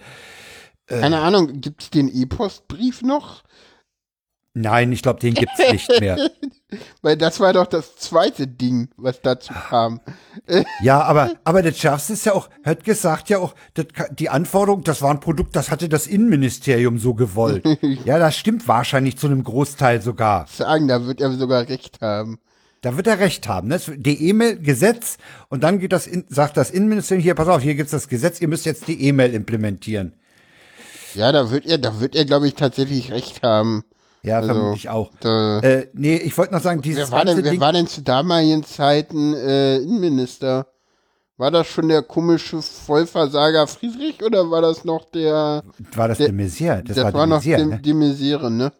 [0.86, 3.42] Keine Ahnung, gibt's den E-Postbrief noch?
[4.54, 6.18] Nein, ich glaube, den gibt's nicht mehr.
[7.02, 10.00] Weil das war doch das zweite Ding, was dazu kam.
[10.82, 14.82] Ja, aber, aber das Schärfste ist ja auch, hat gesagt ja auch, das, die Anforderung,
[14.82, 17.64] das war ein Produkt, das hatte das Innenministerium so gewollt.
[18.04, 20.46] ja, das stimmt wahrscheinlich zu einem Großteil sogar.
[20.48, 22.40] Sagen, da wird er sogar recht haben.
[22.80, 23.68] Da wird er recht haben.
[23.68, 23.80] Ne?
[23.96, 25.18] Die E-Mail-Gesetz
[25.48, 28.40] und dann geht das, in, sagt das Innenministerium, hier, pass auf, hier gibt's das Gesetz,
[28.40, 30.14] ihr müsst jetzt die E-Mail implementieren.
[31.14, 33.84] Ja, da wird er, da wird er, glaube ich, tatsächlich recht haben.
[34.24, 35.10] Ja, Also, vermutlich auch.
[35.20, 38.02] Da, Äh, nee, ich wollte noch sagen, dieses wer, war denn, wer war denn zu
[38.02, 40.66] damaligen Zeiten äh, Innenminister?
[41.38, 46.28] War das schon der komische Vollversager Friedrich oder war das noch der, war das der-
[46.28, 46.82] de Maizière?
[46.82, 47.80] Das, das war, war de noch Maizière, die, ne?
[47.80, 48.72] die Misere, ne?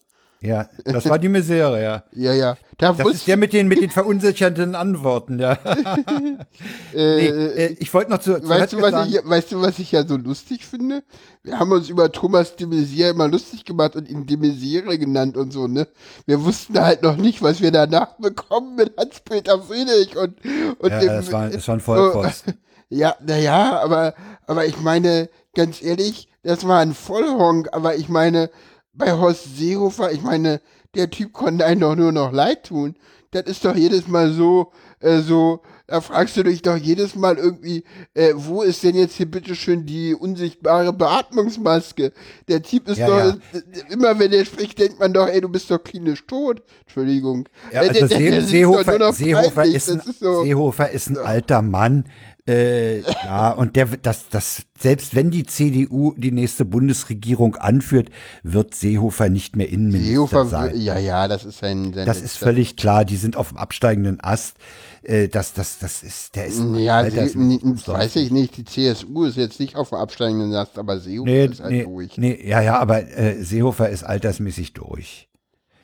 [0.42, 2.02] Ja, das war die Misere, ja.
[2.12, 2.56] Ja, ja.
[2.76, 5.56] Da Das ist der mit den, mit den verunsichernden Antworten, ja.
[6.92, 9.62] nee, äh, äh, ich wollte noch zu, zu Weißt du, was sagen, ich, weißt du,
[9.62, 11.04] was ich ja so lustig finde?
[11.44, 15.36] Wir haben uns über Thomas de Maizière immer lustig gemacht und ihn de Maizière genannt
[15.36, 15.86] und so, ne?
[16.26, 20.34] Wir wussten halt noch nicht, was wir danach bekommen mit Hans-Peter Friedrich und,
[20.80, 22.46] und ja, dem, das war, das war ein Vollkost.
[22.88, 24.12] Ja, naja, aber,
[24.46, 28.50] aber ich meine, ganz ehrlich, das war ein Vollhonk, aber ich meine,
[28.94, 30.60] bei Horst Seehofer, ich meine,
[30.94, 32.94] der Typ konnte einem doch nur noch leid tun.
[33.30, 37.38] Das ist doch jedes Mal so, äh, so, da fragst du dich doch jedes Mal
[37.38, 37.82] irgendwie,
[38.12, 42.12] äh, wo ist denn jetzt hier bitteschön die unsichtbare Beatmungsmaske?
[42.48, 43.30] Der Typ ist Ja, doch, ja.
[43.58, 46.62] äh, immer wenn er spricht, denkt man doch, ey, du bist doch klinisch tot.
[46.82, 47.48] Entschuldigung.
[47.72, 51.16] Ja, Äh, also der- der- der Seehofer, Seehofer, ist ein, ist so- Seehofer ist ein
[51.18, 52.04] alter Mann.
[52.48, 58.10] Äh, ja, und der, das, das, selbst wenn die CDU die nächste Bundesregierung anführt,
[58.42, 60.80] wird Seehofer nicht mehr Innenminister Seehofer, sein.
[60.80, 63.04] ja, ja, das ist sein Das ist völlig klar.
[63.04, 64.56] Die sind auf dem absteigenden Ast.
[65.04, 66.60] Äh, das, das, das ist, der ist.
[66.74, 68.56] Ja, sie, n- weiß ich nicht.
[68.56, 71.84] Die CSU ist jetzt nicht auf dem absteigenden Ast, aber Seehofer Nee, ist halt nee,
[71.84, 72.18] durch.
[72.18, 75.28] nee, ja, ja, aber äh, Seehofer ist altersmäßig durch.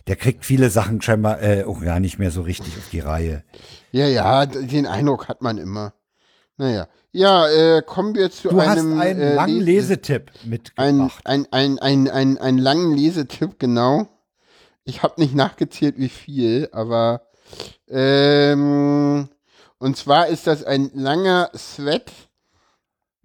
[0.09, 3.44] Der kriegt viele Sachen scheinbar äh, auch gar nicht mehr so richtig auf die Reihe.
[3.93, 5.93] Ja, ja, den Eindruck hat man immer.
[6.59, 6.89] Naja.
[7.12, 11.26] Ja, äh, kommen wir zu Du hast einem einen äh, langen Les- Lesetipp ein, mitgebracht.
[11.26, 14.09] ein, ein, ein, ein, einen langen Lesetipp, genau.
[14.85, 17.22] Ich habe nicht nachgezählt, wie viel, aber
[17.89, 19.28] ähm,
[19.78, 22.10] und zwar ist das ein langer Thread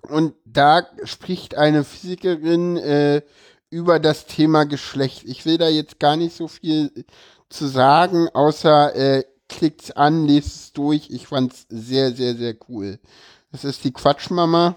[0.10, 3.22] und da spricht eine Physikerin äh,
[3.70, 5.24] über das Thema Geschlecht.
[5.26, 7.06] Ich will da jetzt gar nicht so viel
[7.50, 11.10] zu sagen, außer äh, klickt's an, lest es durch.
[11.10, 13.00] Ich fand's sehr, sehr, sehr cool.
[13.52, 14.76] Das ist die Quatschmama.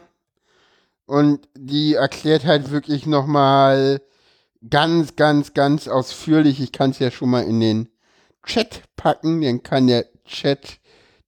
[1.06, 4.00] Und die erklärt halt wirklich nochmal
[4.68, 6.60] ganz, ganz, ganz ausführlich.
[6.60, 7.88] Ich kann es ja schon mal in den
[8.44, 9.40] Chat packen.
[9.40, 10.78] Dann kann der Chat,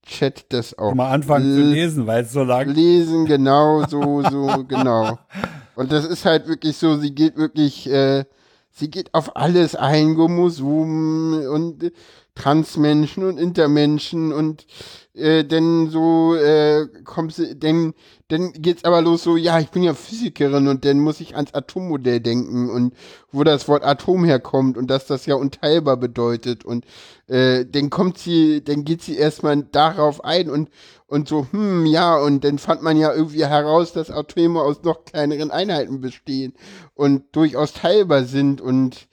[0.05, 4.65] Chat das auch mal anfangen zu lesen, weil es so lang lesen, genau, so, so,
[4.67, 5.17] genau.
[5.75, 8.25] Und das ist halt wirklich so, sie geht wirklich, äh,
[8.71, 11.91] sie geht auf alles ein, Chromosomen und
[12.39, 14.65] Transmenschen und Intermenschen und
[15.13, 17.93] äh, dann so äh, kommt sie, dann,
[18.29, 21.53] dann geht's aber los so, ja, ich bin ja Physikerin und dann muss ich ans
[21.53, 22.93] Atommodell denken und
[23.31, 26.85] wo das Wort Atom herkommt und dass das ja unteilbar bedeutet und
[27.27, 30.69] äh, dann kommt sie, dann geht sie erstmal darauf ein und
[31.07, 35.05] und so, hm, ja, und dann fand man ja irgendwie heraus, dass Atome aus noch
[35.05, 36.53] kleineren Einheiten bestehen
[36.93, 39.08] und durchaus teilbar sind und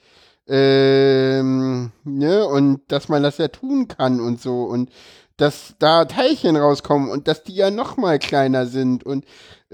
[0.47, 4.89] ähm, ne, und dass man das ja tun kann und so und
[5.37, 9.25] dass da Teilchen rauskommen und dass die ja noch mal kleiner sind und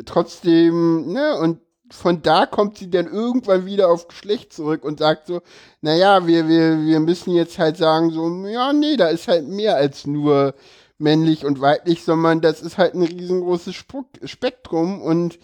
[0.06, 1.60] trotzdem, ne, und
[1.91, 5.41] von da kommt sie dann irgendwann wieder auf Geschlecht zurück und sagt so,
[5.82, 9.76] naja, wir, wir, wir müssen jetzt halt sagen so, ja, nee, da ist halt mehr
[9.76, 10.56] als nur
[10.98, 13.76] männlich und weiblich, sondern das ist halt ein riesengroßes
[14.24, 15.38] Spektrum und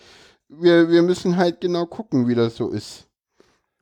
[0.47, 3.08] wir, wir müssen halt genau gucken, wie das so ist.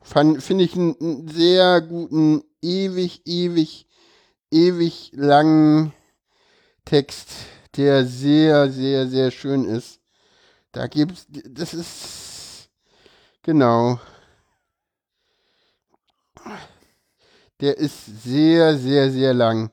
[0.10, 3.88] Finde ich einen, einen sehr guten, ewig, ewig,
[4.52, 5.94] ewig langen
[6.86, 7.30] Text,
[7.76, 10.00] der sehr, sehr, sehr schön ist.
[10.72, 12.70] Da gibt's, das ist,
[13.44, 14.00] genau.
[17.60, 19.72] Der ist sehr, sehr, sehr lang.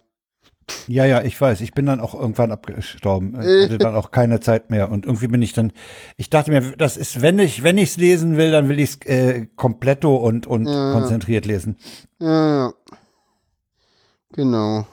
[0.87, 1.61] Ja, ja, ich weiß.
[1.61, 3.41] Ich bin dann auch irgendwann abgestorben.
[3.41, 4.91] Ich hatte dann auch keine Zeit mehr.
[4.91, 5.73] Und irgendwie bin ich dann,
[6.17, 8.91] ich dachte mir, das ist, wenn ich, wenn ich es lesen will, dann will ich
[8.91, 10.93] es äh, kompletto und, und Ja.
[10.93, 11.77] konzentriert lesen.
[12.19, 12.75] Ja, ja.
[14.33, 14.87] Genau.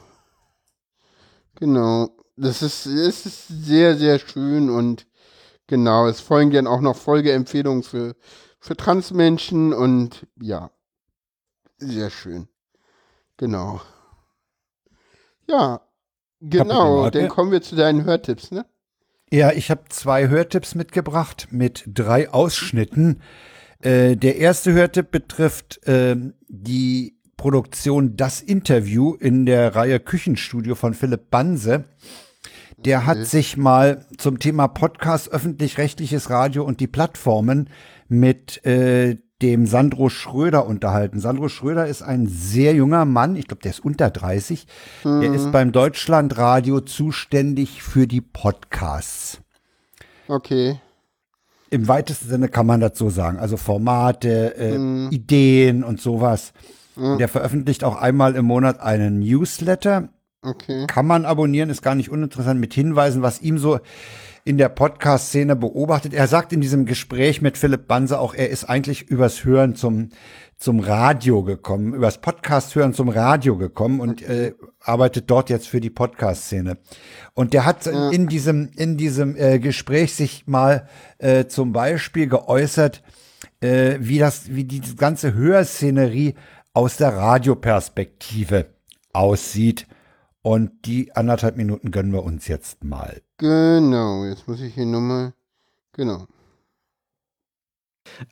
[1.56, 2.10] Genau.
[2.38, 5.06] Das ist, es ist sehr, sehr schön und
[5.72, 8.18] Genau, es folgen dann auch noch Folgeempfehlungen für,
[8.60, 10.70] für Transmenschen und ja,
[11.78, 12.50] sehr schön.
[13.38, 13.80] Genau.
[15.52, 15.82] Ja,
[16.40, 18.66] genau, dann kommen wir zu deinen Hörtipps, ne?
[19.32, 23.22] Ja, ich habe zwei Hörtipps mitgebracht mit drei Ausschnitten.
[23.82, 26.16] Äh, der erste Hörtipp betrifft äh,
[26.48, 31.86] die Produktion Das Interview in der Reihe Küchenstudio von Philipp Banse.
[32.78, 37.70] Der hat sich mal zum Thema Podcast, öffentlich-rechtliches Radio und die Plattformen
[38.08, 41.20] mit äh, dem Sandro Schröder unterhalten.
[41.20, 44.68] Sandro Schröder ist ein sehr junger Mann, ich glaube, der ist unter 30.
[45.04, 45.22] Mhm.
[45.22, 49.42] Der ist beim Deutschlandradio zuständig für die Podcasts.
[50.28, 50.80] Okay.
[51.70, 53.40] Im weitesten Sinne kann man das so sagen.
[53.40, 55.10] Also Formate, äh, mhm.
[55.12, 56.54] Ideen und sowas.
[56.96, 57.18] Mhm.
[57.18, 60.10] Der veröffentlicht auch einmal im Monat einen Newsletter.
[60.44, 60.86] Okay.
[60.88, 63.80] Kann man abonnieren, ist gar nicht uninteressant mit Hinweisen, was ihm so
[64.44, 66.14] in der Podcast-Szene beobachtet.
[66.14, 70.10] Er sagt in diesem Gespräch mit Philipp Banse auch, er ist eigentlich übers Hören zum,
[70.58, 75.90] zum Radio gekommen, übers Podcast-Hören zum Radio gekommen und äh, arbeitet dort jetzt für die
[75.90, 76.78] Podcast-Szene.
[77.34, 78.10] Und der hat ja.
[78.10, 80.88] in diesem, in diesem äh, Gespräch sich mal
[81.20, 83.04] äh, zum Beispiel geäußert,
[83.62, 86.34] äh, wie das, wie die ganze Hörszenerie
[86.74, 88.68] aus der Radioperspektive
[89.14, 89.88] aussieht.
[90.44, 93.22] Und die anderthalb Minuten gönnen wir uns jetzt mal.
[93.42, 95.34] Genau, jetzt muss ich hier nochmal.
[95.94, 96.28] Genau.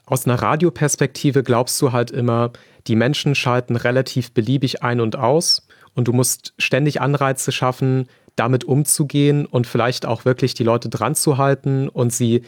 [0.05, 2.51] Aus einer Radioperspektive glaubst du halt immer,
[2.85, 8.65] die Menschen schalten relativ beliebig ein und aus und du musst ständig Anreize schaffen, damit
[8.65, 12.43] umzugehen und vielleicht auch wirklich die Leute dran zu halten und sie,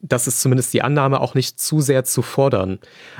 [0.00, 2.78] das ist zumindest die Annahme, auch nicht zu sehr zu fordern.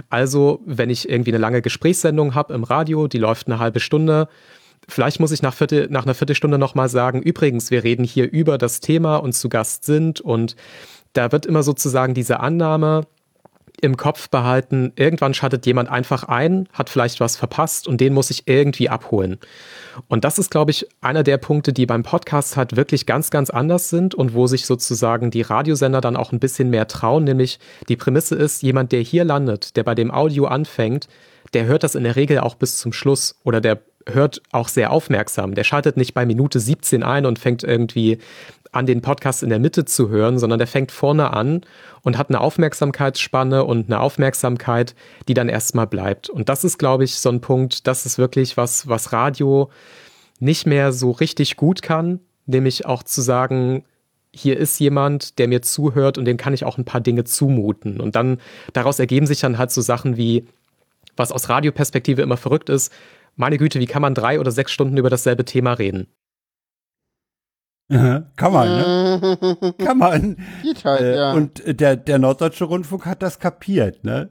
[0.09, 4.29] Also, wenn ich irgendwie eine lange Gesprächssendung habe im Radio, die läuft eine halbe Stunde,
[4.89, 8.59] Vielleicht muss ich nach, Viertel, nach einer Viertelstunde nochmal sagen, übrigens, wir reden hier über
[8.59, 10.21] das Thema und zu Gast sind.
[10.21, 10.57] Und
[11.13, 13.07] da wird immer sozusagen diese Annahme
[13.83, 18.31] im Kopf behalten, irgendwann schaltet jemand einfach ein, hat vielleicht was verpasst und den muss
[18.31, 19.39] ich irgendwie abholen.
[20.07, 23.51] Und das ist, glaube ich, einer der Punkte, die beim Podcast halt wirklich ganz, ganz
[23.51, 27.59] anders sind und wo sich sozusagen die Radiosender dann auch ein bisschen mehr trauen, nämlich
[27.89, 31.09] die Prämisse ist, jemand, der hier landet, der bei dem Audio anfängt,
[31.53, 34.91] der hört das in der Regel auch bis zum Schluss oder der hört auch sehr
[34.93, 35.55] aufmerksam.
[35.55, 38.19] Der schaltet nicht bei Minute 17 ein und fängt irgendwie
[38.73, 41.61] an, den Podcast in der Mitte zu hören, sondern der fängt vorne an
[42.03, 44.95] und hat eine Aufmerksamkeitsspanne und eine Aufmerksamkeit,
[45.29, 46.31] die dann erstmal bleibt.
[46.31, 49.71] Und das ist, glaube ich, so ein Punkt, das ist wirklich was, was Radio
[50.41, 53.85] nicht mehr so richtig gut kann, nämlich auch zu sagen,
[54.35, 58.01] hier ist jemand, der mir zuhört und dem kann ich auch ein paar Dinge zumuten.
[58.01, 58.39] Und dann
[58.73, 60.47] daraus ergeben sich dann halt so Sachen wie,
[61.17, 62.91] was aus Radioperspektive immer verrückt ist,
[63.37, 66.09] meine Güte, wie kann man drei oder sechs Stunden über dasselbe Thema reden?
[67.89, 69.75] Kann man, ne?
[69.79, 70.37] kann man.
[70.63, 71.33] Geht halt, äh, ja.
[71.33, 74.31] Und der, der Norddeutsche Rundfunk hat das kapiert, ne?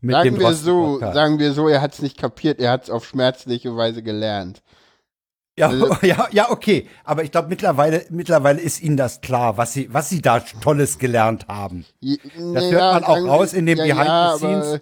[0.00, 2.90] Mit sagen wir so, sagen wir so, er hat es nicht kapiert, er hat es
[2.90, 4.62] auf schmerzliche Weise gelernt.
[5.58, 6.88] Ja, also, ja, ja, okay.
[7.04, 10.98] Aber ich glaube, mittlerweile, mittlerweile ist Ihnen das klar, was Sie, was Sie da Tolles
[10.98, 11.84] gelernt haben.
[12.00, 14.80] das hört man auch raus in dem ja, Behind the Scenes.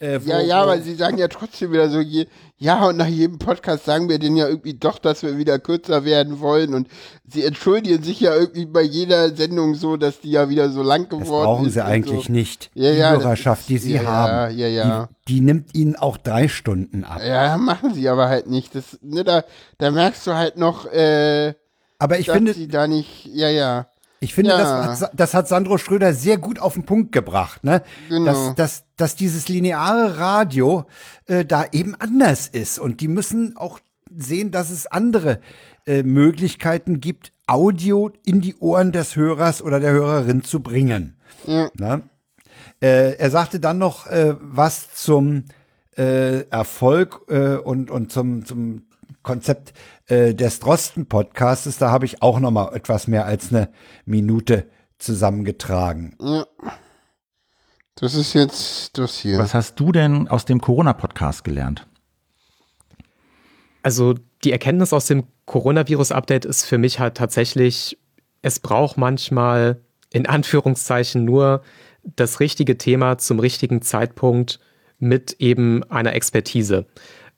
[0.00, 2.26] Äh, wo, ja, ja, weil sie sagen ja trotzdem wieder so, je,
[2.56, 6.04] ja, und nach jedem Podcast sagen wir denen ja irgendwie doch, dass wir wieder kürzer
[6.04, 6.74] werden wollen.
[6.74, 6.88] Und
[7.26, 11.08] sie entschuldigen sich ja irgendwie bei jeder Sendung so, dass die ja wieder so lang
[11.08, 11.74] geworden das brauchen ist.
[11.74, 12.32] sie eigentlich so.
[12.32, 12.70] nicht.
[12.74, 16.16] Ja, die ja, Hörerschaft, die sie ja, haben, ja, ja, die, die, nimmt ihnen auch
[16.16, 17.20] drei Stunden ab.
[17.24, 18.74] Ja, machen sie aber halt nicht.
[18.74, 19.44] Das, ne, da,
[19.78, 21.54] da merkst du halt noch, äh,
[21.98, 23.87] aber ich dass finde, sie da nicht, ja, ja.
[24.20, 24.86] Ich finde, ja.
[24.86, 27.82] das, das, hat Sandro Schröder sehr gut auf den Punkt gebracht, ne?
[28.08, 28.24] Genau.
[28.24, 30.86] Dass, dass, dass dieses lineare Radio
[31.26, 32.78] äh, da eben anders ist.
[32.78, 33.78] Und die müssen auch
[34.16, 35.40] sehen, dass es andere
[35.86, 41.16] äh, Möglichkeiten gibt, Audio in die Ohren des Hörers oder der Hörerin zu bringen.
[41.46, 41.70] Ja.
[41.78, 42.02] Ne?
[42.80, 45.44] Äh, er sagte dann noch äh, was zum
[45.96, 48.82] äh, Erfolg äh, und, und zum, zum
[49.22, 49.72] Konzept
[50.08, 53.70] äh, des Drosten-Podcastes, da habe ich auch noch mal etwas mehr als eine
[54.04, 54.66] Minute
[54.98, 56.16] zusammengetragen.
[56.20, 56.46] Ja.
[57.94, 59.38] Das ist jetzt das hier.
[59.38, 61.86] Was hast du denn aus dem Corona-Podcast gelernt?
[63.82, 64.14] Also
[64.44, 67.98] die Erkenntnis aus dem Coronavirus-Update ist für mich halt tatsächlich,
[68.40, 69.80] es braucht manchmal
[70.10, 71.62] in Anführungszeichen nur
[72.04, 74.60] das richtige Thema zum richtigen Zeitpunkt
[74.98, 76.86] mit eben einer Expertise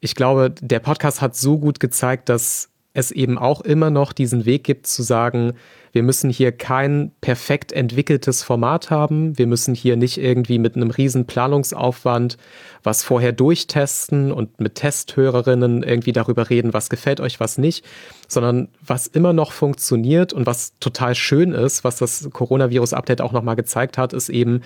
[0.01, 4.45] ich glaube, der Podcast hat so gut gezeigt, dass es eben auch immer noch diesen
[4.47, 5.53] Weg gibt zu sagen,
[5.93, 9.37] wir müssen hier kein perfekt entwickeltes Format haben.
[9.39, 12.37] Wir müssen hier nicht irgendwie mit einem riesen Planungsaufwand
[12.83, 17.85] was vorher durchtesten und mit Testhörerinnen irgendwie darüber reden, was gefällt euch, was nicht,
[18.27, 23.57] sondern was immer noch funktioniert und was total schön ist, was das Coronavirus-Update auch nochmal
[23.57, 24.63] gezeigt hat, ist eben,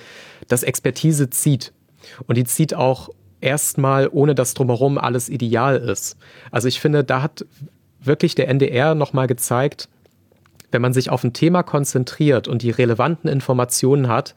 [0.48, 1.72] dass Expertise zieht.
[2.26, 3.08] Und die zieht auch
[3.44, 6.16] erstmal, ohne dass drumherum alles ideal ist.
[6.50, 7.44] Also ich finde, da hat
[8.00, 9.88] wirklich der NDR nochmal gezeigt,
[10.74, 14.34] wenn man sich auf ein Thema konzentriert und die relevanten Informationen hat,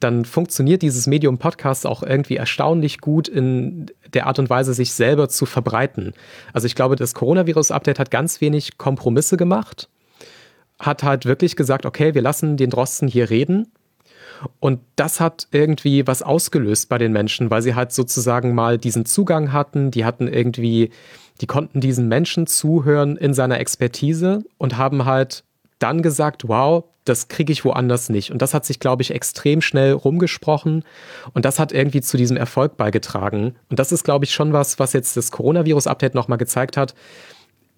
[0.00, 4.94] dann funktioniert dieses Medium Podcast auch irgendwie erstaunlich gut in der Art und Weise, sich
[4.94, 6.14] selber zu verbreiten.
[6.54, 9.90] Also ich glaube, das Coronavirus-Update hat ganz wenig Kompromisse gemacht,
[10.78, 13.70] hat halt wirklich gesagt, okay, wir lassen den Drosten hier reden.
[14.60, 19.06] Und das hat irgendwie was ausgelöst bei den Menschen, weil sie halt sozusagen mal diesen
[19.06, 20.90] Zugang hatten, die hatten irgendwie,
[21.40, 25.44] die konnten diesen Menschen zuhören in seiner Expertise und haben halt
[25.78, 28.30] dann gesagt, wow, das kriege ich woanders nicht.
[28.30, 30.84] Und das hat sich, glaube ich, extrem schnell rumgesprochen.
[31.34, 33.56] Und das hat irgendwie zu diesem Erfolg beigetragen.
[33.68, 36.94] Und das ist, glaube ich, schon was, was jetzt das Coronavirus-Update nochmal gezeigt hat.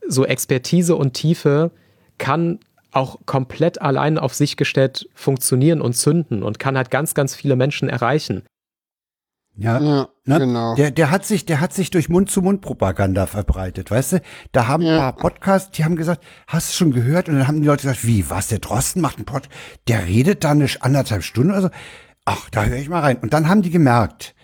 [0.07, 1.73] So Expertise und Tiefe
[2.19, 2.61] kann
[2.97, 7.57] auch komplett allein auf sich gestellt funktionieren und zünden und kann halt ganz, ganz viele
[7.57, 8.45] Menschen erreichen.
[9.59, 10.39] Ja, ja ne?
[10.39, 10.75] genau.
[10.75, 14.21] Der, der hat sich, der hat sich durch Mund-zu-Mund-Propaganda verbreitet, weißt du?
[14.53, 14.93] Da haben ja.
[14.93, 17.29] ein paar Podcasts, die haben gesagt, hast du schon gehört?
[17.29, 19.49] Und dann haben die Leute gesagt, wie, was, der Drosten macht einen Pod,
[19.89, 21.71] der redet da eine anderthalb Stunden oder so?
[22.25, 23.19] Ach, da höre ich mal rein.
[23.19, 24.35] Und dann haben die gemerkt,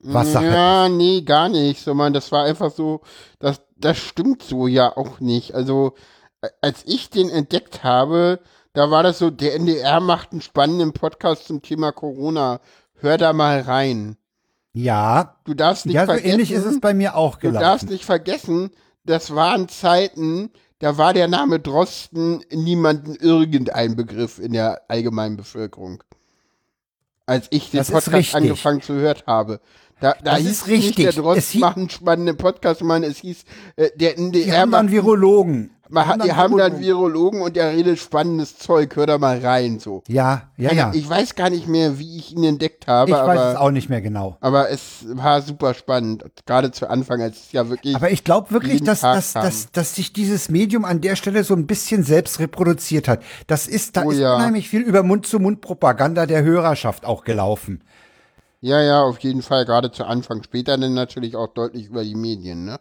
[0.00, 0.92] was Sache Ja, ist.
[0.92, 1.82] nee, gar nicht.
[1.82, 3.02] So, man, das war einfach so,
[3.40, 5.54] das, das stimmt so ja auch nicht.
[5.54, 5.94] Also,
[6.60, 8.40] als ich den entdeckt habe,
[8.72, 12.60] da war das so, der NDR macht einen spannenden Podcast zum Thema Corona.
[12.94, 14.16] Hör da mal rein.
[14.72, 15.36] Ja.
[15.44, 16.30] Du darfst nicht ja, so vergessen.
[16.30, 17.58] ähnlich ist es bei mir auch gelaufen.
[17.58, 18.70] Du darfst nicht vergessen,
[19.04, 26.04] das waren Zeiten, da war der Name Drosten niemanden irgendein Begriff in der allgemeinen Bevölkerung.
[27.26, 29.60] Als ich den das Podcast angefangen zu hören habe.
[30.00, 30.96] Da, da das hieß richtig.
[30.96, 33.44] nicht, der Drosten macht einen spannenden Podcast, sondern es hieß,
[33.76, 35.70] äh, der NDR Die haben macht, Virologen.
[35.94, 38.94] Hat, die haben dann Virologen und der redet spannendes Zeug.
[38.96, 40.02] Hör da mal rein, so.
[40.08, 40.92] Ja, ja, ja.
[40.94, 43.10] Ich weiß gar nicht mehr, wie ich ihn entdeckt habe.
[43.10, 44.36] Ich aber, weiß es auch nicht mehr genau.
[44.40, 46.24] Aber es war super spannend.
[46.46, 47.94] Gerade zu Anfang, als es ja wirklich.
[47.96, 51.54] Aber ich glaube wirklich, dass, dass, dass, dass sich dieses Medium an der Stelle so
[51.54, 53.22] ein bisschen selbst reproduziert hat.
[53.46, 54.36] Das ist, da oh, ist ja.
[54.36, 57.82] unheimlich viel über Mund-zu-Mund-Propaganda der Hörerschaft auch gelaufen.
[58.60, 59.64] Ja, ja, auf jeden Fall.
[59.64, 60.42] Gerade zu Anfang.
[60.42, 62.80] Später dann natürlich auch deutlich über die Medien, ne?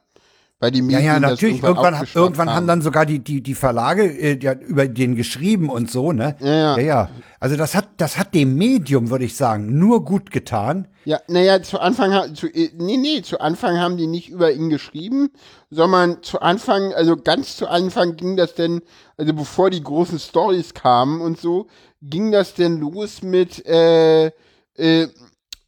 [0.60, 1.62] Weil die Medien ja, ja, natürlich.
[1.62, 2.56] Irgendwann, irgendwann, irgendwann haben.
[2.56, 2.68] haben.
[2.68, 6.36] dann sogar die, die, die Verlage äh, ja, über den geschrieben und so, ne?
[6.40, 6.78] Ja, ja.
[6.78, 7.10] ja, ja.
[7.40, 10.88] Also das hat, das hat dem Medium, würde ich sagen, nur gut getan.
[11.06, 14.70] Ja, naja, zu Anfang, zu, äh, nee, nee, zu Anfang haben die nicht über ihn
[14.70, 15.30] geschrieben,
[15.70, 18.82] sondern zu Anfang, also ganz zu Anfang ging das denn,
[19.16, 21.68] also bevor die großen Stories kamen und so,
[22.02, 24.32] ging das denn los mit, äh,
[24.74, 25.08] äh,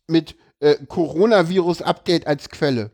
[0.07, 2.89] mit äh, Coronavirus-Update als Quelle.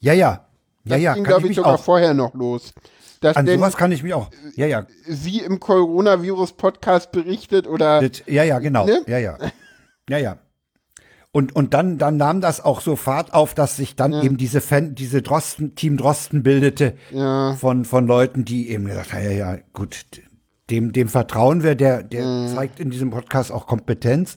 [0.00, 0.47] Ja, ja,
[0.88, 1.82] das ja, ging, glaube ich, sogar auch.
[1.82, 2.72] vorher noch los.
[3.20, 4.30] Dass An sowas kann ich mich auch.
[4.54, 4.86] Ja, ja.
[5.06, 8.00] Sie im Coronavirus-Podcast berichtet oder.
[8.00, 8.86] Das, ja, ja, genau.
[8.86, 9.02] Ne?
[9.06, 9.38] Ja, ja.
[10.08, 10.38] Ja, ja.
[11.30, 14.22] Und, und dann, dann nahm das auch so Fahrt auf, dass sich dann ja.
[14.22, 17.54] eben diese Fan, diese Drosten, Team Drosten bildete ja.
[17.54, 20.06] von, von Leuten, die eben gesagt haben, ja, ja, gut,
[20.70, 22.54] dem, dem vertrauen wir, der, der mhm.
[22.54, 24.36] zeigt in diesem Podcast auch Kompetenz.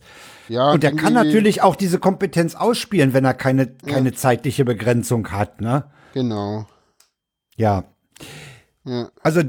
[0.49, 4.15] Ja, und der kann natürlich auch diese Kompetenz ausspielen, wenn er keine, keine ja.
[4.15, 5.85] zeitliche Begrenzung hat, ne?
[6.13, 6.65] Genau.
[7.55, 7.83] Ja.
[8.83, 9.09] ja.
[9.21, 9.41] Also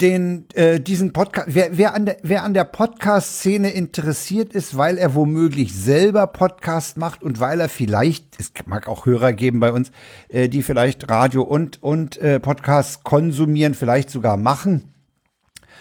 [0.00, 4.98] den, äh, diesen Podcast, wer, wer an der, wer an der Podcast-Szene interessiert ist, weil
[4.98, 9.72] er womöglich selber Podcast macht und weil er vielleicht, es mag auch Hörer geben bei
[9.72, 9.90] uns,
[10.28, 14.92] äh, die vielleicht Radio und, und äh, Podcast konsumieren, vielleicht sogar machen.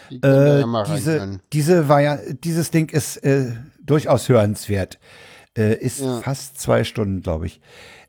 [0.10, 4.99] Die äh, diese, diese war ja, dieses Ding ist äh, durchaus hörenswert.
[5.57, 6.22] Äh, ist ja.
[6.22, 7.61] fast zwei Stunden, glaube ich.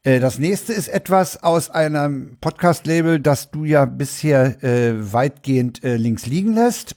[0.02, 5.97] Äh, das nächste ist etwas aus einem Podcast-Label, das du ja bisher äh, weitgehend äh,
[5.97, 6.97] links liegen lässt.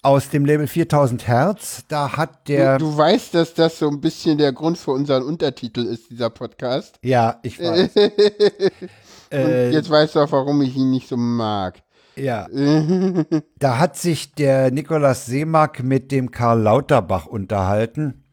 [0.00, 1.84] Aus dem Label 4000 Hertz.
[1.88, 2.78] Da hat der.
[2.78, 6.30] Du, du, weißt, dass das so ein bisschen der Grund für unseren Untertitel ist, dieser
[6.30, 7.00] Podcast.
[7.02, 7.90] Ja, ich weiß.
[9.32, 11.82] Und jetzt weißt du auch, warum ich ihn nicht so mag.
[12.14, 12.46] Ja.
[13.58, 18.24] da hat sich der Nikolaus Seemack mit dem Karl Lauterbach unterhalten.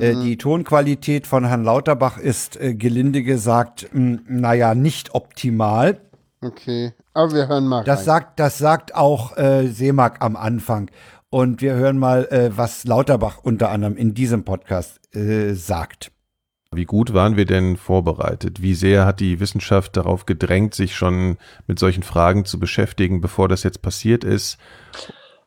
[0.00, 0.22] Äh, mhm.
[0.22, 6.00] Die Tonqualität von Herrn Lauterbach ist äh, gelinde gesagt, mh, naja, nicht optimal.
[6.42, 7.84] Okay, aber wir hören mal.
[7.84, 8.06] Das rein.
[8.06, 10.90] sagt, das sagt auch äh, Seemark am Anfang.
[11.28, 16.10] Und wir hören mal, äh, was Lauterbach unter anderem in diesem Podcast äh, sagt.
[16.72, 18.62] Wie gut waren wir denn vorbereitet?
[18.62, 21.36] Wie sehr hat die Wissenschaft darauf gedrängt, sich schon
[21.66, 24.56] mit solchen Fragen zu beschäftigen, bevor das jetzt passiert ist?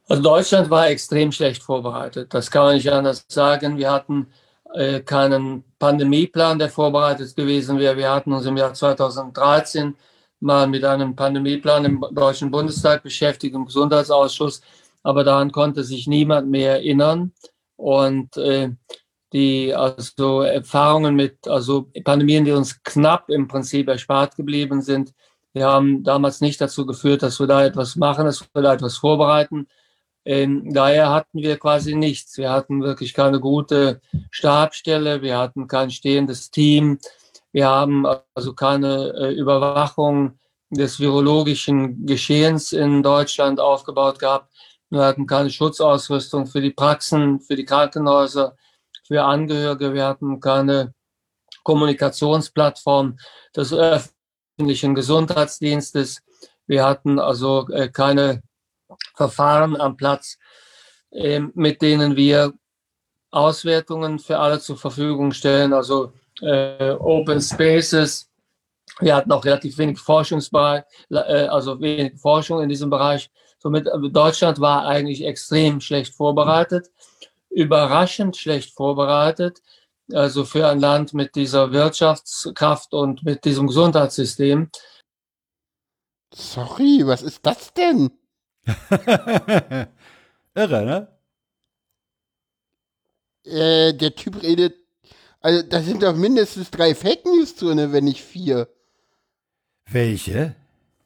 [0.10, 2.34] Also Deutschland war extrem schlecht vorbereitet.
[2.34, 3.78] Das kann man nicht anders sagen.
[3.78, 4.28] Wir hatten
[4.74, 7.98] äh, keinen Pandemieplan, der vorbereitet gewesen wäre.
[7.98, 9.96] Wir hatten uns im Jahr 2013
[10.40, 14.62] mal mit einem Pandemieplan im Deutschen Bundestag beschäftigt, im Gesundheitsausschuss.
[15.04, 17.34] Aber daran konnte sich niemand mehr erinnern.
[17.76, 18.72] Und äh,
[19.34, 25.14] die also Erfahrungen mit also Pandemien, die uns knapp im Prinzip erspart geblieben sind,
[25.56, 28.98] die haben damals nicht dazu geführt, dass wir da etwas machen, dass wir da etwas
[28.98, 29.68] vorbereiten.
[30.26, 32.38] Ähm, daher hatten wir quasi nichts.
[32.38, 34.02] Wir hatten wirklich keine gute
[34.32, 37.00] Stabstelle, wir hatten kein stehendes Team,
[37.52, 40.40] wir haben also keine äh, Überwachung
[40.70, 44.52] des virologischen Geschehens in Deutschland aufgebaut gehabt.
[44.90, 48.56] Wir hatten keine Schutzausrüstung für die Praxen, für die Krankenhäuser
[49.06, 49.94] für Angehörige.
[49.94, 50.94] Wir hatten keine
[51.64, 53.18] Kommunikationsplattform
[53.56, 56.22] des öffentlichen Gesundheitsdienstes.
[56.68, 58.42] Wir hatten also äh, keine
[59.16, 60.38] Verfahren am Platz,
[61.12, 62.54] äh, mit denen wir
[63.32, 68.30] Auswertungen für alle zur Verfügung stellen, also äh, Open Spaces.
[69.00, 73.30] Wir hatten auch relativ wenig Forschungsbereich, äh, also wenig Forschung in diesem Bereich.
[73.60, 76.90] Somit äh, Deutschland war eigentlich extrem schlecht vorbereitet
[77.54, 79.62] überraschend schlecht vorbereitet.
[80.12, 84.70] Also für ein Land mit dieser Wirtschaftskraft und mit diesem Gesundheitssystem.
[86.34, 88.12] Sorry, was ist das denn?
[90.56, 91.08] Irre, ne?
[93.46, 94.76] Äh, der Typ redet.
[95.42, 98.70] Also, da sind doch mindestens drei Fake News drin, wenn nicht vier.
[99.90, 100.56] Welche?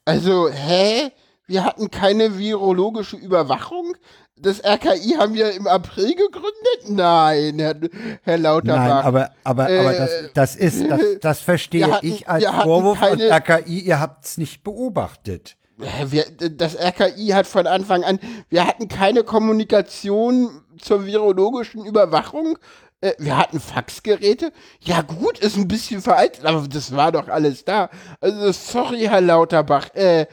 [0.06, 1.12] Also, hä?
[1.48, 3.96] Wir hatten keine virologische Überwachung?
[4.40, 6.90] das RKI haben wir im April gegründet?
[6.90, 7.76] Nein, Herr,
[8.24, 8.88] Herr Lauterbach.
[8.88, 13.00] Nein, aber, aber, äh, aber das, das ist, das, das verstehe hatten, ich als Vorwurf
[13.00, 15.58] von RKI, ihr habt es nicht beobachtet.
[15.78, 22.58] Wir, das RKI hat von Anfang an, wir hatten keine Kommunikation zur virologischen Überwachung.
[23.00, 24.52] Äh, wir hatten Faxgeräte.
[24.82, 27.92] Ja gut, ist ein bisschen veraltet, aber das war doch alles da.
[28.20, 29.94] Also sorry, Herr Lauterbach.
[29.94, 30.26] Äh,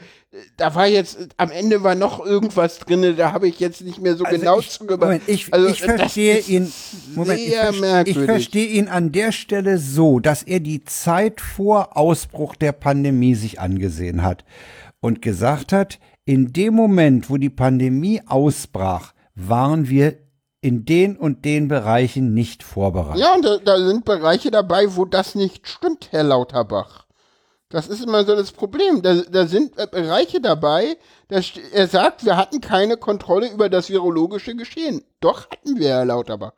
[0.57, 4.17] da war jetzt, am Ende war noch irgendwas drin, da habe ich jetzt nicht mehr
[4.17, 6.73] so also genau ich, Moment, ich, also, ich verstehe ihn,
[7.13, 12.55] Moment, ich, ich verstehe ihn an der Stelle so, dass er die Zeit vor Ausbruch
[12.55, 14.43] der Pandemie sich angesehen hat
[15.05, 20.17] und gesagt hat, in dem Moment, wo die Pandemie ausbrach, waren wir
[20.61, 23.21] in den und den Bereichen nicht vorbereitet.
[23.21, 27.05] Ja, und da, da sind Bereiche dabei, wo das nicht stimmt, Herr Lauterbach.
[27.69, 29.03] Das ist immer so das Problem.
[29.03, 31.39] Da, da sind äh, Bereiche dabei, da,
[31.71, 35.03] er sagt, wir hatten keine Kontrolle über das virologische Geschehen.
[35.19, 36.53] Doch hatten wir, Herr Lauterbach.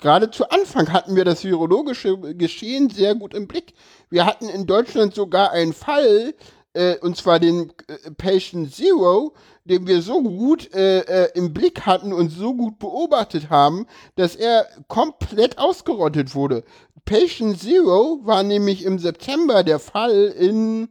[0.00, 3.74] Gerade zu Anfang hatten wir das virologische Geschehen sehr gut im Blick.
[4.08, 6.34] Wir hatten in Deutschland sogar einen Fall,
[6.78, 9.34] äh, und zwar den äh, Patient Zero,
[9.64, 14.36] den wir so gut äh, äh, im Blick hatten und so gut beobachtet haben, dass
[14.36, 16.62] er komplett ausgerottet wurde.
[17.04, 20.88] Patient Zero war nämlich im September der Fall in,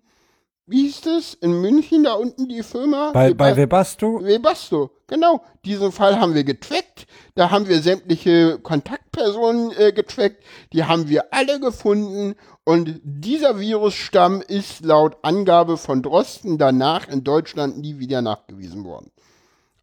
[0.65, 1.34] wie hieß das?
[1.35, 3.11] In München, da unten die Firma?
[3.14, 4.22] Bei, bei Webasto?
[4.23, 5.44] Webasto, genau.
[5.66, 7.08] Diesen Fall haben wir getrackt.
[7.36, 10.44] Da haben wir sämtliche Kontaktpersonen äh, getrackt.
[10.74, 12.36] Die haben wir alle gefunden.
[12.64, 19.12] Und dieser Virusstamm ist laut Angabe von Drosten danach in Deutschland nie wieder nachgewiesen worden.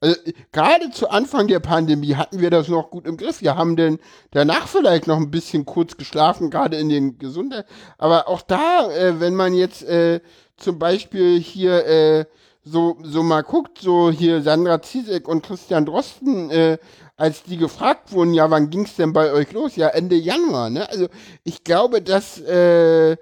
[0.04, 0.20] Also,
[0.52, 3.40] gerade zu Anfang der Pandemie hatten wir das noch gut im Griff.
[3.40, 3.98] Wir haben denn
[4.32, 7.64] danach vielleicht noch ein bisschen kurz geschlafen, gerade in den Gesundheit.
[7.96, 10.20] Aber auch da, äh, wenn man jetzt äh,
[10.58, 12.24] zum Beispiel hier äh,
[12.64, 16.78] so, so mal guckt, so hier Sandra Zizek und Christian Drosten, äh,
[17.16, 19.76] als die gefragt wurden, ja, wann ging es denn bei euch los?
[19.76, 20.88] Ja, Ende Januar, ne?
[20.88, 21.08] Also
[21.44, 23.16] ich glaube, dass äh, äh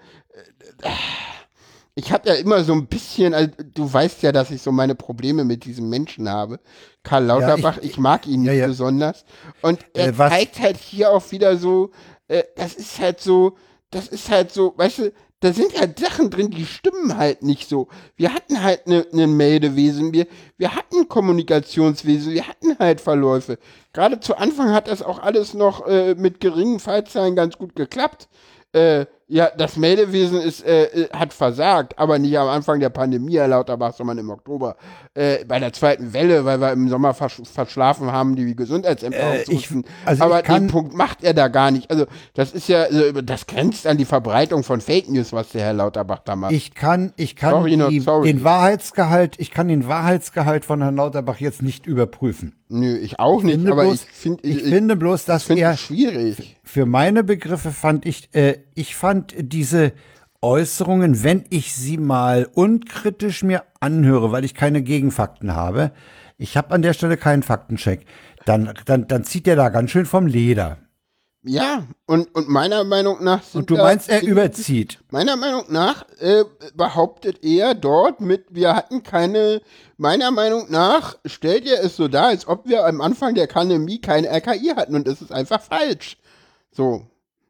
[1.95, 4.95] ich habe ja immer so ein bisschen, also, du weißt ja, dass ich so meine
[4.95, 6.59] Probleme mit diesem Menschen habe.
[7.03, 8.67] Karl Lauterbach, ja, ich, ich, mag ihn nicht ja, ja.
[8.69, 9.27] besonders.
[9.61, 11.91] Und er äh, zeigt halt hier auch wieder so,
[12.29, 13.59] äh, das ist halt so,
[13.91, 15.13] das ist halt so, weißt du,
[15.43, 17.89] da sind halt Sachen drin, die stimmen halt nicht so.
[18.15, 23.59] Wir hatten halt ein ne, ne Meldewesen, wir, wir hatten Kommunikationswesen, wir hatten halt Verläufe.
[23.93, 28.29] Gerade zu Anfang hat das auch alles noch äh, mit geringen Fallzahlen ganz gut geklappt.
[28.73, 33.37] Äh, Ja, das Meldewesen ist, äh, äh, hat versagt, aber nicht am Anfang der Pandemie,
[33.39, 34.77] Herr Lauterbach, sondern im Oktober.
[35.15, 39.39] Äh, bei der zweiten Welle, weil wir im Sommer versch verschlafen haben, die Gesundheitsämter Äh,
[39.39, 39.85] aufzurufen.
[39.87, 41.91] ich- also aber ich den Punkt macht er da gar nicht.
[41.91, 42.05] Also,
[42.35, 45.73] das ist ja, also, das grenzt an die Verbreitung von Fake News, was der Herr
[45.73, 46.53] Lauterbach da macht.
[46.53, 48.31] Ich kann, ich kann Sorry, not die, sorry.
[48.35, 52.55] den Wahrheitsgehalt, ich kann den Wahrheitsgehalt von Herrn Lauterbach jetzt nicht überprüfen.
[52.69, 56.57] Nö, ich auch nicht, finde aber bloß- ich finde, Ich, finde bloß, dass er schwierig.
[56.65, 59.93] für meine Begriffe fand ich, äh, ich fand diese
[60.41, 65.93] Äußerungen, wenn ich sie mal unkritisch mir anhöre, weil ich keine Gegenfakten habe,
[66.37, 68.05] ich habe an der Stelle keinen Faktencheck,
[68.45, 70.79] dann, dann, dann zieht er da ganz schön vom Leder.
[71.45, 75.01] Ja, und, und meiner Meinung nach sind Und du meinst, er überzieht.
[75.11, 76.45] Meiner Meinung nach äh,
[76.75, 79.61] behauptet er dort mit, wir hatten keine,
[79.97, 84.01] meiner Meinung nach stellt er es so dar, als ob wir am Anfang der Pandemie
[84.01, 86.17] keine RKI hatten und das ist einfach falsch.
[86.71, 87.07] So.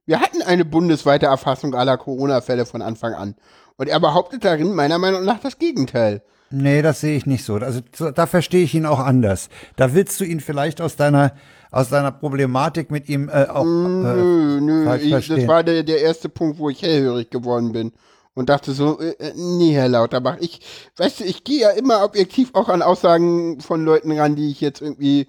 [0.07, 3.35] Wir hatten eine bundesweite Erfassung aller Corona-Fälle von Anfang an.
[3.77, 6.23] Und er behauptet darin meiner Meinung nach das Gegenteil.
[6.51, 7.55] Nee, das sehe ich nicht so.
[7.55, 9.49] Also so- da verstehe ich ihn auch anders.
[9.77, 11.33] Da willst du ihn vielleicht aus deiner
[11.71, 15.83] aus deiner Problematik mit ihm äh, auch äh, Nö, nö, falsch ich, das war der,
[15.85, 17.93] der erste Punkt, wo ich hellhörig geworden bin.
[18.35, 20.61] Und dachte so, äh, äh, nee, Herr Lauterbach, ich,
[20.99, 24.61] weißt du, ich gehe ja immer objektiv auch an Aussagen von Leuten ran, die ich
[24.61, 25.29] jetzt irgendwie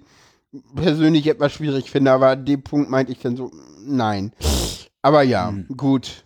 [0.74, 3.50] persönlich etwas schwierig finde, aber an dem Punkt meinte ich dann so,
[3.86, 4.32] nein.
[5.02, 5.66] Aber ja, Hm.
[5.76, 6.24] gut.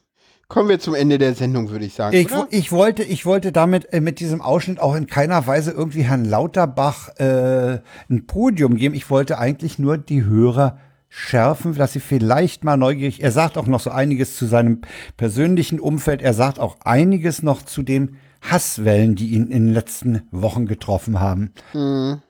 [0.48, 2.16] kommen wir zum Ende der Sendung, würde ich sagen.
[2.16, 6.02] Ich, ich wollte, ich wollte damit äh, mit diesem Ausschnitt auch in keiner Weise irgendwie
[6.02, 8.94] Herrn Lauterbach äh, ein Podium geben.
[8.94, 10.78] Ich wollte eigentlich nur die Hörer
[11.10, 13.22] schärfen, dass sie vielleicht mal neugierig.
[13.22, 14.80] Er sagt auch noch so einiges zu seinem
[15.16, 16.22] persönlichen Umfeld.
[16.22, 21.18] Er sagt auch einiges noch zu den Hasswellen, die ihn in den letzten Wochen getroffen
[21.20, 21.52] haben.
[21.74, 22.22] Mhm.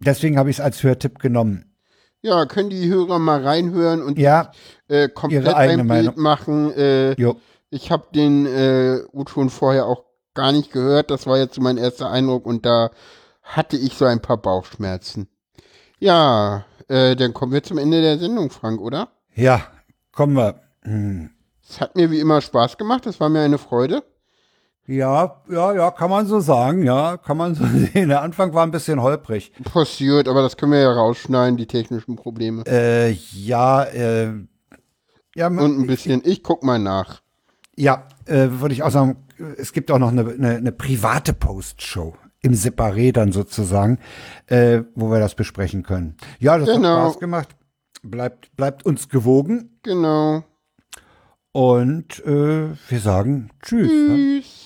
[0.00, 1.74] Deswegen habe ich es als Hörtipp genommen.
[2.20, 4.50] Ja, können die Hörer mal reinhören und Ja,
[4.88, 6.20] äh, komplett ihre eigene ein Bild Meinung.
[6.22, 6.72] machen.
[6.72, 7.36] Äh, jo.
[7.70, 10.04] Ich habe den äh, U-Ton vorher auch
[10.34, 11.10] gar nicht gehört.
[11.10, 12.90] Das war jetzt so mein erster Eindruck und da
[13.42, 15.28] hatte ich so ein paar Bauchschmerzen.
[15.98, 19.08] Ja, äh, dann kommen wir zum Ende der Sendung, Frank, oder?
[19.34, 19.62] Ja,
[20.12, 20.60] kommen wir.
[20.82, 21.30] Hm.
[21.68, 23.06] Es hat mir wie immer Spaß gemacht.
[23.06, 24.02] Es war mir eine Freude.
[24.88, 28.08] Ja, ja, ja, kann man so sagen, ja, kann man so sehen.
[28.08, 29.52] Der Anfang war ein bisschen holprig.
[29.64, 32.62] Passiert, aber das können wir ja rausschneiden, die technischen Probleme.
[32.66, 34.32] Äh, ja, äh,
[35.34, 37.20] ja, Und ein bisschen, ich guck mal nach.
[37.76, 39.16] ja, äh, würde ich auch sagen,
[39.58, 43.98] es gibt auch noch eine, eine, eine private Postshow im Separé dann sozusagen,
[44.46, 46.16] äh, wo wir das besprechen können.
[46.40, 46.88] Ja, das Genau.
[46.96, 47.48] hat Spaß gemacht.
[48.02, 50.44] Bleibt, bleibt uns gewogen Genau.
[51.52, 53.90] und äh, wir sagen Tschüss.
[53.90, 54.40] Ne?
[54.42, 54.57] Tschüss.